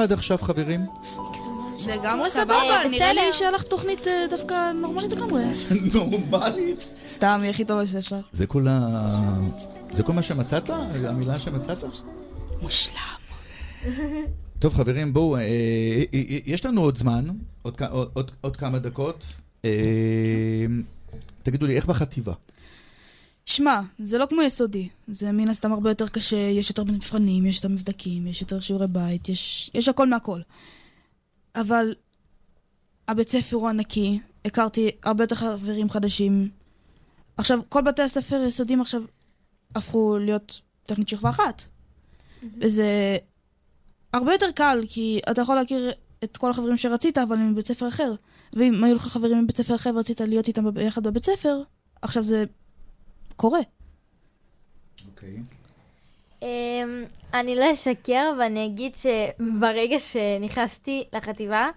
איך 0.00 0.10
עד 0.10 0.18
עכשיו, 0.18 0.38
חברים? 0.38 0.86
לגמרי 1.86 2.30
סבבה, 2.30 2.88
נראה 2.90 3.12
לי. 3.12 3.20
שהיה 3.32 3.50
לך 3.50 3.62
תוכנית 3.62 4.08
אה, 4.08 4.26
דווקא 4.30 4.72
נורמלית 4.72 5.12
לגמרי. 5.12 5.42
נורמלית? 5.94 6.90
סתם, 7.06 7.40
היא 7.42 7.50
הכי 7.50 7.64
טובה 7.64 7.86
שיש 7.86 8.12
לה. 8.12 8.20
זה 8.32 8.46
כל 8.46 8.66
ה... 8.68 8.88
זה 9.92 10.02
כל 10.02 10.12
מה 10.12 10.22
שמצאת? 10.22 10.70
המילה 11.04 11.38
שמצאת? 11.38 11.78
מושלם. 12.62 12.94
טוב, 14.58 14.74
חברים, 14.74 15.12
בואו, 15.12 15.36
אה, 15.36 15.40
אה, 16.14 16.20
יש 16.46 16.66
לנו 16.66 16.80
עוד 16.80 16.98
זמן, 16.98 17.24
עוד 18.40 18.56
כמה 18.56 18.78
דקות. 18.78 19.24
תגידו 21.42 21.66
לי, 21.66 21.76
איך 21.76 21.86
בחטיבה? 21.86 22.32
שמע, 23.50 23.80
זה 23.98 24.18
לא 24.18 24.26
כמו 24.26 24.42
יסודי. 24.42 24.88
זה 25.08 25.32
מן 25.32 25.48
הסתם 25.48 25.72
הרבה 25.72 25.90
יותר 25.90 26.08
קשה, 26.08 26.36
יש 26.36 26.70
יותר 26.70 26.84
מבחנים, 26.84 27.46
יש 27.46 27.56
יותר 27.56 27.68
מבדקים, 27.68 28.26
יש 28.26 28.40
יותר 28.40 28.60
שיעורי 28.60 28.86
בית, 28.86 29.28
יש, 29.28 29.70
יש 29.74 29.88
הכל 29.88 30.08
מהכל. 30.08 30.40
אבל 31.54 31.94
הבית 33.08 33.28
ספר 33.28 33.56
הוא 33.56 33.68
ענקי, 33.68 34.20
הכרתי 34.44 34.90
הרבה 35.02 35.24
יותר 35.24 35.34
חברים 35.34 35.90
חדשים. 35.90 36.50
עכשיו, 37.36 37.60
כל 37.68 37.80
בתי 37.80 38.02
הספר 38.02 38.36
היסודיים 38.36 38.80
עכשיו 38.80 39.02
הפכו 39.74 40.18
להיות 40.18 40.60
תוכנית 40.86 41.08
שכבה 41.08 41.30
אחת. 41.30 41.62
וזה 42.60 43.16
הרבה 44.12 44.32
יותר 44.32 44.50
קל, 44.54 44.80
כי 44.88 45.20
אתה 45.30 45.40
יכול 45.40 45.54
להכיר 45.54 45.90
את 46.24 46.36
כל 46.36 46.50
החברים 46.50 46.76
שרצית, 46.76 47.18
אבל 47.18 47.36
הם 47.36 47.52
מבית 47.52 47.66
ספר 47.66 47.88
אחר. 47.88 48.14
ואם 48.52 48.84
היו 48.84 48.94
לך 48.94 49.02
חברים 49.02 49.44
מבית 49.44 49.56
ספר 49.56 49.74
אחר 49.74 49.90
ורצית 49.94 50.20
להיות 50.20 50.48
איתם 50.48 50.74
ביחד 50.74 51.02
בבית 51.02 51.24
ספר, 51.24 51.62
עכשיו 52.02 52.24
זה 52.24 52.44
קורה. 53.40 53.60
אמ, 56.42 57.04
אני 57.34 57.56
לא 57.56 57.72
אשקר 57.72 58.32
ואני 58.38 58.66
אגיד 58.66 58.92
שברגע 58.94 59.98
שנכנסתי 59.98 61.04
לחטיבה, 61.12 61.68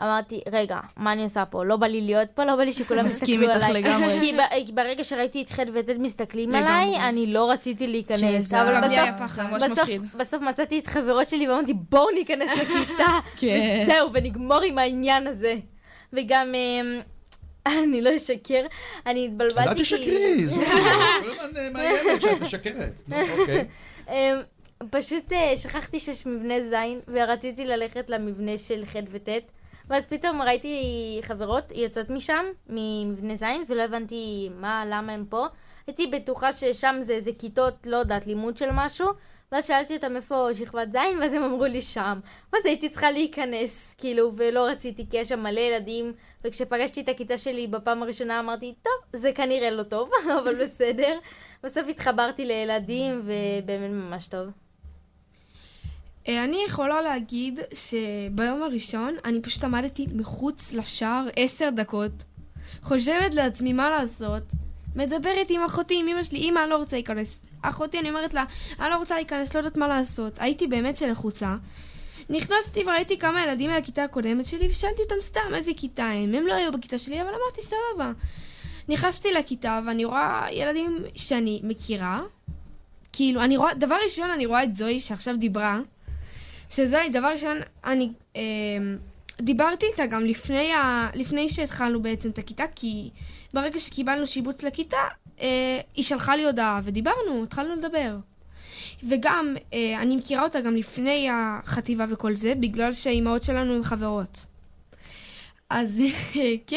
אמרתי, 0.00 0.40
רגע, 0.52 0.80
מה 0.96 1.12
אני 1.12 1.22
עושה 1.22 1.44
פה? 1.44 1.64
לא 1.64 1.76
בא 1.76 1.86
לי 1.86 2.00
להיות 2.00 2.30
פה, 2.34 2.44
לא 2.44 2.56
בא 2.56 2.62
לי 2.62 2.72
שכולם 2.72 3.04
מסכים 3.04 3.42
יסתכלו 3.42 3.54
איתך 3.54 3.68
עליי. 3.68 3.82
לגמרי. 3.82 4.20
כי 4.20 4.32
ב- 4.32 4.66
כי 4.66 4.72
ברגע 4.72 5.04
שראיתי 5.04 5.42
את 5.42 5.52
ח' 5.52 5.58
וט' 5.74 5.88
מסתכלים 5.98 6.50
לגמרי. 6.50 6.72
עליי, 6.72 7.08
אני 7.08 7.32
לא 7.32 7.50
רציתי 7.50 7.86
להיכנס. 7.86 8.54
אבל. 8.54 8.88
בסוף 10.16 10.42
מצאתי 10.42 10.78
את 10.78 10.86
חברות 10.86 11.28
שלי 11.28 11.48
ואמרתי, 11.48 11.74
בואו 11.74 12.10
ניכנס 12.10 12.50
לכיתה. 12.62 13.18
כן. 13.40 13.84
וזהו, 13.86 14.12
ונגמור 14.12 14.60
עם 14.60 14.78
העניין 14.78 15.26
הזה. 15.26 15.54
וגם... 16.12 16.54
אמ, 16.54 17.00
אני 17.66 18.02
לא 18.02 18.16
אשקר, 18.16 18.66
אני 19.06 19.26
התבלבלתי 19.26 19.60
אז 19.60 19.68
אל 19.68 19.74
תשקרי, 19.74 20.44
הזמן 20.44 21.56
אה, 21.56 21.70
מאיימת 21.70 22.22
שאת 22.22 22.40
משקרת. 22.40 22.92
אוקיי. 23.38 23.64
אמ, 24.08 24.42
פשוט 24.90 25.32
אה, 25.32 25.56
שכחתי 25.56 26.00
שיש 26.00 26.26
מבנה 26.26 26.54
זין, 26.60 27.00
ורציתי 27.08 27.64
ללכת 27.64 28.10
למבנה 28.10 28.58
של 28.58 28.84
ח' 28.86 28.96
וט', 29.10 29.28
ואז 29.88 30.06
פתאום 30.06 30.42
ראיתי 30.42 31.20
חברות 31.22 31.72
יוצאות 31.74 32.10
משם, 32.10 32.44
ממבנה 32.68 33.36
זין, 33.36 33.64
ולא 33.68 33.82
הבנתי 33.82 34.50
מה, 34.60 34.84
למה 34.86 35.12
הם 35.12 35.24
פה. 35.28 35.46
הייתי 35.86 36.06
בטוחה 36.06 36.52
ששם 36.52 36.96
זה 37.00 37.12
איזה 37.12 37.30
כיתות, 37.38 37.74
לא 37.84 37.96
יודעת, 37.96 38.26
לימוד 38.26 38.56
של 38.56 38.68
משהו, 38.72 39.08
ואז 39.52 39.66
שאלתי 39.66 39.96
אותם 39.96 40.16
איפה 40.16 40.48
שכבת 40.54 40.92
זין, 40.92 41.18
ואז 41.20 41.34
הם 41.34 41.42
אמרו 41.42 41.64
לי 41.64 41.82
שם. 41.82 42.20
ואז 42.52 42.66
הייתי 42.66 42.88
צריכה 42.88 43.10
להיכנס, 43.10 43.94
כאילו, 43.98 44.32
ולא 44.36 44.60
רציתי, 44.60 45.06
כי 45.10 45.16
יש 45.16 45.28
שם 45.28 45.42
מלא 45.42 45.60
ילדים, 45.60 46.12
וכשפגשתי 46.44 47.00
את 47.00 47.08
הכיתה 47.08 47.38
שלי 47.38 47.66
בפעם 47.66 48.02
הראשונה 48.02 48.40
אמרתי, 48.40 48.74
טוב, 48.82 49.20
זה 49.20 49.32
כנראה 49.34 49.70
לא 49.70 49.82
טוב, 49.82 50.10
אבל 50.42 50.64
בסדר. 50.64 51.18
בסוף 51.64 51.84
התחברתי 51.88 52.44
לילדים, 52.44 53.22
ובאמת 53.24 53.90
ממש 53.90 54.26
טוב. 54.26 54.48
אה, 56.28 56.44
אני 56.44 56.64
יכולה 56.66 57.02
להגיד 57.02 57.60
שביום 57.74 58.62
הראשון 58.62 59.14
אני 59.24 59.42
פשוט 59.42 59.64
עמדתי 59.64 60.06
מחוץ 60.14 60.72
לשער 60.72 61.26
עשר 61.36 61.68
דקות, 61.70 62.12
חושבת 62.82 63.34
לעצמי 63.34 63.72
מה 63.72 63.90
לעשות, 63.90 64.42
מדברת 64.96 65.46
עם 65.50 65.60
אחותי, 65.64 66.00
עם 66.00 66.08
אמא 66.08 66.22
שלי, 66.22 66.38
אמא, 66.38 66.60
אני 66.60 66.70
לא 66.70 66.76
רוצה 66.76 66.96
להיכנס. 66.96 67.40
אחותי, 67.62 67.98
אני 67.98 68.08
אומרת 68.08 68.34
לה, 68.34 68.44
אני 68.80 68.90
לא 68.90 68.96
רוצה 68.96 69.14
להיכנס, 69.14 69.54
לא 69.54 69.60
יודעת 69.60 69.76
מה 69.76 69.88
לעשות. 69.88 70.38
הייתי 70.38 70.66
באמת 70.66 70.96
שלחוצה. 70.96 71.56
נכנסתי 72.32 72.82
וראיתי 72.82 73.18
כמה 73.18 73.42
ילדים 73.42 73.70
מהכיתה 73.70 74.04
הקודמת 74.04 74.44
שלי, 74.44 74.68
ושאלתי 74.70 75.02
אותם 75.02 75.14
סתם 75.20 75.54
איזה 75.54 75.72
כיתה 75.76 76.04
הם. 76.04 76.34
הם 76.34 76.46
לא 76.46 76.54
היו 76.54 76.72
בכיתה 76.72 76.98
שלי, 76.98 77.22
אבל 77.22 77.30
אמרתי, 77.30 77.62
סבבה. 77.62 78.12
נכנסתי 78.88 79.32
לכיתה 79.32 79.80
ואני 79.86 80.04
רואה 80.04 80.46
ילדים 80.50 80.98
שאני 81.14 81.60
מכירה. 81.62 82.22
כאילו, 83.12 83.40
אני 83.42 83.56
רואה, 83.56 83.74
דבר 83.74 83.96
ראשון 84.04 84.30
אני 84.30 84.46
רואה 84.46 84.64
את 84.64 84.76
זוהי 84.76 85.00
שעכשיו 85.00 85.36
דיברה. 85.36 85.80
שזוהי, 86.70 87.08
דבר 87.08 87.28
ראשון, 87.32 87.56
אני 87.84 88.12
אה, 88.36 88.42
דיברתי 89.40 89.86
איתה 89.86 90.06
גם 90.06 90.24
לפני, 90.24 90.72
ה, 90.72 91.10
לפני 91.14 91.48
שהתחלנו 91.48 92.02
בעצם 92.02 92.30
את 92.30 92.38
הכיתה, 92.38 92.64
כי 92.74 93.10
ברגע 93.54 93.78
שקיבלנו 93.78 94.26
שיבוץ 94.26 94.62
לכיתה, 94.62 94.96
אה, 95.40 95.80
היא 95.94 96.04
שלחה 96.04 96.36
לי 96.36 96.44
הודעה 96.44 96.80
ודיברנו, 96.84 97.42
התחלנו 97.42 97.74
לדבר. 97.74 98.16
וגם, 99.08 99.56
אה, 99.72 100.02
אני 100.02 100.16
מכירה 100.16 100.42
אותה 100.42 100.60
גם 100.60 100.76
לפני 100.76 101.28
החטיבה 101.32 102.06
וכל 102.10 102.36
זה, 102.36 102.54
בגלל 102.54 102.92
שהאימהות 102.92 103.42
שלנו 103.44 103.74
הן 103.74 103.82
חברות. 103.82 104.46
אז 105.70 106.00
כן, 106.66 106.76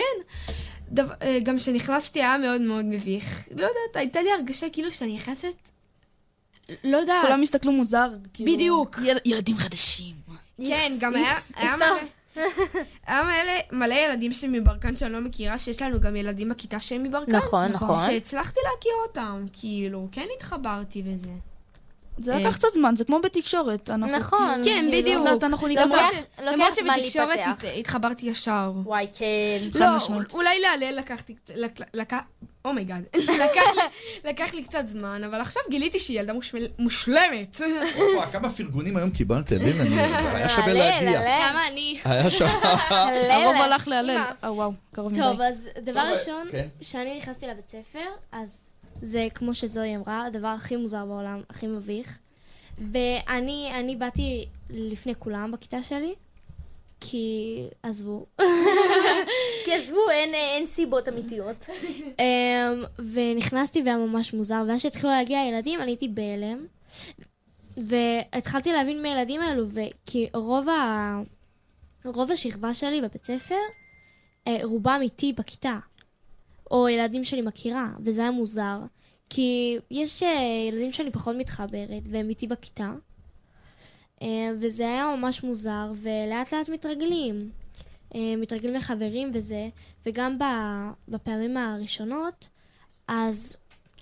דו, 0.92 1.02
אה, 1.22 1.40
גם 1.44 1.58
כשנכנסתי 1.58 2.20
היה 2.20 2.38
מאוד 2.38 2.62
מאוד 2.62 2.86
מביך. 2.86 3.48
לא 3.52 3.62
יודעת, 3.62 3.96
הייתה 3.96 4.22
לי 4.22 4.32
הרגשה 4.32 4.70
כאילו 4.70 4.92
שאני 4.92 5.16
נכנסת, 5.16 5.56
לא 6.84 6.98
יודעת. 6.98 7.26
כולם 7.26 7.42
הסתכלו 7.42 7.72
מוזר. 7.72 8.10
כאילו, 8.34 8.54
בדיוק. 8.54 8.98
יל- 9.04 9.18
ילדים 9.26 9.58
חדשים. 9.58 10.16
כן, 10.68 10.92
גם 11.00 11.16
היה, 11.16 11.32
איכס, 11.32 11.52
היה. 11.56 11.76
מלא, 11.78 11.86
היה 13.08 13.24
מלא, 13.24 13.80
מלא 13.80 13.94
ילדים 13.96 14.34
שמברקן 14.34 14.98
שאני 14.98 15.14
לא 15.14 15.22
מכירה, 15.22 15.58
שיש 15.58 15.82
לנו 15.82 16.02
גם 16.02 16.16
ילדים 16.16 16.50
בכיתה 16.50 16.80
שהם 16.80 17.04
מברקן. 17.04 17.36
נכון, 17.36 17.66
נכון. 17.66 18.06
שהצלחתי 18.06 18.60
להכיר 18.64 18.92
אותם, 19.08 19.46
כאילו, 19.54 20.08
כן 20.12 20.26
התחברתי 20.38 21.04
וזה. 21.06 21.30
זה 22.18 22.34
אה, 22.34 22.40
לקח 22.40 22.56
קצת 22.56 22.68
זמן, 22.74 22.96
זה 22.96 23.04
כמו 23.06 23.20
בתקשורת. 23.22 23.90
אנחנו 23.90 24.18
נכון, 24.18 24.40
כאילו- 24.64 24.64
כן, 24.64 24.86
כאילו, 24.92 25.24
בדיוק. 25.24 25.44
אנחנו 25.44 25.68
ניגע 25.68 25.86
למרות 26.44 26.76
שבתקשורת 26.76 27.40
הת- 27.46 27.64
התחברתי 27.80 28.26
ישר. 28.26 28.72
וואי, 28.84 29.08
כן. 29.18 29.80
לא, 29.80 29.86
אולי 30.34 30.60
להלל 30.60 30.96
לקחתי, 30.98 31.36
לק- 31.56 31.82
לקח, 31.94 32.18
oh 32.66 32.75
my 32.75 32.84
god, 32.84 33.02
לקח 33.44 33.62
לי- 33.76 34.30
לקח 34.30 34.54
לי 34.54 34.64
קצת 34.64 34.88
זמן, 34.88 35.22
אבל 35.26 35.42
עכשיו 35.42 35.64
גיליתי 35.70 36.00
שהיא 36.00 36.20
ילדה 36.20 36.34
מושלמת. 36.80 37.62
וואו, 38.16 38.32
כמה 38.32 38.50
פרגונים 38.50 38.98
היום 38.98 39.10
קיבלת, 39.10 39.52
אני- 39.54 39.72
היה 40.36 40.50
שווה 40.50 40.74
להגיע. 40.74 41.22
כמה 41.22 41.68
אני. 41.68 42.00
היה 42.06 42.32
שווה. 42.32 42.90
הרוב 43.36 43.56
הלך 43.56 43.88
להלל. 43.88 44.18
אה, 44.44 44.54
וואו, 44.54 44.74
קרוב 44.92 45.12
מדי. 45.12 45.22
טוב, 45.22 45.42
אז 45.42 45.70
דבר 45.84 46.00
ראשון, 46.12 46.48
כן. 46.52 46.68
כשאני 46.80 47.18
נכנסתי 47.18 47.48
לבית 47.48 47.70
ספר, 47.70 48.00
אז 48.32 48.65
זה 49.02 49.28
כמו 49.36 49.54
שזוהי 49.54 49.96
אמרה, 49.96 50.26
הדבר 50.26 50.48
הכי 50.48 50.76
מוזר 50.76 51.06
בעולם, 51.06 51.42
הכי 51.50 51.68
מביך. 51.68 52.20
ואני 52.78 53.72
אני 53.74 53.96
באתי 53.96 54.46
לפני 54.70 55.16
כולם 55.16 55.52
בכיתה 55.52 55.84
שלי, 55.84 56.14
כי 57.00 57.68
עזבו. 57.84 58.26
כי 59.66 59.74
עזבו, 59.74 60.10
אין, 60.12 60.34
אין 60.34 60.66
סיבות 60.66 61.08
אמיתיות. 61.08 61.66
אמ, 62.20 62.84
ונכנסתי 63.14 63.82
והיה 63.82 63.98
ממש 63.98 64.34
מוזר, 64.34 64.64
ואז 64.68 64.82
שהתחילו 64.82 65.10
להגיע 65.12 65.40
הילדים, 65.40 65.82
אני 65.82 65.92
הייתי 65.92 66.08
בהלם. 66.08 66.66
והתחלתי 67.78 68.72
להבין 68.72 69.02
מהילדים 69.02 69.42
האלו, 69.42 69.66
כי 70.06 70.28
רוב, 70.34 70.70
ה... 70.70 71.20
רוב 72.06 72.32
השכבה 72.32 72.74
שלי 72.74 73.02
בבית 73.02 73.26
ספר, 73.26 73.56
אה, 74.48 74.58
רובם 74.64 75.00
איתי 75.02 75.34
בכיתה. 75.34 75.78
או 76.72 76.90
ילדים 76.90 77.24
שאני 77.24 77.42
מכירה, 77.42 77.90
וזה 78.06 78.22
היה 78.22 78.32
מוזר. 78.32 78.80
כי 79.30 79.78
יש 79.92 80.24
אה, 80.24 80.68
ילדים 80.70 80.92
שאני 80.92 81.12
פחות 81.12 81.36
מתחברת, 81.36 82.04
והם 82.12 82.30
איתי 82.30 82.48
בכיתה. 82.48 82.92
אה, 84.22 84.52
וזה 84.60 84.84
היה 84.84 85.16
ממש 85.18 85.44
מוזר, 85.44 85.92
ולאט 85.96 86.54
לאט 86.54 86.70
מתרגלים. 86.70 87.52
אה, 88.16 88.34
מתרגלים 88.38 88.74
לחברים 88.74 89.32
וזה, 89.34 89.70
וגם 90.06 90.38
בפעמים 91.08 91.58
הראשונות, 91.58 92.50
אז 93.08 93.56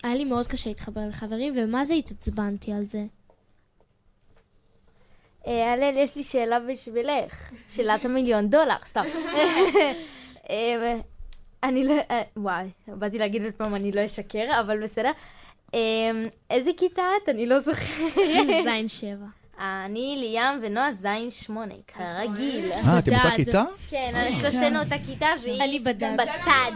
היה 0.04 0.16
לי 0.16 0.26
מאוד 0.26 0.48
קשה 0.48 0.70
להתחבר 0.70 1.08
לחברים, 1.08 1.54
ומה 1.58 1.86
זה 1.86 1.94
התעצבנתי 1.94 2.74
על 2.74 2.86
זה. 2.86 3.06
הלל, 5.46 5.94
יש 5.98 6.16
לי 6.16 6.24
שאלה 6.24 6.60
בשבילך. 6.60 7.52
שאלת 7.70 8.06
המיליון 8.06 8.50
דולר, 8.50 8.76
סתם. 8.86 9.04
אני 11.64 11.84
לא... 11.84 11.96
וואי, 12.38 12.70
באתי 12.88 13.18
להגיד 13.18 13.44
עוד 13.44 13.54
פעם, 13.54 13.76
אני 13.76 13.92
לא 13.92 14.06
אשקר, 14.06 14.60
אבל 14.60 14.84
בסדר. 14.84 15.12
איזה 16.50 16.72
כיתה 16.78 17.02
את? 17.24 17.30
אני 17.30 17.46
לא 17.46 17.60
זוכרת. 17.60 18.14
זין 18.64 18.88
שבע. 18.88 19.26
אני, 19.60 20.16
ליאם 20.20 20.60
ונועה 20.62 20.92
זין 20.92 21.30
שמונה, 21.30 21.74
כרגיל. 21.88 22.72
אה, 22.72 23.00
אתם 23.00 23.14
אותה 23.16 23.30
כיתה? 23.36 23.64
כן, 23.90 24.32
שלושתנו 24.42 24.80
אותה 24.80 24.96
כיתה, 25.06 25.28
והיא 25.44 25.82
בצד. 25.82 26.72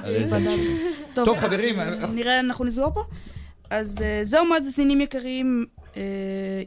טוב, 1.14 1.38
חברים. 1.38 1.80
נראה, 2.14 2.40
אנחנו 2.40 2.66
נסגור 2.66 2.92
פה? 2.94 3.04
אז 3.70 3.98
זהו 4.24 4.46
מאזינים 4.46 5.02
יקרים, 5.02 5.66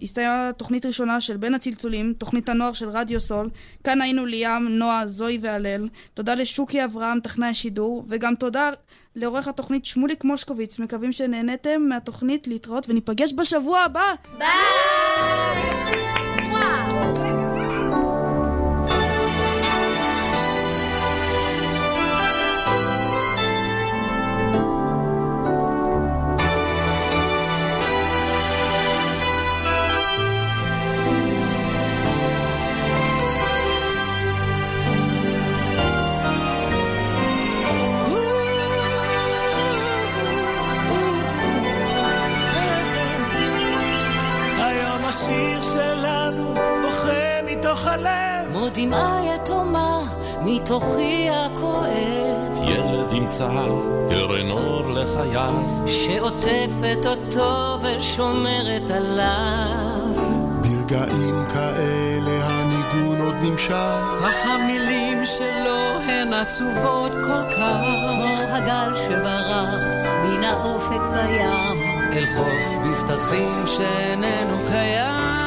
הסתיימה 0.02 0.50
תוכנית 0.56 0.86
ראשונה 0.86 1.20
של 1.20 1.36
בין 1.36 1.54
הצלצולים, 1.54 2.14
תוכנית 2.18 2.48
הנוער 2.48 2.72
של 2.72 2.88
רדיו 2.88 3.20
סול. 3.20 3.50
כאן 3.84 4.00
היינו 4.00 4.26
ליאם, 4.26 4.68
נועה, 4.68 5.06
זוהי 5.06 5.38
והלל. 5.40 5.88
תודה 6.14 6.34
לשוקי 6.34 6.84
אברהם, 6.84 7.20
טכנאי 7.20 7.48
השידור, 7.48 8.04
וגם 8.08 8.34
תודה 8.34 8.70
לעורך 9.16 9.48
התוכנית 9.48 9.84
שמוליק 9.84 10.24
מושקוביץ. 10.24 10.78
מקווים 10.78 11.12
שנהניתם 11.12 11.82
מהתוכנית 11.88 12.48
להתראות, 12.48 12.88
וניפגש 12.88 13.32
בשבוע 13.32 13.78
הבא! 13.80 14.14
ביי! 14.38 14.48
בוכה 47.80 47.96
מתוך 47.96 48.06
הלב. 48.06 48.52
כמו 48.52 48.66
דמעה 48.74 49.34
יתומה 49.34 50.00
מתוכי 50.42 51.28
הכואב. 51.30 52.64
ילד 52.64 53.12
ימצא 53.12 53.48
קרן 54.08 54.50
אור 54.50 54.90
לחייו. 54.90 55.54
שעוטפת 55.86 57.06
אותו 57.06 57.78
ושומרת 57.82 58.90
עליו. 58.90 60.14
ברגעים 60.62 61.44
כאלה 61.48 62.46
הניגון 62.46 63.20
עוד 63.20 63.34
נמשך. 63.42 64.00
אך 64.22 64.46
המילים 64.46 65.26
שלו 65.26 66.00
הן 66.08 66.32
עצובות 66.32 67.12
כל 67.12 67.50
כך. 67.50 67.84
כמו 68.12 68.36
הגל 68.48 68.94
שברח 68.94 69.74
מן 70.24 70.44
האופק 70.44 71.00
בים. 71.12 71.80
אל 72.12 72.26
חוף 72.26 72.78
מבטחים 72.84 73.66
שאיננו 73.66 74.56
קיים. 74.70 75.39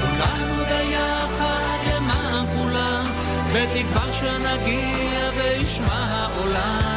כולנו 0.00 0.64
ביחד 0.68 1.78
למען 1.86 2.44
כולם, 2.56 3.04
בתקווה 3.54 4.12
שנגיע 4.12 5.30
וישמע 5.36 5.94
העולם. 5.94 6.89